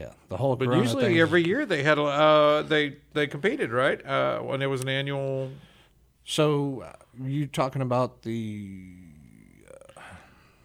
Yeah, 0.00 0.12
the 0.28 0.36
whole. 0.36 0.56
But 0.56 0.66
Corona 0.66 0.82
usually 0.82 1.04
thing- 1.06 1.18
every 1.18 1.44
year 1.46 1.66
they 1.66 1.82
had 1.82 1.98
a- 1.98 2.02
uh, 2.02 2.62
they 2.62 2.96
they 3.12 3.26
competed 3.26 3.70
right 3.70 4.04
uh, 4.06 4.38
when 4.40 4.60
there 4.60 4.68
was 4.70 4.80
an 4.82 4.88
annual. 4.88 5.50
So 6.24 6.82
uh, 6.82 6.92
you 7.22 7.46
talking 7.46 7.82
about 7.82 8.22
the? 8.22 8.94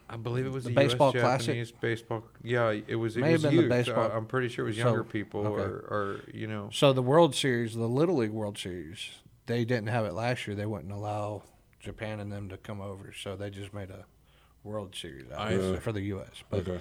I 0.07 0.17
believe 0.17 0.45
it 0.45 0.51
was 0.51 0.63
The 0.63 0.69
the, 0.69 0.75
baseball 0.75 1.09
US 1.15 1.21
classic? 1.21 1.45
Japanese 1.47 1.71
baseball. 1.71 2.23
Yeah, 2.43 2.69
it 2.87 2.95
was. 2.95 3.17
It 3.17 3.21
May 3.21 3.31
have 3.31 3.43
was 3.43 3.51
been 3.51 3.61
the 3.63 3.67
baseball- 3.69 4.11
Uh, 4.11 4.15
I'm 4.15 4.27
pretty 4.27 4.49
sure 4.49 4.65
it 4.65 4.69
was 4.69 4.77
So- 4.77 4.83
younger 4.85 5.03
people 5.03 5.41
okay. 5.47 5.61
or, 5.63 5.67
or 5.89 6.21
you 6.33 6.47
know. 6.47 6.69
So 6.71 6.93
the 6.93 7.01
World 7.01 7.33
Series, 7.35 7.73
the 7.75 7.87
Little 7.87 8.17
League 8.17 8.29
World 8.29 8.57
Series, 8.57 9.09
they 9.47 9.65
didn't 9.65 9.87
have 9.89 10.05
it 10.05 10.13
last 10.13 10.45
year. 10.47 10.55
They 10.55 10.67
wouldn't 10.67 10.91
allow 10.93 11.41
Japan 11.79 12.19
and 12.19 12.31
them 12.31 12.49
to 12.49 12.57
come 12.57 12.81
over, 12.81 13.13
so 13.19 13.35
they 13.35 13.49
just 13.49 13.73
made 13.73 13.89
a 13.89 14.05
World 14.63 14.95
Series 14.95 15.25
out 15.31 15.51
of 15.53 15.81
for 15.83 15.91
the 15.91 16.01
U.S. 16.01 16.43
But 16.51 16.59
Okay. 16.67 16.79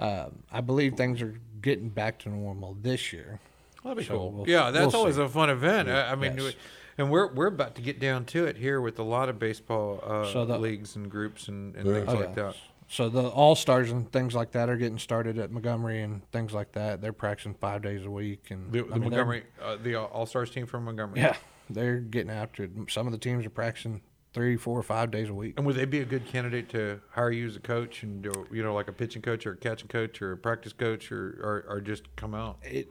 Um, 0.00 0.42
I 0.50 0.60
believe 0.60 0.94
things 0.96 1.22
are 1.22 1.34
getting 1.62 1.88
back 1.88 2.18
to 2.20 2.28
normal 2.30 2.76
this 2.80 3.12
year. 3.12 3.38
That'd 3.84 3.98
be 3.98 4.04
So 4.04 4.16
cool. 4.18 4.32
we'll- 4.32 4.48
yeah, 4.48 4.70
that's 4.70 4.92
we'll 4.92 5.00
always 5.02 5.16
see. 5.16 5.22
a 5.22 5.28
fun 5.28 5.50
event. 5.50 5.88
I, 5.88 6.12
I 6.12 6.14
mean, 6.14 6.36
Yes. 6.38 6.54
and 6.98 7.10
we're 7.10 7.32
we're 7.32 7.46
about 7.46 7.74
to 7.76 7.82
get 7.82 7.98
down 8.00 8.24
to 8.26 8.46
it 8.46 8.56
here 8.56 8.80
with 8.80 8.98
a 8.98 9.02
lot 9.02 9.28
of 9.28 9.38
baseball 9.38 10.00
uh, 10.04 10.26
So 10.32 10.44
the- 10.44 10.58
leagues 10.58 10.96
and 10.96 11.10
groups 11.10 11.48
and, 11.48 11.74
and 11.76 11.86
Yeah. 11.86 11.92
things 11.94 12.08
Oh, 12.08 12.14
like 12.14 12.28
yeah. 12.36 12.42
that. 12.44 12.56
So 12.88 13.08
the 13.08 13.28
All 13.28 13.54
Stars 13.54 13.90
and 13.92 14.10
things 14.10 14.34
like 14.34 14.50
that 14.52 14.68
are 14.68 14.76
getting 14.76 14.98
started 14.98 15.38
at 15.38 15.52
Montgomery 15.52 16.02
and 16.02 16.28
things 16.32 16.52
like 16.52 16.72
that. 16.72 17.00
They're 17.00 17.12
practicing 17.12 17.54
five 17.54 17.82
days 17.82 18.04
a 18.04 18.10
week, 18.10 18.50
and 18.50 18.72
The, 18.72 18.80
I 18.80 18.82
the 18.82 18.88
mean, 18.94 19.00
Montgomery, 19.02 19.44
uh, 19.62 19.76
the 19.80 19.94
All 19.94 20.26
Stars 20.26 20.50
team 20.50 20.66
from 20.66 20.86
Montgomery. 20.86 21.20
Yeah, 21.20 21.36
they're 21.70 21.98
getting 22.00 22.32
after 22.32 22.64
it. 22.64 22.70
Some 22.88 23.06
of 23.06 23.12
the 23.12 23.18
teams 23.18 23.46
are 23.46 23.50
practicing 23.50 24.00
three, 24.32 24.56
four, 24.56 24.80
five 24.82 25.10
days 25.10 25.28
a 25.28 25.34
week. 25.34 25.54
And 25.56 25.66
would 25.66 25.74
they 25.76 25.84
be 25.84 26.00
a 26.00 26.04
good 26.04 26.24
candidate 26.24 26.68
to 26.70 27.00
hire 27.10 27.32
you 27.32 27.46
as 27.48 27.56
a 27.56 27.60
coach 27.60 28.02
and 28.04 28.22
do, 28.22 28.46
you 28.52 28.62
know 28.62 28.74
like 28.74 28.86
a 28.88 28.92
pitching 28.92 29.22
coach 29.22 29.44
or 29.46 29.52
a 29.52 29.56
catching 29.56 29.88
coach 29.88 30.22
or 30.22 30.32
a 30.32 30.36
practice 30.36 30.72
coach 30.72 31.10
or 31.10 31.38
or, 31.42 31.64
or 31.68 31.80
just 31.80 32.04
come 32.16 32.34
out? 32.34 32.58
it 32.62 32.88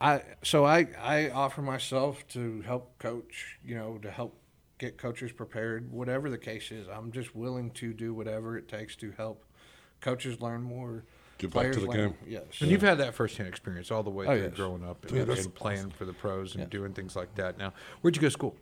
i 0.00 0.22
so 0.42 0.64
i 0.64 0.86
i 1.02 1.30
offer 1.30 1.62
myself 1.62 2.26
to 2.28 2.60
help 2.62 2.96
coach 3.00 3.58
you 3.64 3.74
know 3.74 3.98
to 3.98 4.08
help 4.10 4.38
get 4.78 4.96
coaches 4.96 5.32
prepared 5.32 5.90
whatever 5.90 6.30
the 6.30 6.38
case 6.38 6.70
is 6.70 6.86
i'm 6.88 7.10
just 7.10 7.34
willing 7.34 7.70
to 7.72 7.92
do 7.92 8.14
whatever 8.14 8.56
it 8.56 8.68
takes 8.68 8.94
to 8.94 9.10
help 9.16 9.44
coaches 10.00 10.40
learn 10.40 10.62
more 10.62 11.04
Get 11.38 11.52
back 11.52 11.72
to 11.72 11.80
the 11.80 11.86
learn- 11.86 12.10
game. 12.10 12.14
yes 12.26 12.60
And 12.60 12.70
you've 12.70 12.82
had 12.82 12.98
that 12.98 13.14
firsthand 13.14 13.48
experience 13.48 13.90
all 13.90 14.02
the 14.04 14.10
way 14.10 14.26
Oh, 14.26 14.30
through 14.36 14.42
yes. 14.42 14.54
growing 14.54 14.84
up 14.84 15.02
and, 15.04 15.12
Dude, 15.26 15.28
and 15.38 15.54
playing 15.54 15.90
for 15.90 16.04
the 16.04 16.12
pros 16.12 16.54
and 16.54 16.62
Yeah. 16.64 16.68
doing 16.68 16.92
things 16.94 17.14
like 17.14 17.32
that. 17.36 17.58
Now, 17.58 17.72
where'd 18.00 18.16
you 18.16 18.22
go 18.22 18.26
to 18.26 18.30
school? 18.32 18.56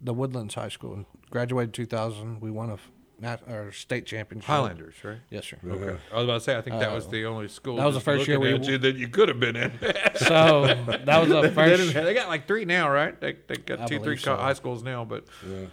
The 0.00 0.14
woodlands 0.14 0.54
high 0.54 0.68
school 0.68 1.04
graduated 1.30 1.74
2000 1.74 2.40
we 2.40 2.50
won 2.50 2.70
a 2.70 2.74
f- 2.74 2.90
nat- 3.20 3.42
or 3.48 3.72
state 3.72 4.06
championship 4.06 4.46
Highlanders, 4.46 4.94
right? 5.02 5.18
yes 5.30 5.46
sir 5.46 5.58
Okay. 5.68 5.98
I 6.12 6.16
was 6.16 6.24
about 6.24 6.34
to 6.34 6.40
say, 6.40 6.56
I 6.56 6.60
think 6.62 6.78
that 6.78 6.92
was 6.92 7.06
uh, 7.06 7.10
the 7.10 7.26
only 7.26 7.48
school. 7.48 7.76
that 7.76 7.84
was 7.84 7.94
the 7.94 7.98
just 7.98 8.04
first 8.04 8.28
year 8.28 8.38
looking 8.38 8.52
we- 8.60 8.66
at 8.66 8.68
you 8.68 8.78
that 8.78 8.96
you 8.96 9.08
could 9.08 9.28
have 9.28 9.40
been 9.40 9.56
in. 9.56 9.72
so 10.16 10.66
that 11.04 11.18
was 11.20 11.28
the 11.28 11.40
they, 11.42 11.50
first 11.50 11.76
didn't 11.82 11.94
have- 11.94 12.04
they 12.04 12.14
got 12.14 12.28
like 12.28 12.46
three 12.46 12.64
now, 12.64 12.88
right? 12.90 13.20
They, 13.20 13.36
they 13.48 13.56
got 13.56 13.80
I 13.80 13.86
two, 13.86 13.96
three 13.96 14.04
believe 14.04 14.18
co- 14.24 14.36
so. 14.36 14.40
high 14.40 14.52
schools 14.52 14.82
now, 14.82 15.04
but 15.04 15.24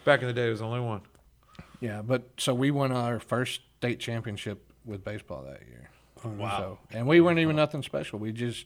back 0.05 0.21
in 0.21 0.27
the 0.27 0.33
day, 0.33 0.47
it 0.47 0.51
was 0.51 0.61
only 0.61 0.79
one. 0.81 1.01
Yeah, 1.81 2.01
but 2.01 2.29
so 2.37 2.53
we 2.55 2.71
won 2.71 2.91
our 2.91 3.19
first 3.19 3.61
state 3.77 3.99
championship 3.99 4.71
with 4.85 5.03
baseball 5.03 5.43
that 5.43 5.61
year. 5.67 5.89
Oh, 6.23 6.29
wow! 6.29 6.57
So, 6.91 6.97
and 6.97 7.05
we 7.05 7.21
weren't 7.21 7.37
even 7.39 7.55
nothing 7.55 7.83
special. 7.83 8.17
We 8.17 8.31
just 8.31 8.65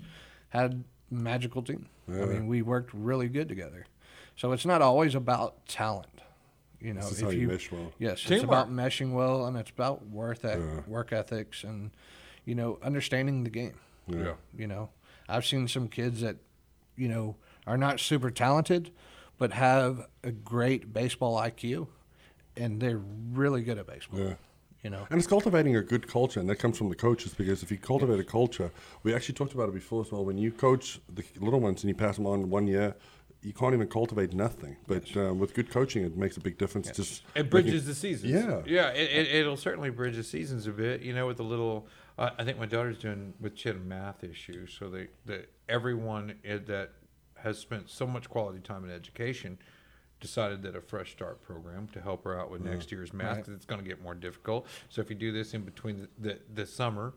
had 0.49 0.85
a 1.11 1.13
magical 1.13 1.61
team. 1.63 1.87
I 2.07 2.11
mean, 2.25 2.47
we 2.47 2.61
worked 2.61 2.93
really 2.93 3.27
good 3.27 3.49
together. 3.49 3.85
So 4.39 4.53
it's 4.53 4.65
not 4.65 4.81
always 4.81 5.15
about 5.15 5.67
talent. 5.67 6.21
You 6.79 6.93
know, 6.93 7.01
This 7.01 7.11
is 7.11 7.17
if 7.19 7.25
how 7.25 7.31
you 7.31 7.41
you 7.41 7.47
mesh 7.49 7.69
well. 7.73 7.91
yes, 7.99 8.21
Teamwork. 8.23 8.35
it's 8.37 8.43
about 8.45 8.71
meshing 8.71 9.11
well, 9.11 9.45
and 9.45 9.57
it's 9.57 9.69
about 9.69 10.07
work 10.07 10.45
eth- 10.45 10.87
work 10.87 11.11
ethics, 11.11 11.65
and 11.65 11.91
you 12.45 12.55
know, 12.55 12.79
understanding 12.81 13.43
the 13.43 13.49
game. 13.49 13.73
Yeah. 14.07 14.35
You 14.57 14.67
know, 14.67 14.91
I've 15.27 15.45
seen 15.45 15.67
some 15.67 15.89
kids 15.89 16.21
that, 16.21 16.37
you 16.95 17.09
know, 17.09 17.35
are 17.67 17.77
not 17.77 17.99
super 17.99 18.31
talented, 18.31 18.91
but 19.37 19.51
have 19.51 20.07
a 20.23 20.31
great 20.31 20.93
baseball 20.93 21.35
IQ, 21.37 21.87
and 22.55 22.79
they're 22.79 23.01
really 23.33 23.61
good 23.61 23.77
at 23.77 23.87
baseball. 23.87 24.21
Yeah. 24.21 24.33
You 24.85 24.89
know, 24.89 25.05
And 25.09 25.17
it's 25.19 25.27
cultivating 25.27 25.75
a 25.75 25.81
good 25.83 26.07
culture, 26.07 26.39
and 26.39 26.49
that 26.49 26.55
comes 26.55 26.77
from 26.77 26.87
the 26.87 26.95
coaches 26.95 27.33
because 27.33 27.61
if 27.61 27.69
you 27.71 27.77
cultivate 27.77 28.21
a 28.21 28.23
culture, 28.23 28.71
we 29.03 29.13
actually 29.13 29.35
talked 29.35 29.53
about 29.53 29.67
it 29.67 29.73
before 29.75 29.99
as 30.01 30.13
well. 30.13 30.23
When 30.23 30.37
you 30.37 30.53
coach 30.53 31.01
the 31.13 31.25
little 31.41 31.59
ones 31.59 31.83
and 31.83 31.89
you 31.89 31.95
pass 31.95 32.15
them 32.15 32.25
on 32.25 32.49
one 32.49 32.65
year, 32.67 32.95
you 33.41 33.53
can't 33.53 33.73
even 33.73 33.87
cultivate 33.87 34.33
nothing. 34.33 34.75
But 34.87 35.15
um, 35.15 35.39
with 35.39 35.53
good 35.53 35.69
coaching, 35.69 36.03
it 36.03 36.17
makes 36.17 36.35
a 36.37 36.41
big 36.41 36.57
difference. 36.57 36.91
Just 36.91 37.23
It 37.35 37.43
making- 37.45 37.49
bridges 37.49 37.85
the 37.85 37.95
seasons. 37.95 38.31
Yeah. 38.33 38.61
yeah. 38.65 38.89
It, 38.89 39.11
it, 39.11 39.35
it'll 39.35 39.55
certainly 39.57 39.89
bridge 39.89 40.15
the 40.15 40.23
seasons 40.23 40.67
a 40.67 40.71
bit. 40.71 41.01
You 41.01 41.13
know, 41.13 41.27
with 41.27 41.37
the 41.37 41.43
little. 41.43 41.87
Uh, 42.17 42.31
I 42.37 42.43
think 42.43 42.59
my 42.59 42.65
daughter's 42.65 42.97
doing 42.97 43.33
with 43.39 43.57
she 43.57 43.69
had 43.69 43.77
a 43.77 43.79
math 43.79 44.23
issue, 44.25 44.67
so 44.67 44.89
they 44.89 45.07
that 45.25 45.49
everyone 45.69 46.35
that 46.43 46.89
has 47.35 47.57
spent 47.57 47.89
so 47.89 48.05
much 48.05 48.29
quality 48.29 48.59
time 48.59 48.83
in 48.83 48.91
education 48.91 49.57
decided 50.19 50.61
that 50.63 50.75
a 50.75 50.81
fresh 50.81 51.13
start 51.13 51.41
program 51.41 51.87
to 51.93 52.01
help 52.01 52.25
her 52.25 52.37
out 52.37 52.51
with 52.51 52.61
next 52.61 52.91
year's 52.91 53.13
math 53.13 53.37
'cause 53.37 53.53
it's 53.55 53.63
going 53.65 53.81
to 53.81 53.87
get 53.87 54.01
more 54.03 54.13
difficult. 54.13 54.67
So 54.89 54.99
if 54.99 55.09
you 55.09 55.15
do 55.15 55.31
this 55.31 55.53
in 55.53 55.61
between 55.61 56.01
the, 56.01 56.09
the, 56.31 56.39
the 56.53 56.65
summer, 56.65 57.13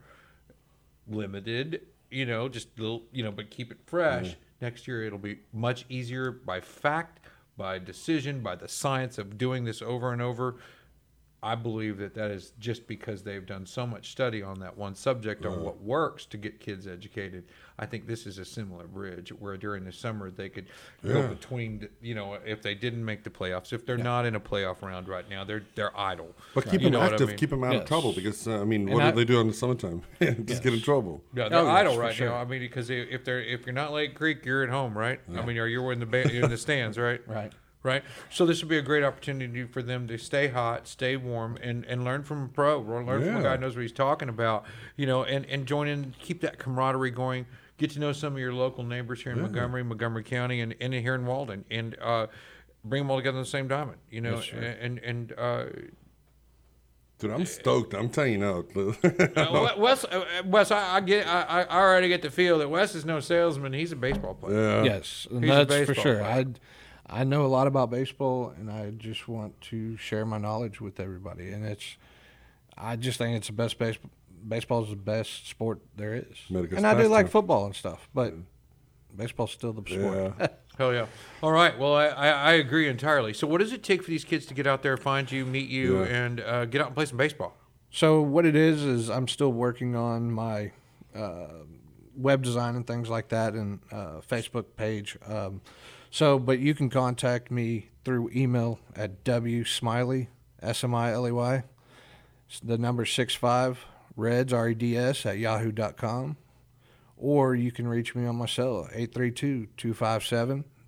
limited, 1.08 1.82
you 2.10 2.26
know, 2.26 2.48
just 2.48 2.78
little, 2.78 3.02
you 3.12 3.22
know, 3.24 3.32
but 3.32 3.50
keep 3.50 3.72
it 3.72 3.78
fresh. 3.86 4.36
Next 4.62 4.86
year 4.86 5.04
it'll 5.04 5.18
be 5.18 5.40
much 5.52 5.84
easier 5.88 6.30
by 6.30 6.60
fact, 6.60 7.18
by 7.56 7.80
decision, 7.80 8.42
by 8.42 8.54
the 8.54 8.68
science 8.68 9.18
of 9.18 9.36
doing 9.36 9.64
this 9.64 9.82
over 9.82 10.12
and 10.12 10.22
over. 10.22 10.54
I 11.44 11.56
believe 11.56 11.98
that 11.98 12.14
that 12.14 12.30
is 12.30 12.52
just 12.60 12.86
because 12.86 13.24
they've 13.24 13.44
done 13.44 13.66
so 13.66 13.84
much 13.84 14.12
study 14.12 14.44
on 14.44 14.60
that 14.60 14.76
one 14.78 14.94
subject 14.94 15.44
on 15.44 15.60
what 15.64 15.80
works 15.82 16.24
to 16.26 16.36
get 16.36 16.60
kids 16.60 16.86
educated. 16.86 17.44
I 17.80 17.86
think 17.86 18.06
this 18.06 18.26
is 18.28 18.38
a 18.38 18.44
similar 18.44 18.86
bridge 18.86 19.30
where 19.30 19.56
during 19.56 19.84
the 19.84 19.90
summer 19.90 20.30
they 20.30 20.48
could 20.48 20.66
go 21.04 21.26
between, 21.26 21.88
you 22.00 22.14
know, 22.14 22.34
if 22.46 22.62
they 22.62 22.76
didn't 22.76 23.04
make 23.04 23.24
the 23.24 23.30
playoffs, 23.30 23.72
if 23.72 23.84
they're 23.84 23.96
not 23.98 24.24
in 24.24 24.36
a 24.36 24.40
playoff 24.40 24.82
round 24.82 25.08
right 25.08 25.28
now, 25.28 25.42
they're 25.42 25.64
they're 25.74 25.98
idle. 25.98 26.32
But 26.54 26.64
keep 26.66 26.74
You 26.74 26.78
them 26.86 26.92
know 26.92 26.98
what 27.00 27.08
I 27.10 27.12
active, 27.14 27.28
mean? 27.30 27.36
keep 27.38 27.50
them 27.50 27.64
out 27.64 27.74
of 27.74 27.84
trouble 27.86 28.12
because 28.12 28.46
uh, 28.46 28.60
I 28.60 28.64
mean, 28.64 28.82
And 28.82 28.94
what 28.94 29.02
I- 29.02 29.10
do 29.10 29.16
they 29.16 29.24
do 29.24 29.40
in 29.40 29.48
the 29.48 29.52
summertime? 29.54 30.02
Just 30.44 30.62
get 30.62 30.72
in 30.74 30.80
trouble. 30.80 31.24
Yeah, 31.34 31.48
they're 31.48 31.58
Oh, 31.58 31.68
idle 31.68 31.94
for 31.94 32.00
right 32.02 32.14
sure. 32.14 32.28
now. 32.28 32.36
I 32.36 32.44
mean, 32.44 32.60
because 32.60 32.88
if 32.88 33.24
they're 33.24 33.40
if 33.42 33.66
you're 33.66 33.72
not 33.74 33.92
Lake 33.92 34.14
Creek, 34.14 34.44
you're 34.44 34.62
at 34.62 34.70
home, 34.70 34.96
right? 34.96 35.18
I 35.36 35.44
mean, 35.44 35.58
or 35.58 35.66
you're 35.66 35.92
in 35.92 35.98
the 35.98 36.06
ba- 36.06 36.30
you're 36.32 36.44
in 36.44 36.50
the 36.50 36.56
stands, 36.56 36.96
right? 36.98 37.20
Right. 37.26 37.52
Right. 37.82 38.04
So 38.30 38.46
this 38.46 38.62
would 38.62 38.68
be 38.68 38.78
a 38.78 38.82
great 38.82 39.02
opportunity 39.02 39.64
for 39.64 39.82
them 39.82 40.06
to 40.06 40.16
stay 40.16 40.48
hot, 40.48 40.86
stay 40.86 41.16
warm, 41.16 41.58
and, 41.60 41.84
and 41.86 42.04
learn 42.04 42.22
from 42.22 42.44
a 42.44 42.48
pro, 42.48 42.80
or 42.80 43.02
learn 43.02 43.22
from 43.22 43.36
a 43.38 43.42
guy 43.42 43.56
who 43.56 43.60
knows 43.60 43.74
what 43.74 43.82
he's 43.82 43.92
talking 43.92 44.28
about. 44.28 44.64
You 44.96 45.06
know, 45.06 45.24
and 45.24 45.44
and 45.46 45.66
join 45.66 45.88
in, 45.88 46.14
keep 46.20 46.40
that 46.42 46.58
camaraderie 46.58 47.10
going. 47.10 47.46
Get 47.78 47.90
to 47.92 47.98
know 47.98 48.12
some 48.12 48.34
of 48.34 48.38
your 48.38 48.52
local 48.52 48.84
neighbors 48.84 49.22
here 49.22 49.32
in 49.32 49.40
Montgomery, 49.40 49.82
Montgomery 49.82 50.22
County, 50.22 50.60
and, 50.60 50.76
and 50.80 50.94
here 50.94 51.16
in 51.16 51.26
Walden, 51.26 51.64
and 51.70 51.96
uh, 52.00 52.28
bring 52.84 53.02
them 53.02 53.10
all 53.10 53.16
together 53.16 53.38
in 53.38 53.42
the 53.42 53.50
same 53.50 53.66
diamond. 53.66 53.98
You 54.10 54.20
know, 54.20 54.40
and 54.80 54.98
and 55.00 55.32
uh, 55.36 55.64
Dude, 57.22 57.30
I'm 57.30 57.46
stoked. 57.46 57.94
I'm 57.94 58.08
telling 58.08 58.32
you 58.32 58.38
now. 58.38 58.64
uh, 59.36 59.74
Wes, 59.78 60.04
uh, 60.04 60.24
Wes, 60.44 60.72
I, 60.72 60.96
I 60.96 61.00
get, 61.00 61.24
I, 61.24 61.62
I 61.62 61.78
already 61.80 62.08
get 62.08 62.20
the 62.20 62.30
feel 62.30 62.58
that 62.58 62.68
Wes 62.68 62.96
is 62.96 63.04
no 63.04 63.20
salesman. 63.20 63.72
He's 63.72 63.92
a 63.92 63.96
baseball 63.96 64.34
player. 64.34 64.56
yeah. 64.56 64.82
yes, 64.82 65.28
and 65.30 65.44
He's 65.44 65.52
a 65.52 65.64
that's 65.64 65.86
for 65.86 65.94
sure. 65.94 66.18
player. 66.18 66.24
I 66.24 66.46
I 67.12 67.24
know 67.24 67.44
a 67.44 67.48
lot 67.48 67.66
about 67.66 67.90
baseball, 67.90 68.54
and 68.58 68.70
I 68.70 68.90
just 68.90 69.28
want 69.28 69.60
to 69.62 69.96
share 69.98 70.24
my 70.24 70.38
knowledge 70.38 70.80
with 70.80 70.98
everybody. 70.98 71.50
And 71.50 71.64
it's, 71.64 71.96
I 72.76 72.96
just 72.96 73.18
think 73.18 73.36
it's 73.36 73.48
the 73.48 73.52
best 73.52 73.78
base. 73.78 73.98
Baseball 74.48 74.82
is 74.82 74.90
the 74.90 74.96
best 74.96 75.48
sport 75.48 75.80
there 75.96 76.14
is, 76.14 76.36
America's 76.50 76.78
and 76.78 76.86
I 76.86 77.00
do 77.00 77.06
like 77.08 77.28
football 77.28 77.66
and 77.66 77.76
stuff, 77.76 78.08
but 78.12 78.34
baseball's 79.16 79.52
still 79.52 79.72
the 79.72 79.82
sport. 79.88 80.34
Yeah. 80.40 80.46
Hell 80.78 80.92
yeah! 80.94 81.06
All 81.42 81.52
right. 81.52 81.78
Well, 81.78 81.94
I, 81.94 82.06
I, 82.06 82.28
I 82.28 82.52
agree 82.54 82.88
entirely. 82.88 83.34
So, 83.34 83.46
what 83.46 83.58
does 83.60 83.72
it 83.72 83.82
take 83.82 84.02
for 84.02 84.10
these 84.10 84.24
kids 84.24 84.46
to 84.46 84.54
get 84.54 84.66
out 84.66 84.82
there, 84.82 84.96
find 84.96 85.30
you, 85.30 85.44
meet 85.44 85.68
you, 85.68 86.00
Yeah. 86.00 86.06
and 86.06 86.40
uh, 86.40 86.64
get 86.64 86.80
out 86.80 86.86
and 86.88 86.96
play 86.96 87.04
some 87.04 87.18
baseball? 87.18 87.54
So 87.90 88.22
what 88.22 88.46
it 88.46 88.56
is 88.56 88.82
is 88.82 89.10
I'm 89.10 89.28
still 89.28 89.52
working 89.52 89.94
on 89.94 90.32
my 90.32 90.72
uh, 91.14 91.46
web 92.16 92.42
design 92.42 92.74
and 92.74 92.86
things 92.86 93.10
like 93.10 93.28
that, 93.28 93.52
and 93.52 93.80
uh, 93.92 94.22
Facebook 94.26 94.64
page. 94.76 95.18
Um, 95.28 95.60
so, 96.12 96.38
but 96.38 96.60
you 96.60 96.74
can 96.74 96.90
contact 96.90 97.50
me 97.50 97.88
through 98.04 98.30
email 98.36 98.78
at 98.94 99.24
w 99.24 99.64
smiley 99.64 100.28
s 100.60 100.84
m 100.84 100.94
i 100.94 101.10
l 101.12 101.26
e 101.26 101.32
y. 101.32 101.64
The 102.62 102.76
number 102.76 103.04
six 103.06 103.34
five 103.34 103.84
reds 104.14 104.52
r 104.52 104.68
e 104.68 104.74
d 104.74 104.96
s 104.96 105.24
at 105.24 105.38
yahoo.com, 105.38 106.36
or 107.16 107.54
you 107.54 107.72
can 107.72 107.88
reach 107.88 108.14
me 108.14 108.26
on 108.26 108.36
my 108.36 108.44
cell 108.46 108.88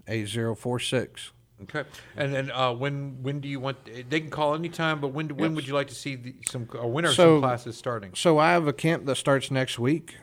832-257-8046. 0.06 1.30
Okay. 1.62 1.84
And 2.16 2.34
then 2.34 2.50
uh, 2.50 2.72
when 2.72 3.22
when 3.22 3.40
do 3.40 3.48
you 3.48 3.60
want? 3.60 3.78
They 3.86 4.20
can 4.20 4.28
call 4.30 4.54
anytime, 4.54 5.00
but 5.00 5.08
when 5.08 5.28
when 5.36 5.54
would 5.54 5.66
you 5.66 5.72
like 5.72 5.86
to 5.88 5.94
see 5.94 6.16
the, 6.16 6.34
some 6.50 6.68
or 6.74 6.90
when 6.90 7.06
are 7.06 7.12
So- 7.12 7.36
some 7.36 7.40
classes 7.40 7.76
starting? 7.78 8.10
So 8.14 8.38
I 8.38 8.50
have 8.52 8.66
a 8.66 8.72
camp 8.72 9.06
that 9.06 9.16
starts 9.16 9.50
next 9.50 9.78
week, 9.78 10.16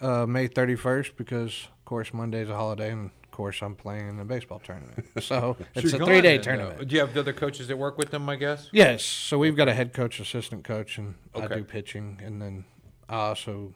uh, 0.00 0.24
May 0.24 0.48
31st, 0.48 1.16
because 1.16 1.68
of 1.78 1.84
course 1.84 2.14
Monday's 2.14 2.48
a 2.48 2.54
holiday, 2.54 2.92
and 2.92 3.10
course 3.38 3.62
I'm 3.62 3.76
playing 3.76 4.08
in 4.08 4.16
the 4.16 4.24
baseball 4.24 4.58
tournament. 4.58 5.06
So 5.20 5.56
it's 5.76 5.92
a 5.92 6.04
three 6.04 6.20
day 6.20 6.38
uh, 6.38 6.42
tournament. 6.42 6.88
Do 6.88 6.94
you 6.96 7.00
have 7.00 7.14
the 7.14 7.20
other 7.20 7.32
coaches 7.32 7.68
that 7.68 7.76
work 7.78 7.96
with 7.96 8.10
them? 8.10 8.28
I 8.28 8.34
guess. 8.34 8.68
Yes. 8.72 9.04
So 9.04 9.38
we've 9.38 9.54
got 9.54 9.68
a 9.68 9.74
head 9.74 9.92
coach, 9.92 10.18
assistant 10.18 10.64
coach, 10.64 10.98
and 10.98 11.14
I 11.36 11.46
do 11.46 11.62
pitching, 11.62 12.20
and 12.24 12.42
then 12.42 12.64
I 13.08 13.14
also 13.28 13.72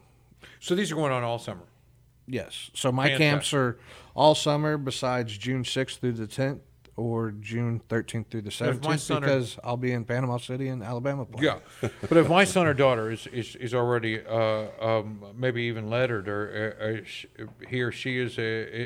So 0.58 0.74
these 0.74 0.90
are 0.90 0.96
going 0.96 1.12
on 1.12 1.22
all 1.22 1.38
summer. 1.38 1.66
yes. 2.26 2.70
So 2.74 2.90
my 2.90 3.10
camps 3.16 3.54
are 3.54 3.78
all 4.16 4.34
summer, 4.34 4.76
besides 4.76 5.38
June 5.38 5.62
6th 5.62 5.98
through 5.98 6.14
the 6.14 6.26
10th. 6.26 6.60
Or 6.94 7.30
June 7.30 7.80
13th 7.88 8.26
through 8.30 8.42
the 8.42 8.48
If 8.48 8.60
my 8.84 8.96
17th 8.96 8.98
son 9.00 9.16
or- 9.16 9.20
because 9.26 9.58
I'll 9.64 9.78
be 9.78 9.92
in 9.92 10.04
Panama 10.04 10.36
City 10.36 10.68
and 10.68 10.82
Alabama 10.82 11.24
playing. 11.24 11.44
Yeah, 11.82 11.88
but 12.08 12.16
if 12.18 12.28
my 12.28 12.44
son 12.44 12.66
or 12.66 12.74
daughter 12.74 13.10
is 13.10 13.26
is, 13.28 13.56
is 13.56 13.72
already 13.74 14.20
uh, 14.24 14.66
um, 14.78 15.24
maybe 15.34 15.62
even 15.62 15.88
lettered, 15.88 16.28
or 16.28 16.76
uh, 17.38 17.44
uh, 17.44 17.46
he 17.66 17.80
or 17.80 17.92
she 17.92 18.18
is 18.18 18.38
a 18.38 18.42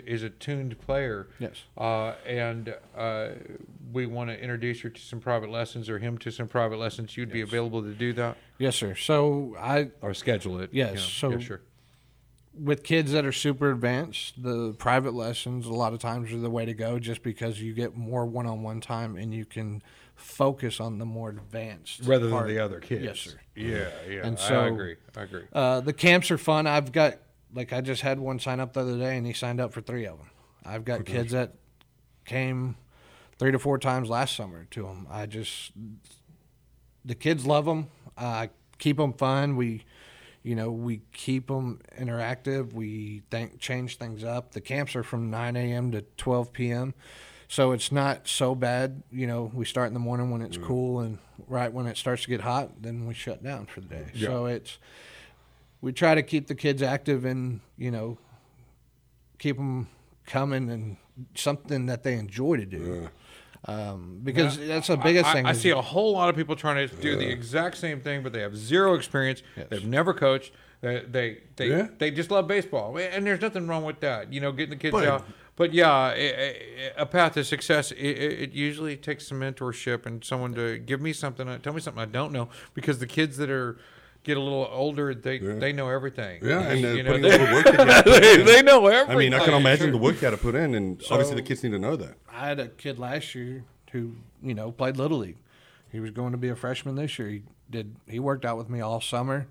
is 0.09 0.23
a 0.23 0.31
tuned 0.31 0.79
player, 0.81 1.27
Yes. 1.41 1.65
uh, 1.77 2.13
and 2.25 2.75
uh, 2.97 3.31
we 3.93 4.07
want 4.07 4.31
to 4.31 4.41
introduce 4.41 4.83
her 4.83 4.89
to 4.91 5.01
some 5.01 5.19
private 5.19 5.51
lessons 5.51 5.91
or 5.91 5.99
him 5.99 6.17
to 6.19 6.31
some 6.31 6.47
private 6.47 6.79
lessons, 6.79 7.17
you'd 7.17 7.33
be 7.33 7.41
available 7.41 7.83
to 7.83 7.93
do 7.93 8.13
that 8.13 8.37
Yes, 8.59 8.77
sir. 8.77 8.95
So 8.95 9.57
I 9.59 9.91
or 10.01 10.15
schedule 10.15 10.61
it. 10.61 10.71
Yes, 10.73 10.91
you 10.91 10.97
know. 10.97 11.03
so- 11.03 11.31
yeah, 11.33 11.39
sure. 11.45 11.61
With 12.59 12.83
kids 12.83 13.13
that 13.13 13.25
are 13.25 13.33
super 13.33 13.71
advanced, 13.71 14.43
the 14.43 14.73
private 14.79 15.15
lessons 15.15 15.67
a 15.67 15.73
lot 15.73 15.93
of 15.93 15.99
times 15.99 16.33
are 16.33 16.39
the 16.39 16.51
way 16.51 16.65
to 16.65 16.75
go 16.75 16.99
just 16.99 17.23
because 17.23 17.61
you 17.61 17.73
get 17.75 17.97
more 17.97 18.25
one 18.27 18.47
on 18.47 18.63
one 18.63 18.81
time 18.81 19.17
and 19.17 19.35
you 19.35 19.45
can 19.45 19.83
focus 20.15 20.81
on 20.81 20.99
the 20.99 21.05
more 21.05 21.29
advanced 21.31 22.01
rather 22.05 22.29
than 22.29 22.47
the 22.49 22.59
other 22.59 22.81
kids. 22.81 23.05
Yes, 23.05 23.19
sir. 23.21 23.41
Yeah, 23.55 23.89
yeah. 24.09 24.27
And 24.27 24.39
so- 24.39 24.61
I 24.61 24.67
agree. 24.69 24.97
I 25.17 25.23
agree. 25.23 25.43
Uh, 25.53 25.81
the 25.81 25.93
camps 25.93 26.31
are 26.31 26.39
fun. 26.39 26.67
I've 26.67 26.93
got 26.93 27.17
like 27.55 27.73
I 27.73 27.81
just 27.81 28.03
had 28.03 28.19
one 28.19 28.39
sign 28.39 28.59
up 28.61 28.73
the 28.73 28.81
other 28.81 28.99
day 28.99 29.17
and 29.17 29.27
he 29.27 29.33
signed 29.33 29.61
up 29.61 29.73
for 29.73 29.81
three 29.81 30.07
of 30.07 30.19
them. 30.19 30.31
I've 30.65 30.85
got 30.85 31.05
kids 31.05 31.33
that 31.33 31.55
came 32.25 32.77
three 33.39 33.53
to 33.53 33.59
four 33.59 33.79
times 33.79 34.09
last 34.09 34.35
summer 34.35 34.67
to 34.71 34.83
them. 34.83 35.07
I 35.11 35.27
just 35.27 35.73
the 37.05 37.15
kids 37.15 37.47
love 37.47 37.65
them. 37.67 37.89
I 38.17 38.51
keep 38.79 38.97
them 38.97 39.13
fun. 39.13 39.57
We, 39.57 39.85
you 40.47 40.55
know, 40.55 40.71
we 40.71 41.01
keep 41.13 41.49
them 41.49 41.81
interactive. 41.99 42.73
We 42.73 43.23
think 43.33 43.59
change 43.59 43.99
things 43.99 44.23
up. 44.23 44.53
The 44.53 44.61
camps 44.61 44.95
are 44.95 45.03
from 45.03 45.29
9 45.29 45.57
a.m. 45.57 45.91
to 45.91 46.03
12 46.19 46.53
p.m. 46.53 46.95
So 47.49 47.73
it's 47.73 47.91
not 47.91 48.29
so 48.29 48.55
bad. 48.55 49.03
You 49.11 49.27
know, 49.27 49.51
we 49.53 49.65
start 49.65 49.89
in 49.89 49.95
the 49.95 49.99
morning 49.99 50.31
when 50.31 50.43
it's 50.43 50.57
cool, 50.57 51.01
and 51.01 51.19
right 51.49 51.73
when 51.73 51.87
it 51.87 51.97
starts 51.97 52.23
to 52.23 52.29
get 52.29 52.43
hot, 52.43 52.81
then 52.81 53.07
we 53.07 53.15
shut 53.15 53.43
down 53.43 53.67
for 53.67 53.81
the 53.81 53.89
day. 53.89 54.07
So 54.29 54.47
it's 54.47 54.79
we 55.81 55.93
try 55.93 56.15
to 56.15 56.23
keep 56.23 56.47
the 56.47 56.55
kids 56.55 56.81
active 56.81 57.25
and 57.25 57.59
you 57.77 57.91
know 57.91 58.17
keep 59.41 59.57
them 59.57 59.89
coming 60.27 60.71
and 60.71 60.97
something 61.35 61.87
that 61.87 62.05
they 62.05 62.15
enjoy 62.15 62.57
to 62.57 62.67
do. 62.67 63.09
Um, 63.69 64.21
because 64.23 64.59
that's 64.59 64.87
the 64.87 64.97
biggest 64.97 65.27
I, 65.27 65.33
thing. 65.33 65.47
I 65.47 65.51
is- 65.51 65.61
see 65.61 65.71
a 65.71 65.81
whole 65.81 66.13
lot 66.13 66.29
of 66.29 66.37
people 66.37 66.55
trying 66.57 66.89
to 66.89 66.95
do 66.97 67.17
the 67.17 67.29
exact 67.29 67.77
same 67.77 68.01
thing, 68.01 68.23
but 68.23 68.33
they 68.33 68.41
have 68.41 68.57
zero 68.57 68.95
experience. 68.95 69.43
They've 69.71 69.85
never 69.85 70.15
coached. 70.15 70.53
They 70.83 71.01
they 71.09 71.39
they, 71.57 71.69
Yeah. 71.71 71.89
they 71.99 72.11
just 72.11 72.31
love 72.31 72.47
baseball, 72.47 72.97
and 72.99 73.27
there's 73.27 73.41
nothing 73.41 73.67
wrong 73.67 73.85
with 73.85 74.01
that. 74.01 74.33
You 74.33 74.41
know, 74.41 74.53
getting 74.53 74.71
the 74.71 74.77
kids 74.77 74.95
out. 74.97 75.27
But 75.57 75.73
yeah, 75.73 76.13
a, 76.13 76.15
a- 76.15 76.93
a 76.99 77.07
path 77.07 77.33
to 77.35 77.43
success. 77.45 77.91
It, 77.93 77.99
it 77.99 78.41
it 78.41 78.53
usually 78.53 78.97
takes 78.97 79.27
some 79.27 79.41
mentorship 79.41 80.05
and 80.07 80.23
someone 80.23 80.55
to 80.55 80.79
give 80.79 81.01
me 81.01 81.13
something, 81.15 81.49
uh, 81.49 81.59
tell 81.59 81.73
me 81.73 81.81
something 81.81 82.03
I 82.03 82.07
don't 82.07 82.31
know, 82.31 82.51
because 82.75 82.99
the 82.99 83.07
kids 83.07 83.37
that 83.39 83.49
are 83.51 83.79
get 84.27 84.37
a 84.37 84.41
little 84.41 84.69
older, 84.71 85.15
they 85.15 85.39
they 85.39 85.73
know 85.73 85.89
everything. 85.89 86.45
Yeah, 86.45 86.61
and 86.61 86.85
uh, 86.85 86.89
you 86.89 87.03
know, 87.05 87.17
they, 87.17 87.39
the 87.39 87.53
work 87.53 87.65
that 87.65 87.79
you 87.79 87.87
have 87.87 88.05
to 88.05 88.11
put 88.11 88.23
they, 88.23 88.43
they 88.43 88.63
know 88.63 88.87
everything. 88.89 89.17
I 89.17 89.19
mean, 89.19 89.35
I 89.35 89.45
can 89.45 89.55
imagine 89.55 89.93
the 89.93 89.99
work 89.99 90.17
you 90.17 90.27
had 90.27 90.33
to 90.33 90.37
put 90.37 90.57
in, 90.57 90.75
and 90.75 91.01
obviously 91.11 91.37
the 91.37 91.43
kids 91.43 91.63
need 91.63 91.71
to 91.71 91.79
know 91.79 91.97
that. 91.97 92.17
I 92.29 92.49
had 92.49 92.59
a 92.59 92.69
kid 92.69 92.99
last 92.99 93.35
year 93.35 93.65
who, 93.93 94.17
you 94.43 94.53
know, 94.53 94.73
played 94.73 94.97
little 94.97 95.19
league. 95.19 95.39
He 95.93 96.01
was 96.01 96.11
going 96.11 96.33
to 96.33 96.39
be 96.39 96.49
a 96.49 96.57
freshman 96.57 96.97
this 96.97 97.19
year. 97.19 97.29
He 97.29 97.43
did. 97.71 97.95
He 98.09 98.19
worked 98.19 98.45
out 98.45 98.59
with 98.59 98.69
me 98.69 98.81
all 98.81 99.01
summer, 99.01 99.47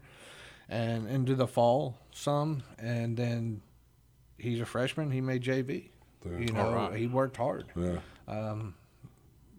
and 0.68 1.08
into 1.10 1.36
the 1.36 1.48
fall 1.48 1.98
some, 2.12 2.62
and 2.78 3.16
then 3.16 3.62
he's 4.38 4.60
a 4.60 4.66
freshman. 4.66 5.12
He 5.12 5.22
made 5.22 5.42
JV. 5.42 5.90
You 6.26 6.48
know, 6.48 6.92
he 6.94 7.08
worked 7.08 7.38
hard. 7.38 7.68
Yeah. 7.76 8.00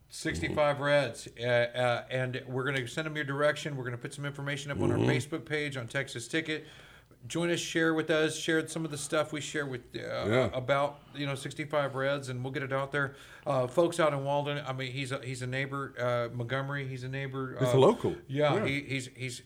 65 0.10 0.80
Reds, 0.80 1.28
uh, 1.40 1.44
uh, 1.46 2.04
and 2.10 2.42
we're 2.48 2.64
gonna 2.64 2.88
send 2.88 3.06
them 3.06 3.16
your 3.16 3.26
direction. 3.26 3.76
We're 3.78 3.84
gonna 3.86 3.98
put 3.98 4.14
some 4.14 4.26
information 4.26 4.72
up 4.72 4.82
on 4.82 4.92
our 4.92 4.98
Facebook 4.98 5.46
page 5.46 5.78
on 5.78 5.88
Texas 5.88 6.28
Ticket. 6.28 6.66
Join 7.28 7.52
us, 7.52 7.60
share 7.60 7.94
with 7.94 8.10
us, 8.10 8.36
share 8.36 8.68
some 8.68 8.84
of 8.84 8.90
the 8.90 8.98
stuff 8.98 9.32
we 9.32 9.42
share 9.42 9.68
with 9.68 9.82
uh, 9.96 10.00
Yeah. 10.28 10.50
about 10.54 11.02
you 11.14 11.28
know 11.28 11.36
65 11.36 11.94
Reds, 11.96 12.30
and 12.30 12.44
we'll 12.44 12.52
get 12.52 12.64
it 12.64 12.74
out 12.74 12.92
there. 12.92 13.16
Uh, 13.46 13.68
folks 13.68 14.00
out 14.00 14.12
in 14.14 14.24
Walden, 14.24 14.62
I 14.66 14.74
mean, 14.74 14.92
he's 14.92 15.12
a, 15.12 15.20
he's 15.24 15.42
a 15.44 15.48
neighbor. 15.48 15.94
Uh, 16.00 16.36
Montgomery, 16.36 16.88
he's 16.88 17.04
a 17.04 17.08
neighbor. 17.10 17.56
He's 17.60 17.70
uh, 17.70 17.78
a 17.78 17.80
local. 17.80 18.16
Yeah, 18.28 18.56
Yeah. 18.56 18.66
He, 18.66 18.82
he's 18.82 19.10
he's 19.16 19.42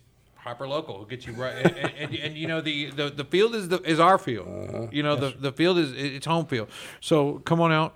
hyper 0.45 0.67
local. 0.67 0.95
He'll 0.99 1.05
get 1.05 1.25
you 1.27 1.33
right, 1.33 1.55
and, 1.55 1.75
and, 1.75 1.91
and, 1.97 2.15
and, 2.15 2.37
you 2.37 2.47
know 2.47 2.61
the, 2.61 2.91
the, 2.91 3.09
the 3.09 3.25
field 3.25 3.53
is 3.55 3.67
the 3.67 3.81
is 3.81 3.99
our 3.99 4.17
field. 4.17 4.47
Uh-huh. 4.47 4.87
you 4.91 5.03
know 5.03 5.15
the, 5.17 5.31
the 5.37 5.51
field 5.51 5.77
is 5.77 5.91
it's 5.91 6.25
home 6.25 6.45
field. 6.45 6.69
So 7.01 7.39
come 7.45 7.59
on 7.59 7.71
out, 7.73 7.93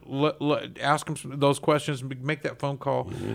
ask 0.81 1.05
them 1.05 1.15
some, 1.15 1.39
those 1.39 1.59
questions, 1.59 2.03
make 2.03 2.41
that 2.41 2.59
phone 2.59 2.77
call. 2.77 3.05
Mm-hmm. 3.05 3.33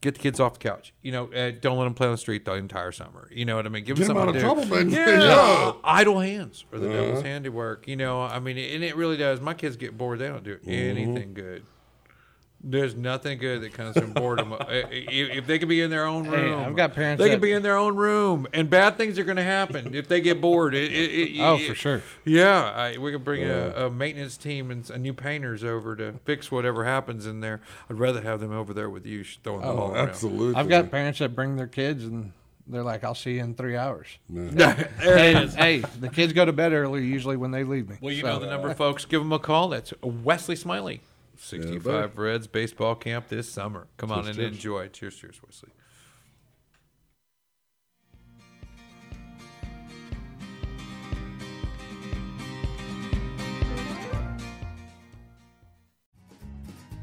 Get 0.00 0.14
the 0.14 0.20
kids 0.20 0.38
off 0.38 0.52
the 0.52 0.60
couch. 0.60 0.94
You 1.02 1.10
know, 1.10 1.24
uh, 1.32 1.50
don't 1.60 1.76
let 1.76 1.82
them 1.82 1.94
play 1.94 2.06
on 2.06 2.12
the 2.12 2.18
street 2.18 2.44
the 2.44 2.52
entire 2.54 2.92
summer. 2.92 3.28
You 3.32 3.44
know 3.44 3.56
what 3.56 3.66
I 3.66 3.68
mean? 3.68 3.82
Give 3.82 3.96
Get 3.96 4.06
them 4.06 4.16
out 4.16 4.28
of 4.28 4.34
do. 4.34 4.40
trouble, 4.40 4.64
man. 4.66 4.90
Yeah, 4.90 5.06
Yeah. 5.18 5.24
Uh-huh. 5.34 5.72
idle 5.82 6.20
hands 6.20 6.64
are 6.72 6.78
the 6.78 6.88
devil's 6.88 7.22
handiwork. 7.24 7.88
You 7.88 7.96
know, 7.96 8.22
I 8.22 8.38
mean, 8.38 8.56
and 8.58 8.84
it 8.84 8.94
really 8.94 9.16
does. 9.16 9.40
My 9.40 9.54
kids 9.54 9.76
get 9.76 9.98
bored; 9.98 10.20
they 10.20 10.28
don't 10.28 10.44
do 10.44 10.54
Mm-hmm. 10.58 10.70
anything 10.70 11.34
good. 11.34 11.64
There's 12.60 12.96
nothing 12.96 13.38
good 13.38 13.62
that 13.62 13.72
comes 13.72 13.96
from 13.96 14.12
boredom. 14.12 14.52
If, 14.68 15.30
if 15.38 15.46
they 15.46 15.58
could 15.60 15.68
be 15.68 15.80
in 15.80 15.90
their 15.90 16.04
own 16.06 16.24
Hey, 16.24 16.30
room, 16.42 16.60
I've 16.64 16.74
got 16.76 16.92
parents 16.92 17.20
They 17.22 17.28
that- 17.28 17.34
could 17.36 17.40
be 17.40 17.52
in 17.52 17.62
their 17.62 17.76
own 17.76 17.94
room, 17.96 18.46
and 18.52 18.68
bad 18.68 18.96
things 18.96 19.18
are 19.18 19.24
going 19.24 19.36
to 19.36 19.44
happen 19.44 19.94
if 19.94 20.08
they 20.08 20.20
get 20.20 20.40
bored. 20.40 20.74
It, 20.74 20.92
it, 20.92 21.36
it, 21.36 21.40
Oh, 21.40 21.56
it- 21.56 21.68
for 21.68 21.74
sure. 21.76 22.02
Yeah, 22.24 22.62
I, 22.64 22.98
we 22.98 23.12
could 23.12 23.24
bring 23.24 23.44
a, 23.44 23.86
a 23.86 23.90
maintenance 23.90 24.36
team 24.36 24.70
and 24.72 24.82
s- 24.82 24.90
a 24.90 24.98
new 24.98 25.14
painters 25.14 25.62
over 25.62 25.94
to 25.96 26.14
fix 26.24 26.50
whatever 26.50 26.84
happens 26.84 27.26
in 27.26 27.40
there. 27.40 27.60
I'd 27.88 27.98
rather 27.98 28.20
have 28.22 28.40
them 28.40 28.52
over 28.52 28.74
there 28.74 28.90
with 28.90 29.06
you, 29.06 29.22
sh- 29.22 29.38
throwing 29.44 29.60
the 29.62 29.68
oh, 29.68 29.76
ball 29.76 29.90
around. 29.92 30.08
Absolutely. 30.08 30.56
I've 30.56 30.68
got 30.68 30.90
parents 30.90 31.20
that 31.20 31.34
bring 31.36 31.54
their 31.56 31.68
kids, 31.68 32.04
and 32.04 32.32
they're 32.66 32.82
like, 32.82 33.04
"I'll 33.04 33.14
see 33.14 33.34
you 33.34 33.40
in 33.44 33.54
three 33.54 33.76
hours." 33.76 34.08
there 34.28 34.80
it 34.80 34.90
Hey, 34.98 35.46
hey, 35.46 35.78
the 36.00 36.08
kids 36.08 36.32
go 36.32 36.44
to 36.44 36.52
bed 36.52 36.72
early 36.72 37.04
usually 37.06 37.36
when 37.36 37.52
they 37.52 37.62
leave 37.64 37.88
me. 37.88 37.96
Well, 38.00 38.12
you 38.12 38.22
So- 38.22 38.26
know 38.34 38.38
the 38.40 38.46
number, 38.50 38.74
folks. 38.74 39.04
Give 39.04 39.20
them 39.20 39.32
a 39.32 39.38
call. 39.38 39.68
That's 39.68 39.92
Wesley 40.02 40.56
Smiley. 40.56 41.00
65 41.38 42.18
Reds 42.18 42.46
baseball 42.46 42.94
camp 42.94 43.28
this 43.28 43.50
summer. 43.50 43.86
Come 43.96 44.12
on 44.12 44.26
and 44.26 44.36
cheers. 44.36 44.54
enjoy. 44.54 44.88
Cheers, 44.88 45.16
cheers, 45.16 45.40
Wesley. 45.44 45.70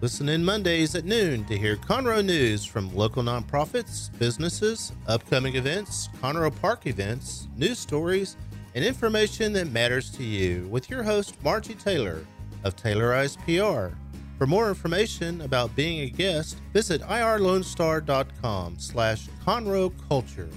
Listen 0.01 0.29
in 0.29 0.43
Mondays 0.45 0.93
at 0.93 1.05
noon 1.05 1.45
to 1.45 1.57
hear 1.57 1.77
Conroe 1.77 2.23
news 2.23 2.63
from 2.63 2.93
local 2.93 3.23
nonprofits, 3.23 4.15
businesses, 4.19 4.91
upcoming 5.07 5.55
events, 5.55 6.09
Conroe 6.21 6.53
Park 6.61 6.85
events, 6.85 7.47
news 7.57 7.79
stories, 7.79 8.37
and 8.75 8.83
information 8.83 9.53
that 9.53 9.71
matters 9.71 10.11
to 10.11 10.23
you 10.23 10.67
with 10.69 10.89
your 10.89 11.01
host, 11.01 11.41
Margie 11.43 11.73
Taylor 11.73 12.25
of 12.63 12.75
Taylorized 12.75 13.37
PR. 13.45 13.95
For 14.37 14.45
more 14.45 14.67
information 14.67 15.39
about 15.41 15.73
being 15.77 16.01
a 16.01 16.09
guest, 16.09 16.57
visit 16.73 17.01
irlonestar.com 17.01 18.79
slash 18.79 19.27
Conroe 19.45 19.93
Culture. 20.09 20.49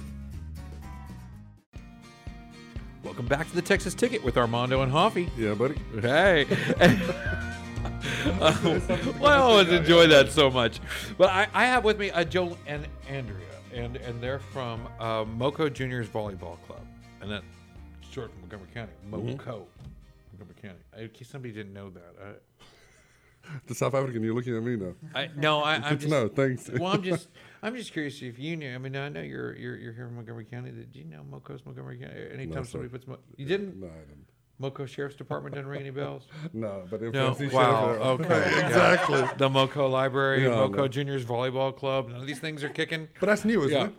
Welcome 3.03 3.27
back 3.27 3.47
to 3.47 3.55
the 3.55 3.61
Texas 3.61 3.93
Ticket 3.93 4.21
with 4.21 4.37
Armando 4.37 4.81
and 4.81 4.91
Hoffie. 4.91 5.29
Yeah, 5.37 5.53
buddy. 5.53 5.75
Hey. 6.01 6.45
Uh, 8.41 8.57
well, 9.19 9.25
I 9.25 9.37
always 9.37 9.69
enjoy 9.69 10.07
that 10.07 10.29
so 10.33 10.51
much. 10.51 10.81
But 11.17 11.29
I, 11.29 11.47
I 11.53 11.65
have 11.65 11.85
with 11.85 11.97
me 11.97 12.11
uh, 12.11 12.25
Joe 12.25 12.57
and 12.67 12.85
Andrea, 13.07 13.47
and, 13.73 13.95
and 13.95 14.21
they're 14.21 14.39
from 14.39 14.89
uh, 14.99 15.23
Moco 15.23 15.69
Juniors 15.69 16.09
Volleyball 16.09 16.57
Club. 16.67 16.85
And 17.21 17.31
that's 17.31 17.45
short 18.11 18.31
from 18.31 18.41
Montgomery 18.41 18.69
County. 18.73 18.91
Moco. 19.09 19.67
Montgomery 20.33 20.55
County. 20.61 20.79
In 20.97 21.09
case 21.09 21.29
somebody 21.29 21.53
didn't 21.53 21.73
know 21.73 21.89
that. 21.91 22.15
I, 22.21 22.31
The 23.67 23.75
South 23.75 23.93
African, 23.93 24.23
you're 24.23 24.33
looking 24.33 24.55
at 24.55 24.63
me 24.63 24.75
now. 24.75 24.93
I, 25.15 25.29
no, 25.35 25.59
I, 25.61 25.75
I'm 25.75 25.81
Good 25.91 25.99
just, 26.01 26.11
know. 26.11 26.27
Thanks. 26.27 26.69
well, 26.73 26.93
I'm 26.93 27.03
just, 27.03 27.29
I'm 27.61 27.75
just 27.75 27.93
curious 27.93 28.21
if 28.21 28.39
you 28.39 28.55
knew. 28.55 28.73
I 28.73 28.77
mean, 28.77 28.95
I 28.95 29.09
know 29.09 29.21
you're 29.21 29.55
you're, 29.55 29.77
you're 29.77 29.93
here 29.93 30.07
in 30.07 30.15
Montgomery 30.15 30.45
County. 30.45 30.71
Did 30.71 30.95
you 30.95 31.05
know 31.05 31.23
Moco's 31.29 31.65
Montgomery 31.65 31.97
County? 31.97 32.15
Anytime 32.33 32.63
sir. 32.63 32.71
somebody 32.71 32.89
puts, 32.89 33.07
Mo- 33.07 33.19
you 33.37 33.45
didn't. 33.45 33.79
No, 33.79 33.87
I 33.87 33.99
didn't. 34.07 34.25
Moco 34.61 34.85
Sheriff's 34.85 35.15
Department 35.15 35.55
doesn't 35.55 35.69
ring 35.69 35.81
any 35.81 35.89
bells. 35.89 36.23
No, 36.53 36.83
but 36.89 37.01
if 37.01 37.13
No. 37.13 37.35
Wow. 37.53 37.91
Okay. 37.91 38.27
yeah. 38.29 38.67
exactly. 38.67 39.23
The 39.37 39.49
Moco 39.49 39.87
Library, 39.87 40.43
No, 40.43 40.67
Moco 40.67 40.77
no. 40.81 40.87
Juniors 40.89 41.23
Volleyball 41.23 41.75
Club. 41.75 42.09
None 42.09 42.19
of 42.21 42.27
these 42.27 42.39
things 42.39 42.63
are 42.63 42.69
kicking. 42.69 43.07
But 43.21 43.27
that's 43.27 43.45
new, 43.45 43.63
isn't 43.63 43.71
Yeah. 43.71 43.85
it? 43.85 43.93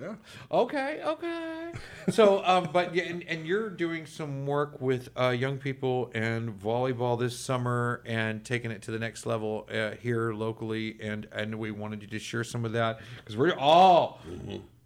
Yeah. 0.00 0.14
Okay, 0.50 1.00
okay. 1.04 1.72
So, 2.10 2.44
um, 2.44 2.68
but 2.72 2.94
yeah, 2.94 3.04
and, 3.04 3.24
and 3.24 3.46
you're 3.46 3.70
doing 3.70 4.06
some 4.06 4.46
work 4.46 4.80
with 4.80 5.08
uh, 5.18 5.30
young 5.30 5.58
people 5.58 6.10
and 6.14 6.58
volleyball 6.58 7.18
this 7.18 7.38
summer 7.38 8.02
and 8.06 8.44
taking 8.44 8.70
it 8.70 8.82
to 8.82 8.90
the 8.90 8.98
next 8.98 9.26
level 9.26 9.68
uh, 9.72 9.90
here 10.00 10.32
locally, 10.32 10.96
and 11.00 11.26
and 11.32 11.58
we 11.58 11.70
wanted 11.70 12.02
you 12.02 12.08
to 12.08 12.18
share 12.18 12.44
some 12.44 12.64
of 12.64 12.72
that 12.72 13.00
because 13.16 13.36
we're 13.36 13.56
all 13.58 14.20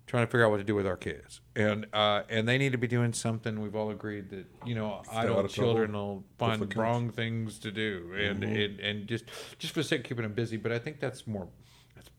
trying 0.06 0.26
to 0.26 0.30
figure 0.30 0.44
out 0.44 0.50
what 0.50 0.58
to 0.58 0.64
do 0.64 0.74
with 0.74 0.86
our 0.86 0.96
kids, 0.96 1.40
and 1.54 1.86
uh, 1.92 2.22
and 2.28 2.48
they 2.48 2.58
need 2.58 2.72
to 2.72 2.78
be 2.78 2.88
doing 2.88 3.12
something. 3.12 3.60
We've 3.60 3.76
all 3.76 3.90
agreed 3.90 4.30
that 4.30 4.46
you 4.64 4.74
know 4.74 5.02
out 5.10 5.24
idle 5.24 5.38
of 5.40 5.50
children 5.50 5.92
will 5.92 6.24
find 6.38 6.60
the 6.62 6.80
wrong 6.80 7.10
things 7.10 7.58
to 7.60 7.70
do, 7.70 8.12
and, 8.18 8.42
and 8.42 8.80
and 8.80 9.06
just 9.06 9.24
just 9.58 9.74
for 9.74 9.80
the 9.80 9.84
sake 9.84 10.00
of 10.00 10.06
keeping 10.06 10.22
them 10.22 10.32
busy. 10.34 10.56
But 10.56 10.72
I 10.72 10.78
think 10.78 10.98
that's 10.98 11.26
more 11.26 11.42
that's 11.44 11.71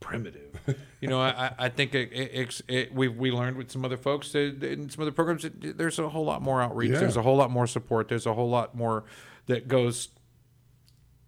primitive. 0.03 0.59
you 0.99 1.07
know, 1.07 1.19
I, 1.19 1.51
I- 1.57 1.69
think 1.69 1.95
it, 1.95 2.11
it, 2.13 2.61
it, 2.67 2.93
we 2.93 3.07
we 3.07 3.31
learned 3.31 3.57
with 3.57 3.71
some 3.71 3.83
other 3.85 3.97
folks 3.97 4.31
that 4.33 4.61
in 4.63 4.89
some 4.89 5.01
other 5.01 5.11
programs 5.11 5.43
that 5.43 5.77
there's 5.77 5.97
a 5.97 6.09
whole 6.09 6.25
lot 6.25 6.41
more 6.41 6.61
outreach. 6.61 6.91
Yeah. 6.91 6.99
There's 6.99 7.17
a 7.17 7.21
whole 7.21 7.37
lot 7.37 7.49
more 7.49 7.65
support. 7.67 8.09
There's 8.09 8.25
a 8.25 8.33
whole 8.33 8.49
lot 8.49 8.75
more 8.75 9.05
that 9.47 9.67
goes 9.67 10.09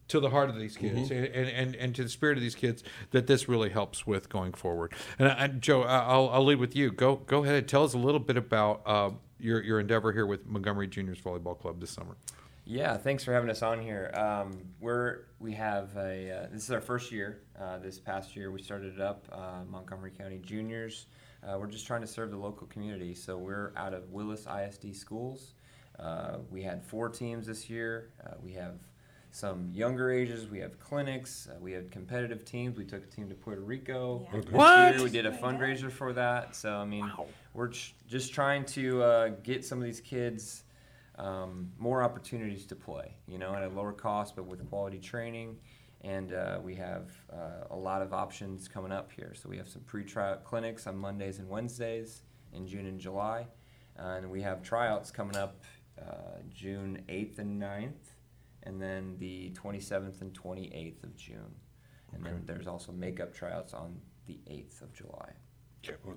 to 0.07 0.19
the 0.19 0.29
heart 0.29 0.49
of 0.49 0.55
these 0.59 0.77
kids 0.77 1.09
and, 1.09 1.25
and, 1.25 1.75
and 1.75 1.95
to 1.95 2.03
the 2.03 2.09
spirit 2.09 2.37
of 2.37 2.43
these 2.43 2.53
kids 2.53 2.83
that 3.09 3.25
this 3.25 3.49
really 3.49 3.69
helps 3.69 4.05
with 4.05 4.29
going 4.29 4.53
forward. 4.53 4.93
And 5.17 5.27
I, 5.29 5.47
Joe, 5.47 5.81
I'll, 5.81 6.29
I'll 6.29 6.45
lead 6.45 6.59
with 6.59 6.75
you. 6.75 6.91
Go 6.91 7.15
go 7.15 7.43
ahead 7.43 7.55
and 7.55 7.67
tell 7.67 7.83
us 7.83 7.93
a 7.93 7.97
little 7.97 8.19
bit 8.19 8.37
about 8.37 8.81
uh, 8.85 9.09
your 9.39 9.63
your 9.63 9.79
endeavor 9.79 10.11
here 10.11 10.25
with 10.27 10.45
Montgomery 10.45 10.87
Juniors 10.87 11.19
Volleyball 11.19 11.57
Club 11.59 11.79
this 11.81 11.89
summer. 11.91 12.17
Yeah, 12.67 12.97
thanks 12.97 13.23
for 13.23 13.31
having 13.31 13.49
us 13.51 13.61
on 13.61 13.79
here. 13.79 14.11
Um, 14.15 14.57
we're 14.79 15.25
we 15.39 15.53
have 15.53 15.95
a 15.95 16.31
uh, 16.31 16.47
this 16.51 16.63
is 16.63 16.71
our 16.71 16.81
first 16.81 17.11
year. 17.11 17.41
Uh, 17.59 17.77
this 17.77 17.99
past 17.99 18.35
year 18.35 18.51
we 18.51 18.59
started 18.61 18.95
it 18.95 19.01
up 19.01 19.27
uh, 19.31 19.63
Montgomery 19.69 20.11
County 20.11 20.39
Juniors. 20.39 21.05
Uh, 21.47 21.57
we're 21.59 21.67
just 21.67 21.85
trying 21.85 22.01
to 22.01 22.07
serve 22.07 22.31
the 22.31 22.37
local 22.37 22.65
community. 22.65 23.13
So 23.13 23.37
we're 23.37 23.71
out 23.77 23.93
of 23.93 24.09
Willis 24.09 24.47
ISD 24.47 24.95
schools. 24.95 25.53
Uh, 25.99 26.37
we 26.49 26.63
had 26.63 26.83
four 26.83 27.07
teams 27.07 27.45
this 27.45 27.69
year. 27.69 28.09
Uh, 28.25 28.33
we 28.43 28.53
have 28.53 28.79
some 29.29 29.69
younger 29.71 30.09
ages. 30.11 30.47
We 30.47 30.57
have 30.59 30.79
clinics. 30.79 31.47
Uh, 31.47 31.59
we 31.59 31.71
have 31.73 31.91
competitive 31.91 32.45
teams. 32.45 32.77
We 32.79 32.85
took 32.85 33.03
a 33.03 33.07
team 33.07 33.29
to 33.29 33.35
Puerto 33.35 33.61
Rico. 33.61 34.27
Yeah. 34.33 34.39
This 34.41 34.51
What? 34.51 34.95
year 34.95 35.03
we 35.03 35.11
did 35.11 35.27
a 35.27 35.31
fundraiser 35.31 35.91
for 35.91 36.13
that. 36.13 36.55
So 36.55 36.73
I 36.77 36.85
mean, 36.85 37.11
we're 37.53 37.67
ch- 37.69 37.93
just 38.07 38.33
trying 38.33 38.65
to 38.65 39.03
uh, 39.03 39.27
get 39.43 39.63
some 39.63 39.77
of 39.77 39.83
these 39.83 40.01
kids 40.01 40.63
um, 41.17 41.71
more 41.77 42.03
opportunities 42.03 42.65
to 42.67 42.75
play, 42.75 43.15
you 43.27 43.37
know, 43.37 43.53
at 43.53 43.63
a 43.63 43.69
lower 43.69 43.93
cost, 43.93 44.35
but 44.35 44.45
with 44.45 44.67
quality 44.69 44.99
training. 44.99 45.57
And 46.01 46.33
uh, 46.33 46.59
we 46.61 46.75
have 46.75 47.11
uh, 47.31 47.67
a 47.71 47.75
lot 47.75 48.01
of 48.01 48.13
options 48.13 48.67
coming 48.67 48.91
up 48.91 49.11
here. 49.11 49.33
So 49.33 49.49
we 49.49 49.57
have 49.57 49.67
some 49.67 49.81
pre-trial 49.83 50.37
clinics 50.43 50.85
on 50.87 50.97
Mondays 50.97 51.39
and 51.39 51.49
Wednesdays 51.49 52.21
in 52.53 52.67
June 52.67 52.85
and 52.85 52.99
July. 52.99 53.47
and 53.97 54.29
we 54.29 54.41
have 54.41 54.61
tryouts 54.61 55.09
coming 55.09 55.35
up 55.35 55.63
uh, 55.99 56.41
June 56.53 57.01
8th 57.07 57.39
and 57.39 57.61
9th, 57.61 58.13
and 58.63 58.81
then 58.81 59.15
the 59.17 59.51
27th 59.51 60.21
and 60.21 60.33
28th 60.33 61.03
of 61.03 61.15
June. 61.15 61.55
And 62.13 62.25
then 62.25 62.43
there's 62.45 62.67
also 62.67 62.91
makeup 62.91 63.33
tryouts 63.33 63.73
on 63.73 63.99
the 64.25 64.39
8th 64.47 64.81
of 64.81 64.93
July. 64.93 65.31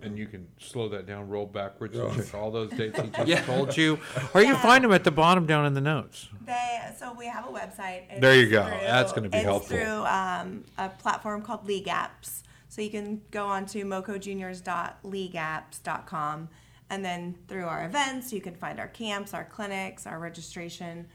And 0.02 0.18
you 0.18 0.26
can 0.26 0.46
slow 0.58 0.88
that 0.90 1.06
down, 1.06 1.28
roll 1.28 1.46
backwards, 1.46 1.96
and 1.96 2.14
check 2.14 2.34
all 2.34 2.50
those 2.50 2.70
dates 2.70 3.00
he 3.00 3.08
just 3.10 3.26
Yeah. 3.28 3.40
told 3.42 3.76
you. 3.76 3.98
Or 4.34 4.40
you 4.40 4.48
can 4.48 4.56
find 4.62 4.82
them 4.84 4.92
at 4.92 5.04
the 5.04 5.10
bottom 5.10 5.46
down 5.46 5.66
in 5.66 5.74
the 5.74 5.80
notes. 5.80 6.28
They 6.44 6.80
so 6.98 7.12
we 7.12 7.26
have 7.26 7.46
a 7.46 7.50
website. 7.50 8.02
It's 8.10 8.20
There 8.20 8.34
you 8.36 8.48
go. 8.50 8.64
That's 8.64 9.12
gonna 9.12 9.28
be 9.28 9.38
it's 9.38 9.44
helpful. 9.46 9.76
through 9.76 10.04
um, 10.06 10.64
a 10.78 10.88
platform 10.88 11.42
called 11.42 11.66
League 11.66 11.86
Apps. 11.86 12.42
So 12.68 12.82
you 12.82 12.90
can 12.90 13.20
go 13.30 13.46
on 13.46 13.66
to 13.66 13.84
mocojuniors.leagueapps.com, 13.84 16.48
and 16.90 17.04
then 17.04 17.34
through 17.48 17.66
our 17.66 17.84
events, 17.84 18.32
you 18.32 18.40
can 18.40 18.54
find 18.54 18.78
our 18.80 18.88
camps, 18.88 19.34
our 19.34 19.44
clinics, 19.44 20.06
our 20.06 20.18
registration 20.18 21.06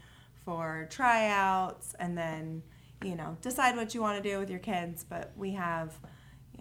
for 0.44 0.86
tryouts, 0.90 1.94
and 1.98 2.16
then 2.16 2.62
you 3.02 3.16
know 3.16 3.36
decide 3.42 3.76
what 3.76 3.92
you 3.94 4.00
want 4.02 4.22
to 4.22 4.30
do 4.30 4.38
with 4.38 4.48
your 4.50 4.58
kids. 4.60 5.04
But 5.08 5.32
we 5.36 5.52
have 5.52 5.98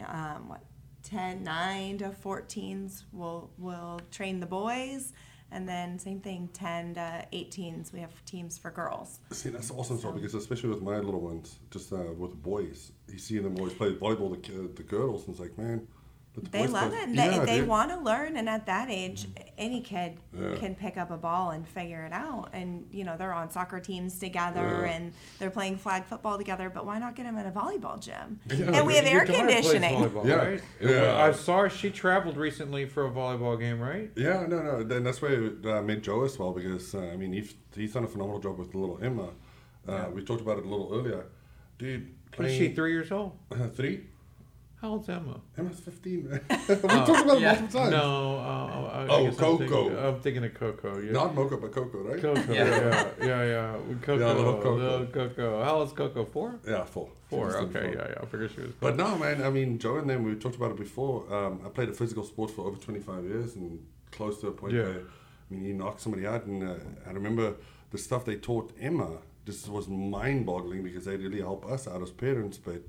um, 0.08 0.50
what 0.50 0.62
10, 1.04 1.44
9 1.44 1.98
to 2.00 2.10
14s 2.10 3.04
will 3.12 3.50
will 3.58 4.00
train 4.12 4.40
the 4.40 4.46
boys. 4.46 5.14
And 5.52 5.70
then 5.70 6.00
same 6.00 6.20
thing, 6.20 6.50
10 6.54 6.96
to 6.96 7.28
18s, 7.32 7.94
we 7.94 8.00
have 8.00 8.26
teams 8.26 8.58
for 8.58 8.72
girls. 8.72 9.20
See, 9.30 9.50
that's 9.50 9.70
awesome, 9.70 10.00
so 10.00 10.12
because 10.12 10.34
especially 10.34 10.70
with 10.70 10.82
my 10.82 10.98
little 10.98 11.22
ones, 11.22 11.60
just 11.70 11.94
uh, 11.94 12.12
with 12.18 12.42
boys, 12.42 12.92
you 13.08 13.20
see 13.20 13.38
them 13.38 13.56
always 13.60 13.74
play 13.74 13.94
volleyball, 13.94 14.32
the, 14.32 14.68
the 14.70 14.82
girls, 14.82 15.28
and 15.28 15.36
it's 15.36 15.40
like, 15.40 15.56
man, 15.56 15.88
the 16.36 16.42
They 16.50 16.66
love 16.68 16.90
play. 16.90 17.00
it. 17.00 17.04
and 17.10 17.18
They, 17.18 17.26
Yeah, 17.36 17.46
they 17.46 17.60
dude. 17.60 17.68
want 17.68 17.92
to 17.92 17.98
learn, 18.00 18.38
and 18.38 18.50
at 18.50 18.66
that 18.66 18.90
age, 18.90 19.28
any 19.58 19.82
kid 19.82 20.18
Yeah. 20.34 20.56
can 20.56 20.74
pick 20.76 20.98
up 20.98 21.12
a 21.12 21.18
ball 21.18 21.52
and 21.52 21.68
figure 21.68 22.06
it 22.06 22.12
out. 22.14 22.50
And 22.54 22.88
you 22.92 23.04
know, 23.04 23.16
they're 23.18 23.34
on 23.34 23.52
soccer 23.52 23.80
teams 23.80 24.18
together, 24.18 24.84
Yeah. 24.86 24.94
and 24.94 25.14
they're 25.40 25.52
playing 25.52 25.78
flag 25.78 26.06
football 26.06 26.38
together. 26.38 26.70
But 26.70 26.86
why 26.86 26.98
not 26.98 27.16
get 27.16 27.24
them 27.24 27.38
in 27.38 27.46
a 27.46 27.52
volleyball 27.52 28.00
gym? 28.00 28.40
Yeah, 28.48 28.72
and 28.78 28.88
we 28.88 28.96
have 28.96 29.06
air 29.06 29.26
conditioning. 29.26 29.96
volleyball, 29.96 30.26
Yeah. 30.26 30.36
right? 30.36 30.62
Yeah. 30.82 31.24
I 31.24 31.32
saw 31.34 31.68
she 31.68 31.92
traveled 31.92 32.38
recently 32.38 32.86
for 32.86 33.06
a 33.06 33.12
volleyball 33.12 33.60
game, 33.60 33.80
right? 33.80 34.10
Yeah, 34.16 34.46
no, 34.48 34.62
no. 34.62 34.84
Then 34.84 35.04
that's 35.04 35.22
why 35.22 35.30
I 35.66 35.82
met 35.82 36.02
Joe 36.02 36.24
as 36.24 36.38
well 36.40 36.52
because 36.52 36.96
uh, 36.96 37.00
I 37.14 37.16
mean 37.16 37.34
he's, 37.34 37.54
he's 37.76 37.94
done 37.94 38.06
a 38.06 38.08
phenomenal 38.08 38.40
job 38.40 38.58
with 38.58 38.74
little 38.74 38.98
Emma. 39.02 39.30
Uh, 39.88 40.06
We 40.14 40.24
talked 40.24 40.42
about 40.42 40.58
it 40.58 40.66
a 40.66 40.68
little 40.70 40.90
earlier, 40.94 41.26
dude. 41.78 42.16
is 42.40 42.52
she, 42.56 42.74
three 42.74 42.92
years 42.92 43.12
old? 43.12 43.38
Uh, 43.52 43.68
three. 43.76 44.08
How 44.84 44.90
old's 44.90 45.08
Emma? 45.08 45.40
Emma's 45.58 45.80
fifteen. 45.80 46.30
man. 46.30 46.42
we 46.50 46.76
talked 46.76 46.84
about 46.84 47.38
it 47.38 47.42
multiple 47.42 47.68
times. 47.70 47.74
No, 47.74 48.36
uh, 48.36 48.90
I 48.94 49.08
Oh, 49.08 49.24
guess 49.24 49.40
I'm 49.40 49.58
thinking, 49.58 49.68
Coco. 49.70 50.08
I'm 50.10 50.20
thinking 50.20 50.44
of 50.44 50.54
Coco. 50.56 51.00
Yeah. 51.00 51.12
Not 51.14 51.34
Mocha, 51.36 51.56
but 51.56 51.72
Coco, 51.72 52.00
right? 52.00 52.22
Coco. 52.22 52.52
Yeah, 52.52 52.66
Yeah. 52.66 52.90
yeah, 53.22 53.26
yeah. 53.26 53.44
yeah. 53.46 53.78
Coco. 54.02 54.20
Yeah, 54.20 54.34
little 54.34 54.54
Coco. 54.56 54.76
little 54.76 55.06
Coco. 55.06 55.64
How 55.64 55.76
old's 55.76 55.94
Coco? 55.94 56.26
Four. 56.26 56.60
Yeah, 56.68 56.84
four. 56.84 57.08
Four. 57.30 57.56
Okay. 57.60 57.72
four. 57.80 57.94
Yeah, 57.94 58.08
yeah. 58.10 58.16
I 58.22 58.26
figured 58.26 58.52
she 58.52 58.60
was. 58.60 58.72
Four. 58.74 58.92
But 58.92 58.98
no, 58.98 59.18
man. 59.18 59.42
I 59.42 59.50
mean, 59.50 59.80
Joe 59.80 60.00
and 60.00 60.10
them. 60.10 60.24
We 60.26 60.36
talked 60.36 60.58
about 60.58 60.72
it 60.72 60.78
before. 60.78 61.34
Um, 61.34 61.62
I 61.66 61.70
played 61.70 61.88
a 61.88 61.94
physical 61.94 62.26
sport 62.26 62.52
for 62.52 62.68
over 62.68 62.76
25 62.76 63.24
years, 63.24 63.56
and 63.56 63.80
close 64.12 64.42
to 64.42 64.48
a 64.50 64.52
point 64.52 64.74
Yeah. 64.74 64.82
where, 64.84 65.00
I 65.00 65.54
mean, 65.54 65.64
you 65.64 65.76
knock 65.76 66.02
somebody 66.02 66.28
out, 66.28 66.44
and 66.44 66.62
uh, 66.62 66.76
I 67.08 67.12
remember 67.12 67.54
the 67.92 67.98
stuff 67.98 68.26
they 68.26 68.36
taught 68.36 68.74
Emma. 68.78 69.12
Just 69.46 69.70
was 69.70 69.88
mind-boggling 69.88 70.84
because 70.84 71.06
they 71.06 71.16
really 71.16 71.40
help 71.40 71.66
us 71.66 71.88
out 71.88 72.02
as 72.02 72.12
parents. 72.12 72.58
But 72.58 72.82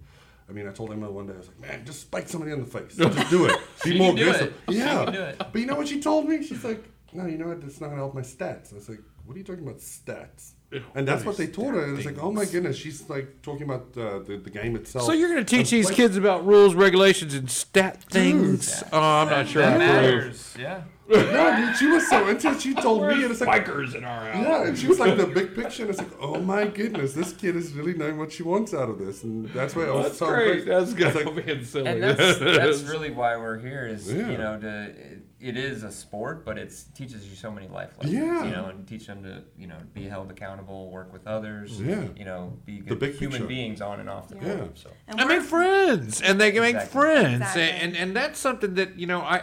I 0.48 0.52
mean, 0.52 0.68
I 0.68 0.72
told 0.72 0.92
Emma 0.92 1.10
one 1.10 1.26
day, 1.26 1.34
I 1.34 1.38
was 1.38 1.48
like, 1.48 1.60
"Man, 1.60 1.84
just 1.86 2.00
spike 2.02 2.28
somebody 2.28 2.52
in 2.52 2.60
the 2.60 2.66
face. 2.66 2.96
Just 2.96 3.30
do 3.30 3.46
it. 3.46 3.58
Be 3.82 3.92
She 3.92 3.98
more 3.98 4.12
aggressive." 4.12 4.54
Yeah. 4.68 5.04
can 5.04 5.12
do 5.14 5.22
it. 5.22 5.38
But 5.38 5.54
you 5.56 5.66
know 5.66 5.74
what 5.76 5.88
she 5.88 6.00
told 6.00 6.28
me? 6.28 6.42
She's 6.44 6.62
like, 6.64 6.84
"No, 7.12 7.26
you 7.26 7.38
know 7.38 7.48
what? 7.48 7.60
That's 7.62 7.80
not 7.80 7.86
gonna 7.88 8.00
help 8.00 8.14
my 8.14 8.20
stats." 8.20 8.72
I 8.72 8.76
was 8.76 8.88
like, 8.88 9.00
"What 9.24 9.34
are 9.34 9.38
you 9.38 9.44
talking 9.44 9.62
about 9.66 9.78
stats?" 9.78 10.50
And 10.96 11.06
that's 11.06 11.24
what 11.24 11.36
they 11.36 11.46
taught 11.46 11.74
her. 11.74 11.84
And 11.84 11.96
it's 11.96 12.04
like, 12.04 12.20
oh 12.20 12.32
my 12.32 12.44
goodness, 12.46 12.76
she's 12.76 13.08
like 13.08 13.42
talking 13.42 13.62
about 13.62 13.96
uh, 13.96 14.18
the, 14.18 14.40
the 14.42 14.50
game 14.50 14.74
itself. 14.74 15.06
So 15.06 15.12
you're 15.12 15.28
going 15.28 15.44
to 15.44 15.48
teach 15.48 15.70
And 15.72 15.78
these 15.78 15.86
play- 15.86 15.94
kids 15.94 16.16
about 16.16 16.44
rules, 16.44 16.74
regulations, 16.74 17.32
and 17.32 17.48
stat 17.48 18.02
things? 18.02 18.82
Oh, 18.92 18.98
I'm 19.00 19.28
not 19.30 19.46
sure. 19.46 19.62
That 19.62 19.80
I 19.80 19.84
approve. 19.84 20.02
matters. 20.24 20.54
Yeah. 20.58 20.82
No, 21.06 21.56
dude, 21.56 21.76
she 21.76 21.86
was 21.86 22.08
so 22.08 22.26
into 22.28 22.48
it. 22.50 22.60
She 22.62 22.72
told 22.74 23.06
me, 23.06 23.22
and 23.22 23.30
it's 23.30 23.40
like, 23.42 23.66
Bikers 23.66 23.94
in 23.94 24.04
our 24.04 24.24
house. 24.32 24.42
yeah, 24.46 24.64
and 24.64 24.78
she 24.78 24.86
was 24.86 24.98
like 24.98 25.16
the 25.18 25.26
big 25.26 25.54
picture, 25.54 25.82
and 25.82 25.90
it's 25.90 25.98
like, 25.98 26.10
oh 26.18 26.40
my 26.40 26.66
goodness, 26.66 27.12
this 27.12 27.32
kid 27.34 27.56
is 27.56 27.72
really 27.72 27.92
knowing 27.92 28.16
what 28.16 28.32
she 28.32 28.42
wants 28.42 28.72
out 28.72 28.88
of 28.88 28.98
this, 28.98 29.22
and 29.22 29.46
that's 29.50 29.76
why 29.76 29.84
I 29.84 29.90
was 29.90 30.06
That's 30.06 30.18
so 30.18 30.26
great. 30.28 30.60
impressed. 30.60 30.96
That's 30.96 31.14
good. 31.14 31.26
I'm 31.28 31.34
like, 31.36 31.46
being 31.46 31.64
silly. 31.64 31.90
and 31.90 32.02
that's 32.02 32.38
that's 32.38 32.82
really 32.90 33.10
why 33.10 33.36
we're 33.36 33.58
here 33.58 33.86
is 33.86 34.10
Yeah. 34.10 34.30
you 34.30 34.38
know 34.38 34.58
to 34.58 34.82
it, 34.90 35.18
it 35.40 35.56
is 35.58 35.82
a 35.82 35.90
sport 35.92 36.46
but 36.46 36.56
it 36.56 36.72
teaches 36.94 37.28
you 37.28 37.36
so 37.36 37.50
many 37.50 37.68
life 37.68 37.90
lessons 37.98 38.14
Yeah. 38.14 38.44
you 38.44 38.50
know 38.50 38.66
and 38.66 38.86
teach 38.88 39.06
them 39.06 39.22
to 39.24 39.42
you 39.58 39.66
know 39.66 39.76
be 39.92 40.04
held 40.04 40.30
accountable 40.30 40.90
work 40.90 41.12
with 41.12 41.26
others 41.26 41.78
Yeah. 41.82 42.04
you 42.16 42.24
know 42.24 42.56
be 42.64 42.78
The 42.80 42.90
good 42.90 42.98
big 42.98 43.14
human 43.16 43.32
picture. 43.40 43.46
beings 43.48 43.82
on 43.82 44.00
and 44.00 44.08
off 44.08 44.28
the 44.28 44.36
Yeah. 44.36 44.56
court 44.56 44.78
so 44.78 44.90
And 45.06 45.20
and 45.20 45.28
make 45.28 45.42
friends, 45.42 46.22
and 46.22 46.40
they 46.40 46.50
can 46.50 46.62
make 46.62 46.80
friends, 46.80 47.34
Exactly. 47.42 47.62
and 47.62 47.94
and 47.94 48.16
that's 48.16 48.38
something 48.38 48.72
that 48.76 48.98
you 48.98 49.06
know 49.06 49.20
I. 49.20 49.42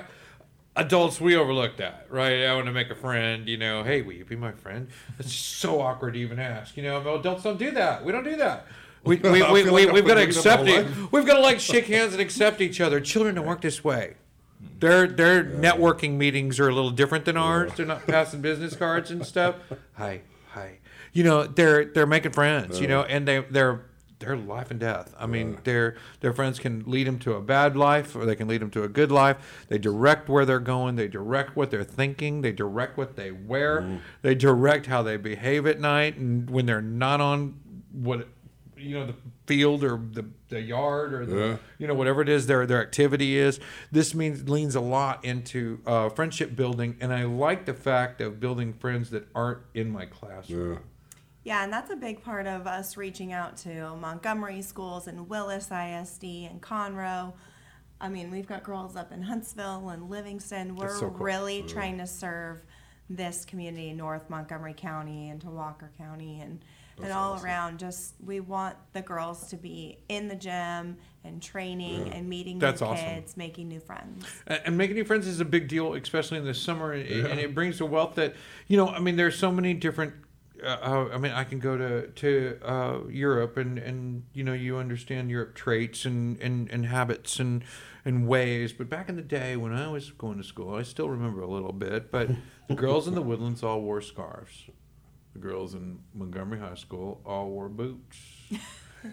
adults 0.76 1.19
we 1.19 1.36
overlook 1.36 1.78
that 1.78 2.07
right? 2.09 2.45
I 2.45 2.55
want 2.55 2.67
to 2.67 2.72
make 2.72 2.89
a 2.89 2.95
friend 2.95 3.47
you 3.47 3.57
know 3.57 3.84
hey 3.84 4.01
will 4.01 4.13
you 4.13 4.26
be 4.26 4.36
my 4.36 4.51
friend? 4.51 4.88
It's 5.19 5.34
so 5.34 5.82
awkward 5.82 6.13
to 6.13 6.19
even 6.19 6.39
ask 6.39 6.78
you 6.78 6.84
know? 6.84 7.15
Adults 7.15 7.43
don't 7.43 7.59
do 7.59 7.72
that. 7.72 8.05
We 8.05 8.11
don't 8.11 8.24
do 8.24 8.36
that. 8.38 8.67
We, 9.03 9.15
we, 9.17 9.32
we, 9.51 9.69
we, 9.69 9.86
we've 9.86 9.86
got 9.86 9.93
to 9.93 9.93
been 9.93 10.03
doing 10.03 10.05
that 10.05 10.19
accept 10.28 10.67
it. 10.67 11.11
we've 11.11 11.26
got 11.26 11.36
to 11.36 11.41
like 11.41 11.59
shake 11.59 11.88
hands 11.88 12.13
and 12.13 12.22
accept 12.22 12.61
each 12.61 12.80
other. 12.80 12.99
Children 12.99 13.36
don't 13.36 13.45
work 13.45 13.61
this 13.61 13.84
way. 13.84 14.15
Their 14.80 15.07
their 15.07 15.43
networking 15.43 16.17
meetings 16.17 16.59
are 16.59 16.69
a 16.69 16.74
little 16.74 16.91
different 16.91 17.26
than 17.26 17.36
ours. 17.38 17.72
They're 17.76 17.86
not 17.86 18.05
passing 18.05 18.41
business 18.41 18.76
cards 18.76 19.09
and 19.09 19.26
stuff. 19.26 19.55
Hi 19.93 20.22
hi. 20.51 20.80
You 21.13 21.24
know 21.24 21.43
they're 21.45 21.86
they're 21.86 22.05
making 22.05 22.32
friends 22.32 22.80
you 22.80 22.88
know 22.88 23.03
and 23.03 23.28
they 23.28 23.39
they're 23.39 23.86
they're 24.22 24.38
life 24.38 24.72
and 24.72 24.80
death. 24.80 25.13
I 25.19 25.26
mean, 25.26 25.57
their 25.65 25.95
their 26.22 26.32
friends 26.34 26.57
can 26.59 26.84
lead 26.88 27.07
them 27.07 27.19
to 27.19 27.34
a 27.34 27.41
bad 27.41 27.76
life, 27.76 28.15
or 28.15 28.26
they 28.26 28.36
can 28.36 28.47
lead 28.47 28.61
them 28.61 28.72
to 28.72 28.84
a 28.84 28.88
good 28.88 29.11
life. 29.11 29.65
They 29.67 29.78
direct 29.78 30.30
where 30.30 30.45
they're 30.45 30.59
going. 30.59 30.95
They 30.95 31.09
direct 31.09 31.55
what 31.55 31.69
they're 31.72 31.84
thinking. 31.84 32.41
They 32.41 32.53
direct 32.53 32.97
what 32.97 33.15
they 33.17 33.32
wear. 33.32 33.99
They 34.22 34.34
direct 34.36 34.86
how 34.86 35.03
they 35.03 35.17
behave 35.17 35.67
at 35.67 35.80
night, 35.80 36.15
and 36.17 36.49
when 36.49 36.65
they're 36.65 36.82
not 36.82 37.19
on 37.19 37.59
what 37.91 38.28
you 38.78 38.97
know 38.97 39.05
the 39.05 39.15
field 39.45 39.84
or 39.84 39.97
the, 40.11 40.26
the 40.49 40.59
yard 40.59 41.13
or 41.13 41.24
the 41.26 41.36
Yeah. 41.38 41.57
you 41.78 41.86
know 41.88 41.93
whatever 41.93 42.22
it 42.22 42.30
is 42.30 42.47
their 42.47 42.65
their 42.65 42.82
activity 42.82 43.38
is. 43.38 43.59
This 43.91 44.15
means 44.15 44.49
leans 44.49 44.74
a 44.76 44.82
lot 44.82 45.24
into 45.24 45.82
uh, 45.86 46.09
friendship 46.09 46.55
building, 46.55 46.95
and 46.99 47.13
I 47.13 47.26
like 47.26 47.65
the 47.65 47.74
fact 47.76 48.22
of 48.22 48.39
building 48.39 48.74
friends 48.74 49.11
that 49.11 49.28
aren't 49.36 49.59
in 49.76 49.91
my 49.91 50.05
classroom. 50.05 50.74
Yeah. 50.74 50.80
Yeah, 51.44 51.64
and 51.64 51.74
that's 51.74 51.89
a 51.89 51.96
big 51.96 52.24
part 52.24 52.46
of 52.46 52.68
us 52.68 52.98
reaching 52.98 53.34
out 53.34 53.58
to 53.58 53.96
Montgomery 53.96 54.62
schools 54.62 55.08
and 55.08 55.28
Willis 55.28 55.72
ISD 55.72 56.24
and 56.24 56.62
Conroe. 56.62 57.34
I 58.00 58.10
mean, 58.10 58.32
we've 58.32 58.48
got 58.48 58.64
girls 58.64 58.96
up 58.96 59.12
in 59.12 59.22
Huntsville 59.22 59.89
and 59.89 60.10
Livingston. 60.10 60.76
We're 60.76 60.94
so 60.94 61.10
cool. 61.10 61.26
really 61.26 61.64
mm. 61.64 61.68
trying 61.68 61.98
to 62.00 62.08
serve 62.08 62.64
this 63.10 63.46
community, 63.46 63.92
North 63.94 64.30
Montgomery 64.30 64.74
County 64.76 65.30
and 65.30 65.42
to 65.42 65.50
Walker 65.50 65.92
County 65.98 66.39
and, 66.42 66.64
and 67.02 67.12
all 67.12 67.39
around. 67.42 67.80
Just 67.80 68.16
we 68.24 68.39
want 68.39 68.76
the 68.94 69.02
girls 69.02 69.50
to 69.50 69.58
be 69.58 70.00
in 70.10 70.28
the 70.28 70.36
gym 70.36 70.98
and 71.24 71.42
training 71.42 72.10
and 72.10 72.28
meeting 72.28 72.60
That's 72.60 72.82
new 72.82 72.88
awesome. 72.88 73.06
kids, 73.06 73.38
making 73.38 73.68
new 73.68 73.80
friends. 73.80 74.26
And 74.48 74.78
making 74.78 74.96
new 74.96 75.06
friends 75.06 75.28
is 75.28 75.39
a 75.39 75.46
big 75.46 75.68
deal, 75.68 75.94
especially 75.94 76.38
in 76.38 76.46
the 76.46 76.54
summer, 76.54 76.94
and 76.94 77.28
and 77.28 77.39
it 77.39 77.54
brings 77.54 77.82
a 77.82 77.86
wealth 77.86 78.16
that 78.16 78.36
you 78.68 78.78
know. 78.78 78.88
I 78.88 79.00
mean, 79.00 79.16
there's 79.16 79.38
so 79.38 79.52
many 79.52 79.74
different. 79.74 80.14
Uh, 80.64 81.09
I 81.12 81.18
mean, 81.18 81.32
I 81.32 81.43
can 81.43 81.59
go 81.59 81.78
to 81.78 82.07
to 82.07 82.59
uh, 82.64 82.99
Europe, 83.09 83.57
and 83.57 83.78
and 83.78 84.24
you 84.34 84.43
know, 84.43 84.53
you 84.53 84.78
understand 84.78 85.30
Europe 85.30 85.55
traits 85.55 86.05
and 86.05 86.39
and, 86.39 86.70
and 86.72 86.86
habits 86.86 87.39
and 87.39 87.64
and 88.05 88.28
ways. 88.28 88.74
But 88.74 88.89
back 88.89 89.09
in 89.09 89.16
the 89.16 89.22
day 89.22 89.55
when 89.55 89.74
I 89.74 89.88
was 89.88 90.12
going 90.12 90.38
to 90.38 90.43
school, 90.43 90.76
I 90.76 90.84
still 90.84 91.09
remember 91.09 91.41
a 91.41 91.47
little 91.47 91.74
bit. 91.74 92.12
But 92.12 92.30
the 92.68 92.76
girls 92.76 93.07
in 93.07 93.16
the 93.16 93.22
Woodlands 93.22 93.64
all 93.64 93.82
wore 93.82 94.01
scarves. 94.01 94.66
The 95.34 95.39
girls 95.39 95.74
in 95.74 95.99
Montgomery 96.14 96.59
High 96.59 96.76
School 96.76 97.22
all 97.26 97.49
wore 97.49 97.70
boots. 97.70 98.18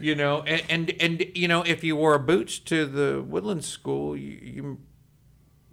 You 0.02 0.14
know, 0.14 0.42
and, 0.42 0.62
and 0.68 0.94
and 1.00 1.24
you 1.34 1.48
know, 1.48 1.62
if 1.62 1.82
you 1.82 1.96
wore 1.96 2.18
boots 2.18 2.58
to 2.58 2.84
the 2.84 3.22
Woodlands 3.22 3.66
School, 3.66 4.14
you, 4.18 4.38
you 4.42 4.78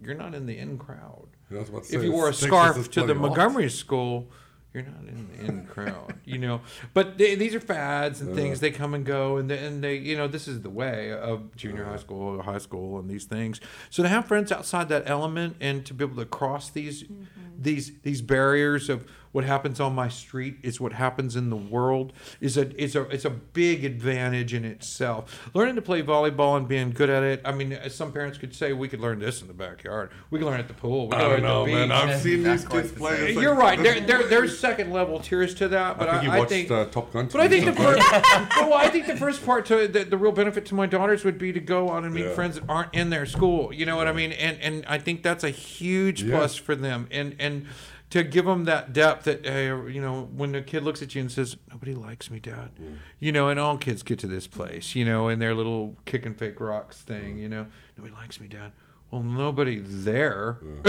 you're 0.01 0.15
not 0.15 0.34
in 0.34 0.45
the 0.45 0.57
in 0.57 0.78
crowd. 0.78 1.28
Yeah, 1.49 1.57
I 1.57 1.59
was 1.59 1.69
about 1.69 1.84
to 1.84 1.97
If 1.97 2.03
you 2.03 2.11
wore 2.11 2.30
a 2.30 2.34
scarf 2.34 2.89
to 2.91 3.05
the. 3.05 3.13
Montgomery 3.13 3.69
school, 3.69 4.32
you're 4.76 4.84
not 4.84 5.07
in 5.07 5.28
the 5.28 5.45
in 5.45 5.65
crowd. 5.65 6.13
You 6.26 6.38
know, 6.38 6.61
but 6.93 7.17
they, 7.17 7.36
these 7.36 7.55
are 7.55 7.59
fads 7.59 8.19
and 8.19 8.36
things. 8.36 8.57
Uh-huh. 8.57 8.61
They 8.61 8.71
come 8.71 8.93
and 8.93 9.05
go, 9.05 9.38
and 9.38 9.49
they, 9.49 9.57
and 9.57 9.84
they, 9.84 9.95
you 9.95 10.17
know, 10.17 10.28
this 10.28 10.47
is 10.47 10.61
the 10.61 10.69
way 10.69 11.13
of 11.13 11.55
junior 11.55 11.86
high 11.86 11.91
uh-huh. 11.91 11.97
school, 11.99 12.41
high 12.41 12.57
school, 12.57 12.99
and 12.99 13.09
these 13.09 13.26
things. 13.26 13.61
So 13.89 14.03
to 14.03 14.09
have 14.09 14.26
friends 14.28 14.51
outside 14.51 14.89
that 14.89 15.03
element 15.05 15.55
and 15.61 15.86
to 15.86 15.93
be 15.93 16.03
able 16.03 16.17
to 16.17 16.26
cross 16.26 16.69
these 16.69 17.03
mm-hmm. 17.03 17.23
these 17.57 17.93
these 18.01 18.21
barriers 18.21 18.89
of 18.89 19.09
what 19.36 19.43
happens 19.43 19.81
on 19.81 19.93
my 19.93 20.07
street 20.07 20.55
is 20.63 20.79
what 20.79 20.93
happens 20.93 21.36
in 21.36 21.49
the 21.49 21.57
world 21.57 22.13
is 22.39 22.55
a 22.55 22.73
is 22.81 22.95
a 22.95 23.01
it's 23.09 23.25
a 23.25 23.29
big 23.29 23.83
advantage 23.83 24.53
in 24.53 24.63
itself. 24.63 25.49
Learning 25.53 25.75
to 25.75 25.81
play 25.81 26.01
volleyball 26.01 26.55
and 26.55 26.69
being 26.69 26.91
good 26.91 27.09
at 27.09 27.21
it. 27.21 27.41
I 27.43 27.51
mean, 27.51 27.73
as 27.73 27.93
some 27.93 28.13
parents 28.13 28.38
could 28.38 28.55
say, 28.55 28.71
we 28.71 28.88
could 28.88 29.01
learn 29.01 29.19
this 29.19 29.41
in 29.41 29.49
the 29.49 29.53
backyard. 29.53 30.11
We 30.29 30.39
could 30.39 30.45
learn 30.45 30.61
at 30.61 30.69
the 30.69 30.73
pool. 30.73 31.07
We 31.07 31.17
could 31.17 31.19
I 31.19 31.27
don't 31.27 31.43
know, 31.43 31.63
at 31.63 31.65
the 31.65 31.73
man. 31.73 31.91
I've 31.91 32.21
seen 32.21 32.43
these 32.43 32.63
kids 32.65 32.93
the 32.93 32.97
play. 32.97 33.15
same. 33.17 33.25
It's 33.27 33.36
like- 33.36 33.43
You're 33.43 33.55
right. 33.55 33.77
There, 33.83 33.99
there, 33.99 34.23
there's 34.23 34.57
second 34.57 34.93
level 34.93 35.19
tiers 35.19 35.53
to 35.55 35.67
that, 35.67 35.99
but 35.99 36.07
I 36.07 36.11
I, 36.11 36.13
think 36.13 36.23
you 36.23 36.31
I 36.31 36.39
watched 36.39 36.49
think. 36.51 36.71
uh, 36.71 36.86
Top 36.86 37.11
Gun. 37.11 37.27
but 37.29 37.41
I 37.41 37.49
think 37.49 37.65
the 37.65 37.73
first, 37.73 37.99
well, 38.55 38.73
I 38.75 38.88
think 38.89 39.05
the 39.07 39.17
first 39.17 39.45
part 39.45 39.65
to 39.65 39.89
the, 39.89 40.05
the 40.05 40.17
real 40.17 40.31
benefit 40.31 40.65
to 40.67 40.75
my 40.75 40.86
daughters 40.86 41.25
would 41.25 41.38
be 41.38 41.51
to 41.51 41.59
go 41.59 41.91
out 41.91 42.05
and 42.05 42.13
meet 42.13 42.23
Yeah. 42.23 42.33
friends 42.33 42.55
that 42.57 42.63
aren't 42.69 42.93
in 42.95 43.09
their 43.09 43.25
school. 43.25 43.73
You 43.73 43.86
know 43.86 43.97
what 43.97 44.07
I 44.07 44.13
mean? 44.13 44.31
And 44.31 44.57
and 44.61 44.86
I 44.88 44.97
think 44.97 45.23
that's 45.23 45.43
a 45.43 45.49
huge 45.49 46.23
Yeah. 46.23 46.38
plus 46.38 46.55
for 46.55 46.73
them. 46.73 47.07
And 47.11 47.36
and 47.38 47.65
to 48.10 48.24
give 48.24 48.45
them 48.45 48.66
that 48.66 48.93
depth 48.93 49.26
that 49.26 49.45
hey, 49.45 49.66
you 49.66 50.01
know 50.01 50.30
when 50.36 50.53
a 50.56 50.62
kid 50.62 50.84
looks 50.84 51.01
at 51.01 51.16
you 51.16 51.22
and 51.22 51.32
says 51.32 51.58
nobody 51.70 51.93
likes 51.93 52.30
me, 52.30 52.39
Dad. 52.39 52.72
You 53.20 53.32
know, 53.32 53.49
and 53.49 53.60
all 53.60 53.78
kids 53.78 54.03
get 54.03 54.20
to 54.20 54.28
this 54.28 54.47
place. 54.47 54.95
You 54.95 55.06
know, 55.06 55.28
in 55.28 55.39
their 55.39 55.53
little 55.53 55.95
kick 56.06 56.26
and 56.26 56.38
fake 56.38 56.60
rocks 56.60 57.01
thing. 57.01 57.38
Mm. 57.38 57.39
You 57.39 57.49
know, 57.49 57.68
nobody 57.97 58.14
likes 58.14 58.39
me, 58.39 58.47
Dad. 58.47 58.72
Well, 59.12 59.24
nobody 59.24 59.80
there. 59.80 60.58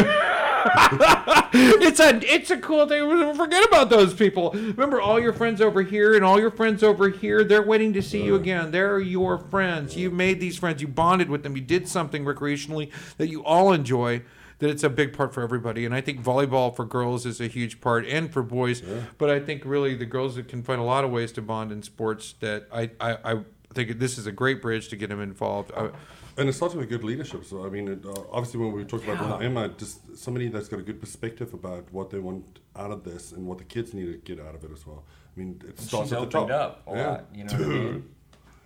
it's 1.55 2.01
a 2.01 2.19
it's 2.25 2.51
a 2.51 2.59
cool 2.59 2.89
thing. 2.89 3.35
Forget 3.35 3.65
about 3.67 3.91
those 3.91 4.15
people. 4.15 4.51
Remember 4.53 5.01
all 5.01 5.21
your 5.21 5.33
friends 5.33 5.61
over 5.61 5.83
here 5.83 6.15
and 6.15 6.25
all 6.25 6.41
your 6.41 6.51
friends 6.51 6.83
over 6.83 7.09
here. 7.09 7.45
They're 7.45 7.63
waiting 7.63 7.93
to 7.93 8.03
see 8.03 8.25
you 8.25 8.35
again. 8.35 8.71
They're 8.71 8.99
your 8.99 9.39
friends. 9.39 9.97
You 9.97 10.11
made 10.11 10.41
these 10.41 10.57
friends. 10.57 10.81
You 10.81 10.89
bonded 10.89 11.29
with 11.29 11.43
them. 11.43 11.57
You 11.57 11.63
did 11.63 11.89
something 11.89 12.25
recreationally 12.25 12.91
that 13.19 13.29
you 13.29 13.45
all 13.45 13.73
enjoy. 13.73 14.23
That 14.59 14.71
it's 14.71 14.83
a 14.83 14.89
big 14.89 15.13
part 15.13 15.35
for 15.35 15.43
everybody. 15.43 15.85
And 15.85 15.95
I 15.95 16.01
think 16.01 16.23
volleyball 16.23 16.75
for 16.75 16.85
girls 16.87 17.27
is 17.27 17.41
a 17.41 17.47
huge 17.47 17.81
part, 17.81 18.07
and 18.07 18.33
for 18.33 18.43
boys. 18.43 18.83
But 19.19 19.29
I 19.29 19.39
think 19.39 19.65
really 19.65 19.95
the 19.95 20.07
girls 20.07 20.39
can 20.49 20.63
find 20.63 20.81
a 20.81 20.85
lot 20.85 21.05
of 21.05 21.11
ways 21.11 21.31
to 21.33 21.43
bond 21.43 21.73
in 21.73 21.83
sports. 21.83 22.35
That 22.41 22.67
I 22.73 22.91
I, 23.01 23.33
I 23.33 23.41
think 23.75 23.99
this 23.99 24.17
is 24.17 24.27
a 24.27 24.33
great 24.33 24.63
bridge 24.63 24.89
to 24.89 24.97
get 24.97 25.11
them 25.11 25.21
involved. 25.21 25.73
I, 25.77 25.91
And 26.39 26.49
it 26.49 26.55
starts 26.55 26.75
with 26.75 26.89
good 26.89 27.05
leadership. 27.05 27.45
So 27.45 27.65
I 27.67 27.69
mean, 27.71 27.89
it, 27.89 28.05
uh, 28.05 28.15
obviously, 28.31 28.61
when 28.61 28.73
we 28.73 28.85
talk 28.85 29.05
about 29.05 29.19
Donna 29.19 29.45
Emma, 29.45 29.69
just 29.69 30.17
somebody 30.17 30.49
that's 30.49 30.69
got 30.69 30.81
a 30.81 30.83
good 30.83 31.01
perspective 31.01 31.53
about 31.55 31.85
what 31.93 32.11
they 32.11 32.19
want 32.19 32.61
out 32.75 32.91
of 32.91 33.05
this 33.05 33.33
and 33.33 33.47
what 33.47 33.59
the 33.59 33.65
kids 33.65 33.93
need 33.95 34.07
to 34.07 34.19
get 34.19 34.45
out 34.47 34.55
of 34.55 34.65
it 34.65 34.71
as 34.73 34.87
well. 34.87 35.05
I 35.35 35.41
mean, 35.41 35.61
it 35.69 35.79
starts 35.79 36.09
She's 36.09 36.13
at 36.15 36.21
the 36.21 36.27
top. 36.27 36.51
up 36.51 36.83
a 36.87 36.93
lot. 36.93 37.25
You 37.35 37.45
know 37.45 37.53
what 37.55 37.63
I 37.63 37.69
mean? 37.69 38.05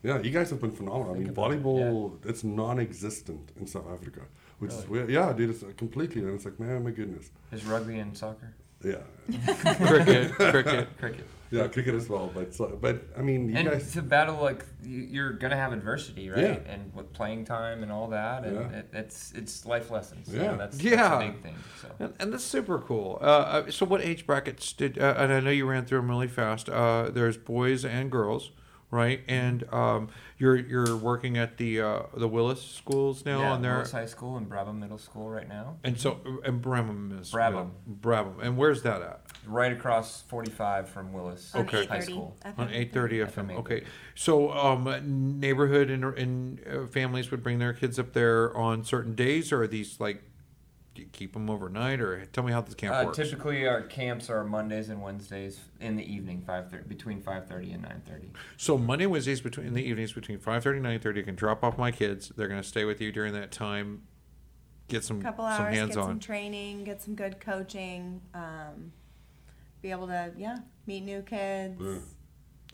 Yeah, 0.03 0.18
you 0.22 0.30
guys 0.30 0.49
have 0.49 0.62
been 0.62 0.70
phenomenal. 0.70 1.14
I 1.14 1.18
mean, 1.18 1.28
about 1.28 1.53
it, 1.53 1.62
volleyball, 1.62 2.24
it's 2.24 2.43
non-existent 2.43 3.53
in 3.59 3.66
South 3.66 3.84
Africa, 3.93 4.22
which 4.61 4.73
is 4.73 4.87
weird. 4.89 5.11
Yeah, 5.11 5.33
dude, 5.33 5.51
it's 5.51 5.65
completely. 5.77 6.23
And 6.23 6.35
it's 6.37 6.45
like, 6.45 6.59
man, 6.61 6.85
my 6.85 6.91
goodness. 6.91 7.31
Is 7.53 7.65
rugby 7.67 7.99
and 7.99 8.17
soccer? 8.17 8.55
Yeah, 8.83 8.97
cricket, 9.77 10.33
cricket. 10.55 10.89
Cricket. 10.99 11.27
yeah, 11.51 11.67
cricket 11.69 11.95
as 11.95 12.09
well. 12.09 12.31
But 12.35 12.55
so, 12.55 12.79
but 12.81 13.03
I 13.19 13.21
mean, 13.21 13.51
you 13.51 13.57
and 13.57 13.69
guys. 13.69 13.93
to 13.93 14.01
battle 14.01 14.41
like 14.43 14.65
you- 14.83 15.07
you're 15.15 15.33
gonna 15.33 15.57
have 15.57 15.75
adversity, 15.75 16.31
right? 16.31 16.39
Yeah. 16.41 16.73
And 16.73 16.95
with 16.95 17.13
playing 17.13 17.45
time 17.45 17.83
and 17.83 17.93
all 17.93 18.09
that, 18.09 18.45
and 18.45 18.57
Yeah. 18.57 18.79
it, 18.79 18.89
it's 18.95 19.33
it's 19.37 19.67
life 19.67 19.91
lessons. 19.91 20.29
You 20.33 20.41
Yeah. 20.41 20.47
know, 20.53 20.57
that's, 20.57 20.79
that's 20.79 20.85
Yeah. 20.97 21.19
a 21.21 21.31
big 21.31 21.43
thing. 21.43 21.57
So. 21.83 21.89
And, 21.99 22.15
and 22.21 22.33
that's 22.33 22.45
super 22.45 22.79
cool. 22.79 23.19
Uh, 23.21 23.25
Uh, 23.67 23.71
so, 23.71 23.85
what 23.85 24.01
age 24.01 24.27
brackets 24.27 24.73
did? 24.73 24.99
Uh, 24.99 25.15
and 25.19 25.31
I 25.31 25.41
know 25.41 25.51
you 25.51 25.67
ran 25.69 25.85
through 25.85 25.99
them 25.99 26.09
really 26.09 26.29
fast. 26.29 26.71
Uh, 26.71 27.11
there's 27.11 27.37
boys 27.37 27.85
and 27.85 28.11
girls, 28.11 28.51
right? 28.91 29.20
And 29.26 29.64
um, 29.72 30.09
you're 30.38 30.57
you're 30.57 30.97
working 30.97 31.36
at 31.38 31.57
the 31.57 31.80
uh, 31.80 32.03
the 32.14 32.28
Willis 32.28 32.62
schools 32.62 33.24
now 33.24 33.41
yeah, 33.41 33.53
on 33.53 33.62
there. 33.62 33.74
Willis 33.74 33.93
High 33.93 34.07
School 34.07 34.36
and 34.36 34.49
Brabham 34.49 34.78
Middle 34.78 34.99
School 34.99 35.28
right 35.28 35.49
now. 35.49 35.78
And 35.82 35.99
so, 35.99 36.20
and 36.45 36.62
Brabham 36.62 37.20
is 37.20 37.32
Brabham. 37.32 37.70
Brabham. 38.01 38.43
And 38.43 38.57
where's 38.57 38.82
that 38.82 39.03
at? 39.03 39.22
Right 39.47 39.72
across 39.72 40.20
45 40.22 40.88
from 40.88 41.12
Willis 41.12 41.53
Okay. 41.55 41.86
High 41.86 41.97
830 41.99 42.12
School. 42.12 42.36
On 42.59 42.68
eight 42.70 42.93
thirty 42.93 43.18
FM 43.18 43.41
FM. 43.41 43.59
Okay, 43.59 43.84
so 44.14 44.53
um, 44.53 45.41
neighborhood 45.41 45.91
and 45.91 46.05
and 46.05 46.61
uh, 46.66 46.86
families 46.86 47.30
would 47.30 47.43
bring 47.43 47.59
their 47.59 47.72
kids 47.72 47.99
up 47.99 48.12
there 48.12 48.57
on 48.57 48.84
certain 48.84 49.14
days, 49.14 49.53
or 49.53 49.62
are 49.62 49.66
these 49.66 50.01
like, 50.01 50.22
do 50.95 51.03
you 51.03 51.09
keep 51.12 51.32
them 51.34 51.49
overnight, 51.49 52.01
or 52.01 52.24
tell 52.26 52.43
me 52.45 52.53
how 52.53 52.61
this 52.61 52.74
camp 52.74 52.95
Uh, 52.95 53.05
works. 53.07 53.16
typically, 53.16 53.66
our 53.66 53.82
camps 53.82 54.28
are 54.28 54.43
Mondays 54.45 54.88
and 54.88 55.01
Wednesdays 55.01 55.61
in 55.80 55.97
the 55.97 56.05
evening, 56.05 56.43
five 56.43 56.68
thirty 56.70 56.84
between 56.88 57.20
5:30 57.22 57.72
and 57.72 57.82
9:30. 57.82 58.30
So 58.57 58.76
Monday, 58.76 59.07
Wednesdays 59.07 59.41
between 59.41 59.66
in 59.68 59.74
the 59.74 59.82
evenings 59.84 60.12
between 60.12 60.38
five 60.38 60.62
thirty 60.64 60.78
and 60.78 60.84
nine 60.84 60.99
thirty, 61.01 61.20
I 61.20 61.22
can 61.24 61.36
drop 61.36 61.62
off 61.62 61.78
my 61.78 61.93
kids. 61.93 62.30
They're 62.36 62.49
gonna 62.49 62.62
stay 62.64 62.84
with 62.84 63.01
you 63.01 63.12
during 63.12 63.32
that 63.34 63.51
time. 63.53 64.03
Get 64.88 65.05
some 65.05 65.22
couple 65.22 65.45
some 65.49 65.66
hands 65.66 65.91
get 65.91 65.95
some 65.95 66.11
on. 66.11 66.18
training, 66.18 66.82
get 66.82 67.01
some 67.01 67.14
good 67.14 67.38
coaching, 67.38 68.20
um, 68.34 68.93
be 69.82 69.93
able 69.93 70.09
to 70.09 70.32
yeah 70.36 70.59
meet 70.86 71.03
new 71.05 71.22
kids. 71.22 71.80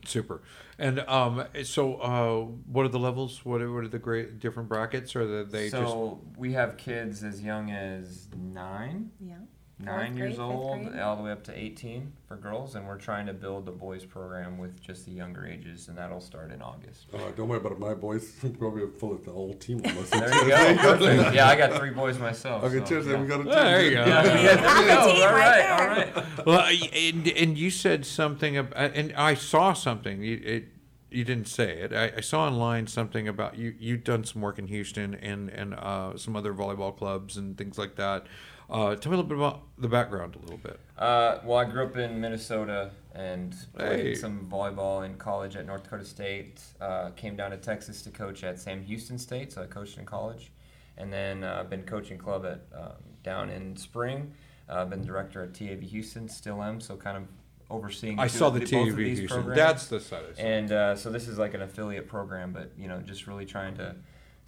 Super. 0.04 0.42
And 0.78 1.00
um, 1.00 1.44
so 1.64 1.94
uh, 1.96 2.40
what 2.70 2.84
are 2.84 2.88
the 2.88 2.98
levels? 2.98 3.44
What 3.44 3.62
are, 3.62 3.72
what 3.72 3.84
are 3.84 3.88
the 3.88 3.98
great 3.98 4.38
different 4.38 4.68
brackets? 4.68 5.16
Or 5.16 5.26
the, 5.26 5.44
they 5.44 5.70
just 5.70 5.72
so 5.72 6.20
we 6.36 6.52
have 6.52 6.76
kids 6.76 7.24
as 7.24 7.42
young 7.42 7.70
as 7.70 8.28
nine, 8.36 9.10
Yeah. 9.20 9.36
Nine 9.78 10.06
Fourth 10.08 10.18
years 10.18 10.36
grade, 10.36 10.48
fifth 10.48 10.56
old 10.56 10.98
all 10.98 11.16
the 11.16 11.22
way 11.22 11.30
up 11.30 11.44
to 11.44 11.58
18 11.58 12.12
for 12.26 12.36
girls, 12.36 12.74
and 12.74 12.86
we're 12.86 12.96
trying 12.96 13.26
to 13.26 13.34
build 13.34 13.68
a 13.68 13.72
boys 13.72 14.04
program 14.04 14.56
with 14.58 14.80
just 14.80 15.04
the 15.04 15.12
younger 15.12 15.46
ages, 15.46 15.88
and 15.88 15.98
that'll 15.98 16.20
start 16.20 16.50
in 16.50 16.62
August. 16.62 17.06
Uh, 17.12 17.18
don't 17.36 17.48
worry 17.48 17.58
about 17.58 17.72
it. 17.72 17.78
My 17.78 17.94
boys 17.94 18.32
probably 18.58 18.86
full 18.98 19.12
of 19.12 19.24
the 19.24 19.32
whole 19.32 19.54
team. 19.54 19.82
Almost. 19.84 20.12
There 20.12 20.44
you 20.44 20.48
go. 20.48 20.76
Perfect. 20.98 21.34
Yeah, 21.34 21.48
I 21.48 21.56
got 21.56 21.74
three 21.74 21.90
boys 21.90 22.18
myself. 22.18 22.64
Okay, 22.64 22.78
so, 22.78 22.84
cheers. 22.86 23.06
yeah. 23.06 23.20
We 23.20 23.26
got 23.26 23.40
a 23.40 23.44
team. 23.44 23.52
there 23.52 23.82
you 23.84 23.90
go. 23.90 24.06
Yeah, 24.06 24.24
yeah, 24.24 24.56
there 24.56 24.82
you 24.82 24.90
a 24.90 24.94
go. 24.94 25.12
team 25.12 25.22
All 25.22 25.34
right 25.34 25.58
right, 25.58 26.14
there. 26.14 26.18
all 26.18 26.24
right. 26.24 26.46
Well, 26.46 26.66
and, 26.94 27.28
and 27.28 27.58
you 27.58 27.70
said 27.70 28.06
something 28.06 28.56
about, 28.56 28.94
and 28.94 29.12
I 29.14 29.34
saw 29.34 29.72
something. 29.72 30.22
You, 30.22 30.40
it, 30.42 30.64
you 31.10 31.24
didn't 31.24 31.48
say 31.48 31.78
it. 31.80 31.92
I, 31.92 32.12
I 32.16 32.20
saw 32.20 32.46
online 32.46 32.86
something 32.86 33.28
about 33.28 33.56
you. 33.56 33.74
You've 33.78 34.04
done 34.04 34.24
some 34.24 34.42
work 34.42 34.58
in 34.58 34.66
Houston 34.66 35.14
and 35.14 35.48
and 35.50 35.74
uh, 35.74 36.16
some 36.16 36.34
other 36.36 36.52
volleyball 36.52 36.96
clubs 36.96 37.36
and 37.36 37.56
things 37.56 37.78
like 37.78 37.96
that. 37.96 38.26
Uh, 38.68 38.94
tell 38.96 39.12
me 39.12 39.18
a 39.18 39.22
little 39.22 39.28
bit 39.28 39.38
about 39.38 39.62
the 39.78 39.88
background 39.88 40.34
a 40.36 40.38
little 40.40 40.56
bit. 40.58 40.80
Uh, 40.98 41.38
well, 41.44 41.58
I 41.58 41.64
grew 41.64 41.84
up 41.84 41.96
in 41.96 42.20
Minnesota 42.20 42.90
and 43.14 43.54
played 43.74 44.00
Hey. 44.00 44.14
some 44.14 44.48
volleyball 44.50 45.04
in 45.06 45.16
college 45.16 45.54
at 45.56 45.66
North 45.66 45.84
Dakota 45.84 46.04
State. 46.04 46.60
Uh, 46.80 47.10
came 47.10 47.36
down 47.36 47.52
to 47.52 47.56
Texas 47.56 48.02
to 48.02 48.10
coach 48.10 48.42
at 48.44 48.58
Sam 48.58 48.82
Houston 48.82 49.18
State, 49.18 49.52
so 49.52 49.62
I 49.62 49.66
coached 49.66 49.98
in 49.98 50.04
college, 50.04 50.50
and 50.98 51.12
then 51.12 51.44
uh, 51.44 51.64
been 51.64 51.82
coaching 51.84 52.18
club 52.18 52.44
at 52.44 52.60
um, 52.76 52.92
down 53.22 53.50
in 53.50 53.76
Spring. 53.76 54.32
Uh, 54.68 54.84
been 54.84 55.04
director 55.04 55.44
at 55.44 55.54
TAV 55.54 55.80
Houston, 55.80 56.28
still 56.28 56.60
am, 56.60 56.80
so 56.80 56.96
kind 56.96 57.16
of 57.16 57.22
overseeing. 57.70 58.18
I 58.18 58.26
two- 58.26 58.36
saw 58.38 58.50
the 58.50 58.60
both 58.60 58.68
TV 58.70 58.90
of 58.90 58.96
these 58.96 59.18
Houston. 59.20 59.42
programs. 59.44 59.56
That's 59.56 59.86
the 59.86 60.00
side. 60.00 60.24
And 60.38 60.72
uh, 60.72 60.96
so 60.96 61.10
this 61.10 61.28
is 61.28 61.38
like 61.38 61.54
an 61.54 61.62
affiliate 61.62 62.08
program, 62.08 62.52
but 62.52 62.72
you 62.76 62.88
know, 62.88 63.00
just 63.00 63.28
really 63.28 63.46
trying 63.46 63.76
to 63.76 63.94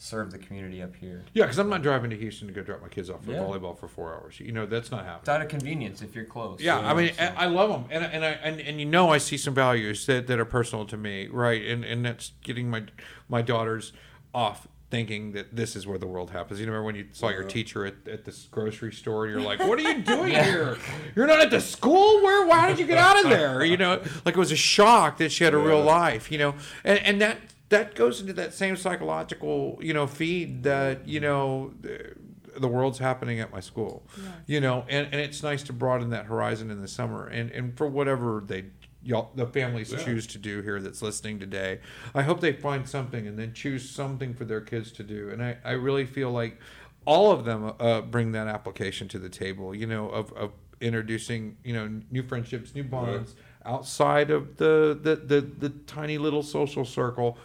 serve 0.00 0.30
the 0.30 0.38
community 0.38 0.80
up 0.80 0.94
here. 0.94 1.24
Yeah, 1.34 1.44
because 1.44 1.58
I'm 1.58 1.68
not 1.68 1.82
driving 1.82 2.10
to 2.10 2.16
Houston 2.16 2.46
to 2.46 2.54
go 2.54 2.62
drop 2.62 2.80
my 2.80 2.88
kids 2.88 3.10
off 3.10 3.24
for 3.24 3.32
Yeah. 3.32 3.38
volleyball 3.38 3.76
for 3.76 3.88
four 3.88 4.14
hours. 4.14 4.38
You 4.38 4.52
know, 4.52 4.64
that's 4.64 4.92
not 4.92 5.00
happening. 5.04 5.20
It's 5.22 5.28
out 5.28 5.42
of 5.42 5.48
convenience 5.48 6.02
if 6.02 6.14
you're 6.14 6.24
close. 6.24 6.60
Yeah, 6.60 6.80
you 6.80 6.86
I 6.86 6.94
mean, 6.94 7.12
so- 7.14 7.22
I 7.24 7.44
I 7.44 7.46
love 7.46 7.68
them, 7.70 7.84
and 7.90 8.04
and 8.04 8.24
I 8.24 8.28
and, 8.30 8.60
and 8.60 8.78
you 8.78 8.86
know, 8.86 9.10
I 9.10 9.18
see 9.18 9.36
some 9.36 9.54
values 9.54 10.06
that, 10.06 10.28
that 10.28 10.38
are 10.38 10.44
personal 10.44 10.84
to 10.86 10.96
me, 10.96 11.26
right? 11.26 11.62
And 11.66 11.84
and 11.84 12.04
that's 12.04 12.32
getting 12.44 12.70
my 12.70 12.84
my 13.28 13.42
daughters 13.42 13.92
off 14.32 14.68
thinking 14.90 15.32
that 15.32 15.54
this 15.54 15.76
is 15.76 15.86
where 15.86 15.98
the 15.98 16.06
world 16.06 16.30
happens. 16.30 16.58
You 16.60 16.64
remember 16.66 16.84
when 16.86 16.94
you 16.94 17.06
saw 17.12 17.28
your 17.28 17.42
teacher 17.44 17.84
at, 17.84 18.08
at 18.08 18.24
this 18.24 18.46
grocery 18.50 18.92
store, 18.92 19.24
and 19.26 19.32
you're 19.34 19.42
like, 19.42 19.58
"What 19.58 19.78
are 19.80 19.82
you 19.82 20.00
doing 20.02 20.30
here? 20.32 20.78
You're 21.16 21.26
not 21.26 21.40
at 21.40 21.50
the 21.50 21.60
school. 21.60 22.22
Where? 22.22 22.46
Why 22.46 22.68
did 22.68 22.78
you 22.78 22.86
get 22.86 22.98
out 22.98 23.22
of 23.24 23.28
there?" 23.30 23.64
You 23.64 23.76
know, 23.76 24.00
like 24.24 24.36
it 24.36 24.38
was 24.38 24.52
a 24.52 24.56
shock 24.56 25.18
that 25.18 25.32
she 25.32 25.42
had 25.44 25.54
a 25.54 25.58
real 25.58 25.82
life. 25.82 26.30
You 26.30 26.38
know, 26.38 26.54
and 26.84 26.98
and 27.00 27.20
that 27.20 27.36
that 27.68 27.94
goes 27.94 28.20
into 28.20 28.32
that 28.34 28.54
same 28.54 28.76
psychological 28.76 29.78
you 29.80 29.92
know 29.94 30.06
feed 30.06 30.62
that 30.64 31.06
you 31.06 31.20
know. 31.20 31.72
The, 31.80 32.14
the 32.56 32.66
world's 32.66 32.98
happening 32.98 33.38
at 33.38 33.52
my 33.52 33.60
school. 33.60 34.04
You 34.46 34.60
know 34.60 34.84
and, 34.88 35.06
and 35.12 35.20
it's 35.20 35.44
nice 35.44 35.62
to 35.64 35.72
broaden 35.72 36.10
that 36.10 36.26
horizon 36.26 36.72
in 36.72 36.80
the 36.80 36.88
summer. 36.88 37.28
And 37.28 37.52
and 37.52 37.76
for 37.76 37.86
whatever 37.86 38.42
they 38.44 38.64
y'all 39.02 39.30
the 39.34 39.46
families 39.46 39.94
choose 40.02 40.26
to 40.26 40.38
do 40.38 40.60
here 40.60 40.80
that's 40.80 41.00
listening 41.00 41.38
today 41.38 41.78
i 42.16 42.22
hope 42.22 42.40
they 42.40 42.52
find 42.52 42.88
something 42.88 43.28
and 43.28 43.38
then 43.38 43.52
choose 43.52 43.88
something 43.88 44.34
for 44.34 44.44
their 44.44 44.60
kids 44.60 44.90
to 44.92 45.02
do. 45.02 45.30
And 45.30 45.42
i, 45.42 45.56
I 45.64 45.72
really 45.72 46.04
feel 46.04 46.30
like 46.32 46.58
all 47.04 47.30
of 47.30 47.44
them 47.44 47.72
uh, 47.78 48.00
bring 48.02 48.32
that 48.32 48.48
application 48.48 49.08
to 49.08 49.18
the 49.18 49.28
table 49.28 49.74
you 49.74 49.86
know 49.86 50.08
of, 50.08 50.32
of 50.32 50.50
introducing 50.80 51.56
you 51.64 51.72
know 51.72 52.00
new 52.10 52.22
friendships 52.22 52.74
new 52.74 52.84
bonds 52.84 53.34
outside 53.68 54.30
of 54.30 54.56
the 54.56 54.98
the, 55.00 55.16
the 55.16 55.40
the 55.40 55.68
tiny 55.86 56.18
little 56.18 56.42
social 56.42 56.84
circle 56.84 57.36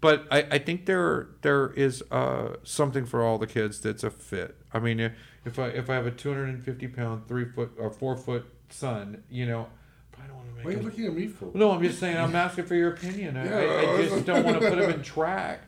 but 0.00 0.26
I, 0.30 0.46
I 0.50 0.58
think 0.58 0.84
there 0.84 1.28
there 1.40 1.72
is 1.72 2.02
uh, 2.10 2.56
something 2.62 3.06
for 3.06 3.24
all 3.24 3.38
the 3.38 3.46
kids 3.46 3.80
that's 3.80 4.04
a 4.04 4.10
fit. 4.10 4.54
I 4.70 4.78
mean, 4.78 5.00
if- 5.00 5.58
I 5.58 5.68
if 5.68 5.88
I 5.88 5.94
have 5.94 6.06
a 6.06 6.10
250 6.10 6.88
pound, 6.88 7.26
three 7.26 7.46
foot 7.46 7.72
or 7.78 7.88
four 7.90 8.14
foot 8.14 8.44
son, 8.68 9.22
you 9.30 9.46
know, 9.46 9.68
I 10.24 10.26
don't 10.28 10.36
want 10.36 10.48
to 10.48 10.54
make 10.56 10.64
What 10.64 10.68
are 10.68 10.72
you 10.72 10.78
him. 10.78 10.84
looking 10.84 11.06
at 11.06 11.14
me 11.14 11.26
for? 11.28 11.50
No, 11.54 11.70
I'm 11.72 11.82
just 11.82 11.98
saying. 11.98 12.16
I'm 12.16 12.34
asking 12.34 12.64
for 12.64 12.74
your 12.74 12.92
opinion. 12.94 13.36
I, 13.36 13.42
I, 13.42 13.94
I 13.98 14.02
just 14.08 14.24
don't 14.24 14.44
want 14.44 14.60
to 14.60 14.68
put 14.70 14.78
him 14.78 14.90
in 14.90 15.02
track. 15.14 15.60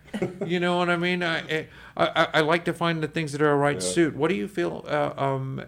You 0.47 0.61
know 0.61 0.79
what 0.79 0.89
I 0.89 0.97
mean? 0.97 1.23
I, 1.23 1.41
I, 1.49 1.67
I, 1.97 2.29
I 2.35 2.41
like 2.41 2.65
to 2.65 2.73
find 2.73 3.03
the 3.03 3.09
things 3.09 3.33
that 3.33 3.43
are 3.43 3.51
a 3.53 3.57
right 3.57 3.83
suit. 3.83 4.17
What 4.17 4.29
do 4.29 4.35
you 4.35 4.49
feel 4.49 4.85
uh, 4.89 5.13
um, 5.19 5.61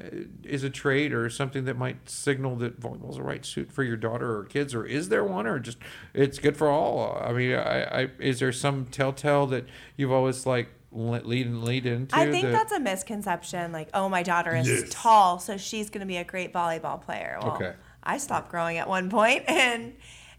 is 0.44 0.64
a 0.64 0.70
trait 0.70 1.12
or 1.12 1.28
something 1.28 1.66
that 1.66 1.76
might 1.76 2.08
signal 2.08 2.56
that 2.56 2.80
volleyball 2.80 3.10
is 3.10 3.18
a 3.18 3.22
right 3.22 3.44
suit 3.44 3.70
for 3.70 3.82
your 3.82 3.96
daughter 3.98 4.38
or 4.38 4.44
kids, 4.44 4.74
or 4.74 4.86
is 4.86 5.10
there 5.10 5.22
one, 5.24 5.46
or 5.46 5.58
just 5.58 5.76
it's 6.14 6.38
good 6.38 6.56
for 6.56 6.68
all? 6.68 7.20
I 7.22 7.32
mean, 7.32 7.54
I, 7.54 7.82
I 8.04 8.08
is 8.18 8.40
there 8.40 8.52
some 8.52 8.86
telltale 8.86 9.46
that 9.48 9.66
you've 9.96 10.12
always 10.12 10.46
like 10.46 10.70
lead 10.90 11.46
and 11.46 11.62
lead 11.62 11.84
into? 11.84 12.16
I 12.16 12.30
think 12.30 12.46
that- 12.46 12.52
that's 12.52 12.72
a 12.72 12.80
misconception. 12.80 13.72
Like, 13.72 13.90
oh, 13.92 14.08
my 14.08 14.22
daughter 14.22 14.56
is 14.56 14.66
Yes. 14.66 14.84
tall, 14.88 15.38
so 15.38 15.58
she's 15.58 15.90
going 15.90 16.00
to 16.00 16.06
be 16.06 16.16
a 16.16 16.24
great 16.24 16.54
volleyball 16.54 16.98
player. 17.02 17.36
Well, 17.42 17.52
Okay. 17.56 17.74
I 18.08 18.18
stopped 18.18 18.50
growing 18.50 18.78
at 18.78 18.88
one 18.88 19.08
point, 19.10 19.44
and 19.48 19.94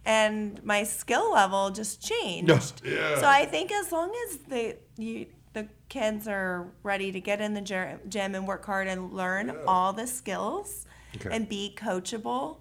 and 0.06 0.64
my 0.64 0.84
skill 0.84 1.32
level 1.32 1.70
just 1.70 2.02
changed. 2.06 2.82
Yeah. 2.86 3.20
So 3.20 3.28
I 3.28 3.46
think 3.46 3.72
as 3.72 3.92
long 3.92 4.12
as 4.28 4.38
the 4.38 4.78
you 4.98 5.28
the 5.54 5.68
kids 5.90 6.28
are 6.28 6.68
ready 6.84 7.12
to 7.12 7.20
get 7.20 7.42
in 7.42 7.54
the 7.54 7.62
gym 8.08 8.36
and 8.36 8.48
work 8.48 8.66
hard 8.66 8.88
and 8.88 9.14
learn 9.14 9.56
all 9.68 9.94
the 9.94 10.06
skills 10.08 10.86
Okay. 11.16 11.30
and 11.36 11.50
be 11.50 11.76
coachable, 11.76 12.58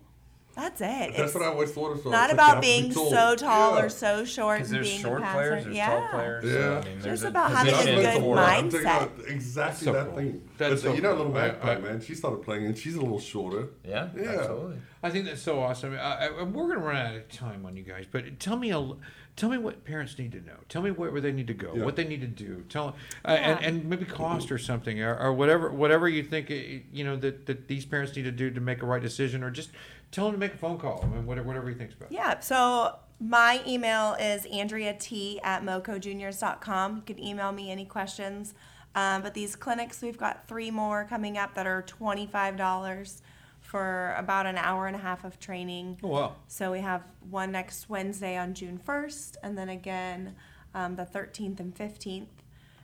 that's 0.59 0.81
it. 0.81 0.85
That's 0.87 1.19
It's 1.19 1.35
what 1.35 1.43
I 1.45 1.47
always 1.47 1.71
thought 1.71 1.93
of. 1.93 2.05
not 2.07 2.25
It's 2.25 2.33
about 2.35 2.47
have 2.47 2.55
to 2.57 2.61
be 2.61 2.81
being 2.81 2.93
so 2.93 3.35
tall 3.37 3.77
Yeah. 3.77 3.83
or 3.85 3.89
so 3.89 4.25
short 4.25 4.59
Because 4.59 4.71
and 4.73 4.77
there's 4.77 4.89
being 4.89 5.01
short 5.01 5.23
a 5.23 5.27
players, 5.33 5.65
there's 5.65 5.77
yeah. 5.77 5.87
tall 6.01 6.09
players. 6.09 6.45
so, 6.53 6.59
I 6.59 6.85
mean, 6.85 6.95
Just 6.95 7.05
there's 7.05 7.23
a 7.23 7.29
about 7.29 7.51
having 7.53 7.75
a 7.75 7.85
good 8.03 8.21
for- 8.21 8.35
mind- 8.35 8.73
mindset. 8.73 9.29
exactly 9.29 9.85
So 9.87 9.93
that 9.93 10.07
cool. 10.07 10.17
thing. 10.17 10.49
That's 10.59 10.71
But 10.73 10.81
so 10.81 10.93
you 10.95 11.01
know, 11.01 11.15
cool. 11.15 11.27
little 11.27 11.39
I- 11.39 11.47
magpie 11.49 11.79
man, 11.79 12.01
she 12.01 12.15
started 12.15 12.43
playing, 12.43 12.67
and 12.67 12.77
she's 12.77 12.97
a 12.97 13.01
little 13.01 13.21
shorter. 13.21 13.69
Yeah, 13.87 14.09
Yeah. 14.17 14.31
absolutely. 14.33 14.79
I 15.03 15.11
think 15.11 15.27
that's 15.27 15.41
so 15.43 15.61
awesome. 15.61 15.93
I, 15.95 16.27
I, 16.27 16.43
we're 16.43 16.67
going 16.67 16.81
to 16.81 16.85
run 16.85 16.97
out 16.97 17.15
of 17.15 17.29
time 17.31 17.65
on 17.65 17.77
you 17.77 17.85
guys, 17.85 18.07
but 18.11 18.41
tell 18.41 18.57
me 18.57 18.71
a, 18.71 18.75
l- 18.75 18.99
tell 19.37 19.49
me 19.49 19.57
what 19.57 19.85
parents 19.85 20.19
need 20.19 20.33
to 20.33 20.41
know. 20.41 20.57
Tell 20.69 20.83
me 20.83 20.91
where, 20.91 21.13
where 21.13 21.21
they 21.21 21.31
need 21.31 21.47
to 21.47 21.55
go, 21.55 21.73
Yeah. 21.77 21.85
what 21.85 21.95
they 21.95 22.03
need 22.05 22.21
to 22.23 22.27
do. 22.27 22.65
Tell 22.69 22.97
uh, 23.25 23.29
and, 23.29 23.65
and 23.65 23.85
maybe 23.85 24.05
cost 24.07 24.51
or 24.51 24.59
something 24.59 25.01
or, 25.01 25.17
or 25.17 25.33
whatever 25.33 25.71
whatever 25.71 26.09
you 26.09 26.25
think 26.25 26.51
uh, 26.51 26.55
you 26.93 27.05
know 27.05 27.15
that, 27.15 27.47
that 27.47 27.69
these 27.69 27.85
parents 27.87 28.17
need 28.17 28.25
to 28.25 28.33
do 28.33 28.51
to 28.51 28.61
make 28.61 28.83
a 28.83 28.87
right 28.87 29.01
decision, 29.01 29.45
or 29.45 29.53
just 29.53 29.71
tell 30.11 30.27
him 30.27 30.33
to 30.33 30.39
make 30.39 30.55
a 30.55 30.59
phone 30.59 30.79
call. 30.79 31.01
I 31.03 31.07
mean, 31.07 31.27
whatever 31.27 31.47
whatever 31.47 31.69
he 31.69 31.75
thinks 31.75 31.95
about. 31.95 32.13
Yeah. 32.13 32.41
So 32.41 32.97
my 33.21 33.61
email 33.67 34.15
is 34.15 34.47
andrea 34.47 34.95
t 34.95 35.41
at 35.43 35.63
mocojuniors.com. 35.63 36.97
You 36.97 37.03
can 37.03 37.23
email 37.23 37.53
me 37.53 37.71
any 37.71 37.85
questions. 37.85 38.55
Um, 38.95 39.23
but 39.23 39.35
these 39.35 39.55
clinics, 39.55 40.03
we've 40.03 40.19
got 40.19 40.49
three 40.49 40.71
more 40.71 41.05
coming 41.05 41.39
up 41.39 41.55
that 41.55 41.67
are 41.67 41.83
$25 41.83 43.21
for 43.61 44.15
about 44.17 44.47
an 44.47 44.57
hour 44.57 44.87
and 44.87 44.97
a 44.97 44.99
half 44.99 45.25
of 45.25 45.39
training. 45.39 45.99
Oh 46.03 46.09
wow. 46.09 46.37
So 46.47 46.73
we 46.73 46.81
have 46.81 47.03
one 47.29 47.53
next 47.53 47.89
Wednesday 47.89 48.37
on 48.37 48.55
June 48.55 48.81
1st, 48.85 49.37
and 49.43 49.59
then 49.59 49.69
again 49.69 50.35
um, 50.75 50.97
the 50.97 51.05
13th 51.05 51.61
and 51.61 51.75
15th. 51.75 52.27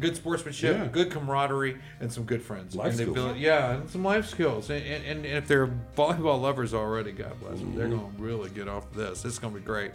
good 0.01 0.17
sportsmanship, 0.17 0.77
Yeah. 0.77 0.87
good 0.87 1.11
camaraderie, 1.13 1.77
and 2.01 2.11
some 2.13 2.25
good 2.25 2.43
friends. 2.43 2.75
Life 2.75 2.89
and 2.89 2.97
skills. 2.97 3.15
build- 3.15 3.37
yeah, 3.37 3.75
and 3.75 3.91
some 3.91 4.03
life 4.03 4.27
skills. 4.27 4.71
And, 4.71 4.83
and, 4.85 5.05
and 5.05 5.27
if 5.27 5.47
they're 5.47 5.69
volleyball 5.97 6.41
lovers 6.41 6.75
already, 6.75 7.13
God 7.13 7.39
bless 7.41 7.59
them, 7.61 7.77
they're 7.77 7.87
Mm-hmm. 7.87 7.97
going 7.99 8.17
to 8.17 8.23
really 8.23 8.51
get 8.51 8.67
off 8.69 8.91
this. 8.93 9.25
It's 9.25 9.39
going 9.39 9.55
to 9.55 9.61
be 9.61 9.65
great. 9.65 9.93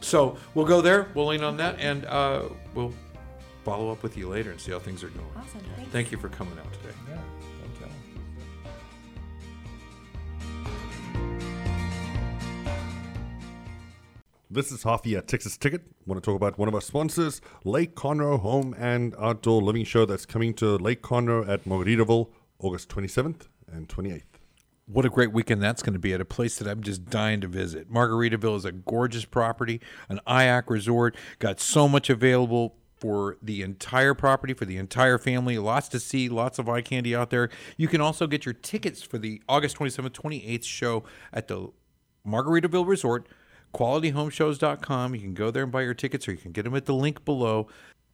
So 0.00 0.36
we'll 0.54 0.66
go 0.66 0.80
there. 0.80 1.08
We'll 1.14 1.26
lean 1.26 1.42
on 1.42 1.56
that, 1.56 1.80
and 1.80 2.04
uh, 2.06 2.42
we'll 2.74 2.92
follow 3.64 3.90
up 3.90 4.02
with 4.02 4.16
you 4.16 4.28
later 4.28 4.50
and 4.52 4.60
see 4.60 4.70
how 4.72 4.78
things 4.78 5.02
are 5.02 5.08
going. 5.08 5.26
Awesome. 5.36 5.60
Thanks. 5.76 5.90
Thank 5.90 6.12
you 6.12 6.18
for 6.18 6.28
coming 6.28 6.56
out 6.58 6.72
today. 6.74 6.94
Yeah, 7.08 7.16
This 14.52 14.72
is 14.72 14.82
Hoffie 14.82 15.14
at 15.14 15.28
Texas 15.28 15.56
Ticket. 15.56 15.82
I 15.86 15.94
want 16.06 16.20
to 16.20 16.28
talk 16.28 16.34
about 16.34 16.58
one 16.58 16.66
of 16.66 16.74
our 16.74 16.80
sponsors, 16.80 17.40
Lake 17.62 17.94
Conroe 17.94 18.40
Home 18.40 18.74
and 18.76 19.14
Outdoor 19.16 19.62
Living 19.62 19.84
Show 19.84 20.06
that's 20.06 20.26
coming 20.26 20.54
to 20.54 20.76
Lake 20.76 21.02
Conroe 21.02 21.48
at 21.48 21.66
Margaritaville 21.66 22.30
August 22.58 22.88
27th 22.88 23.42
and 23.72 23.88
28th. 23.88 24.24
What 24.86 25.04
a 25.04 25.08
great 25.08 25.32
weekend 25.32 25.62
that's 25.62 25.84
going 25.84 25.92
to 25.92 26.00
be 26.00 26.12
at 26.12 26.20
a 26.20 26.24
place 26.24 26.58
that 26.58 26.66
I'm 26.66 26.82
just 26.82 27.04
dying 27.04 27.40
to 27.42 27.46
visit. 27.46 27.92
Margaritaville 27.92 28.56
is 28.56 28.64
a 28.64 28.72
gorgeous 28.72 29.24
property, 29.24 29.80
an 30.08 30.18
IAC 30.26 30.68
resort, 30.68 31.16
got 31.38 31.60
so 31.60 31.86
much 31.86 32.10
available 32.10 32.74
for 32.96 33.38
the 33.40 33.62
entire 33.62 34.14
property, 34.14 34.52
for 34.52 34.64
the 34.64 34.78
entire 34.78 35.18
family. 35.18 35.58
Lots 35.58 35.86
to 35.90 36.00
see, 36.00 36.28
lots 36.28 36.58
of 36.58 36.68
eye 36.68 36.82
candy 36.82 37.14
out 37.14 37.30
there. 37.30 37.50
You 37.76 37.86
can 37.86 38.00
also 38.00 38.26
get 38.26 38.44
your 38.44 38.54
tickets 38.54 39.00
for 39.00 39.16
the 39.16 39.40
August 39.48 39.76
27th, 39.76 40.10
28th 40.10 40.64
show 40.64 41.04
at 41.32 41.46
the 41.46 41.68
Margaritaville 42.26 42.86
Resort, 42.86 43.28
qualityhomeshows.com. 43.74 45.14
You 45.14 45.20
can 45.20 45.34
go 45.34 45.50
there 45.50 45.64
and 45.64 45.72
buy 45.72 45.82
your 45.82 45.94
tickets 45.94 46.28
or 46.28 46.32
you 46.32 46.38
can 46.38 46.52
get 46.52 46.64
them 46.64 46.74
at 46.74 46.86
the 46.86 46.94
link 46.94 47.24
below. 47.24 47.66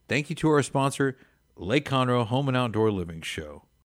Thank 0.08 0.30
you 0.30 0.36
to 0.36 0.48
our 0.48 0.62
sponsor, 0.62 1.16
Lake 1.56 1.88
Conroe 1.88 2.26
Home 2.26 2.48
and 2.48 2.56
Outdoor 2.56 2.90
Living 2.90 3.22
Show. 3.22 3.66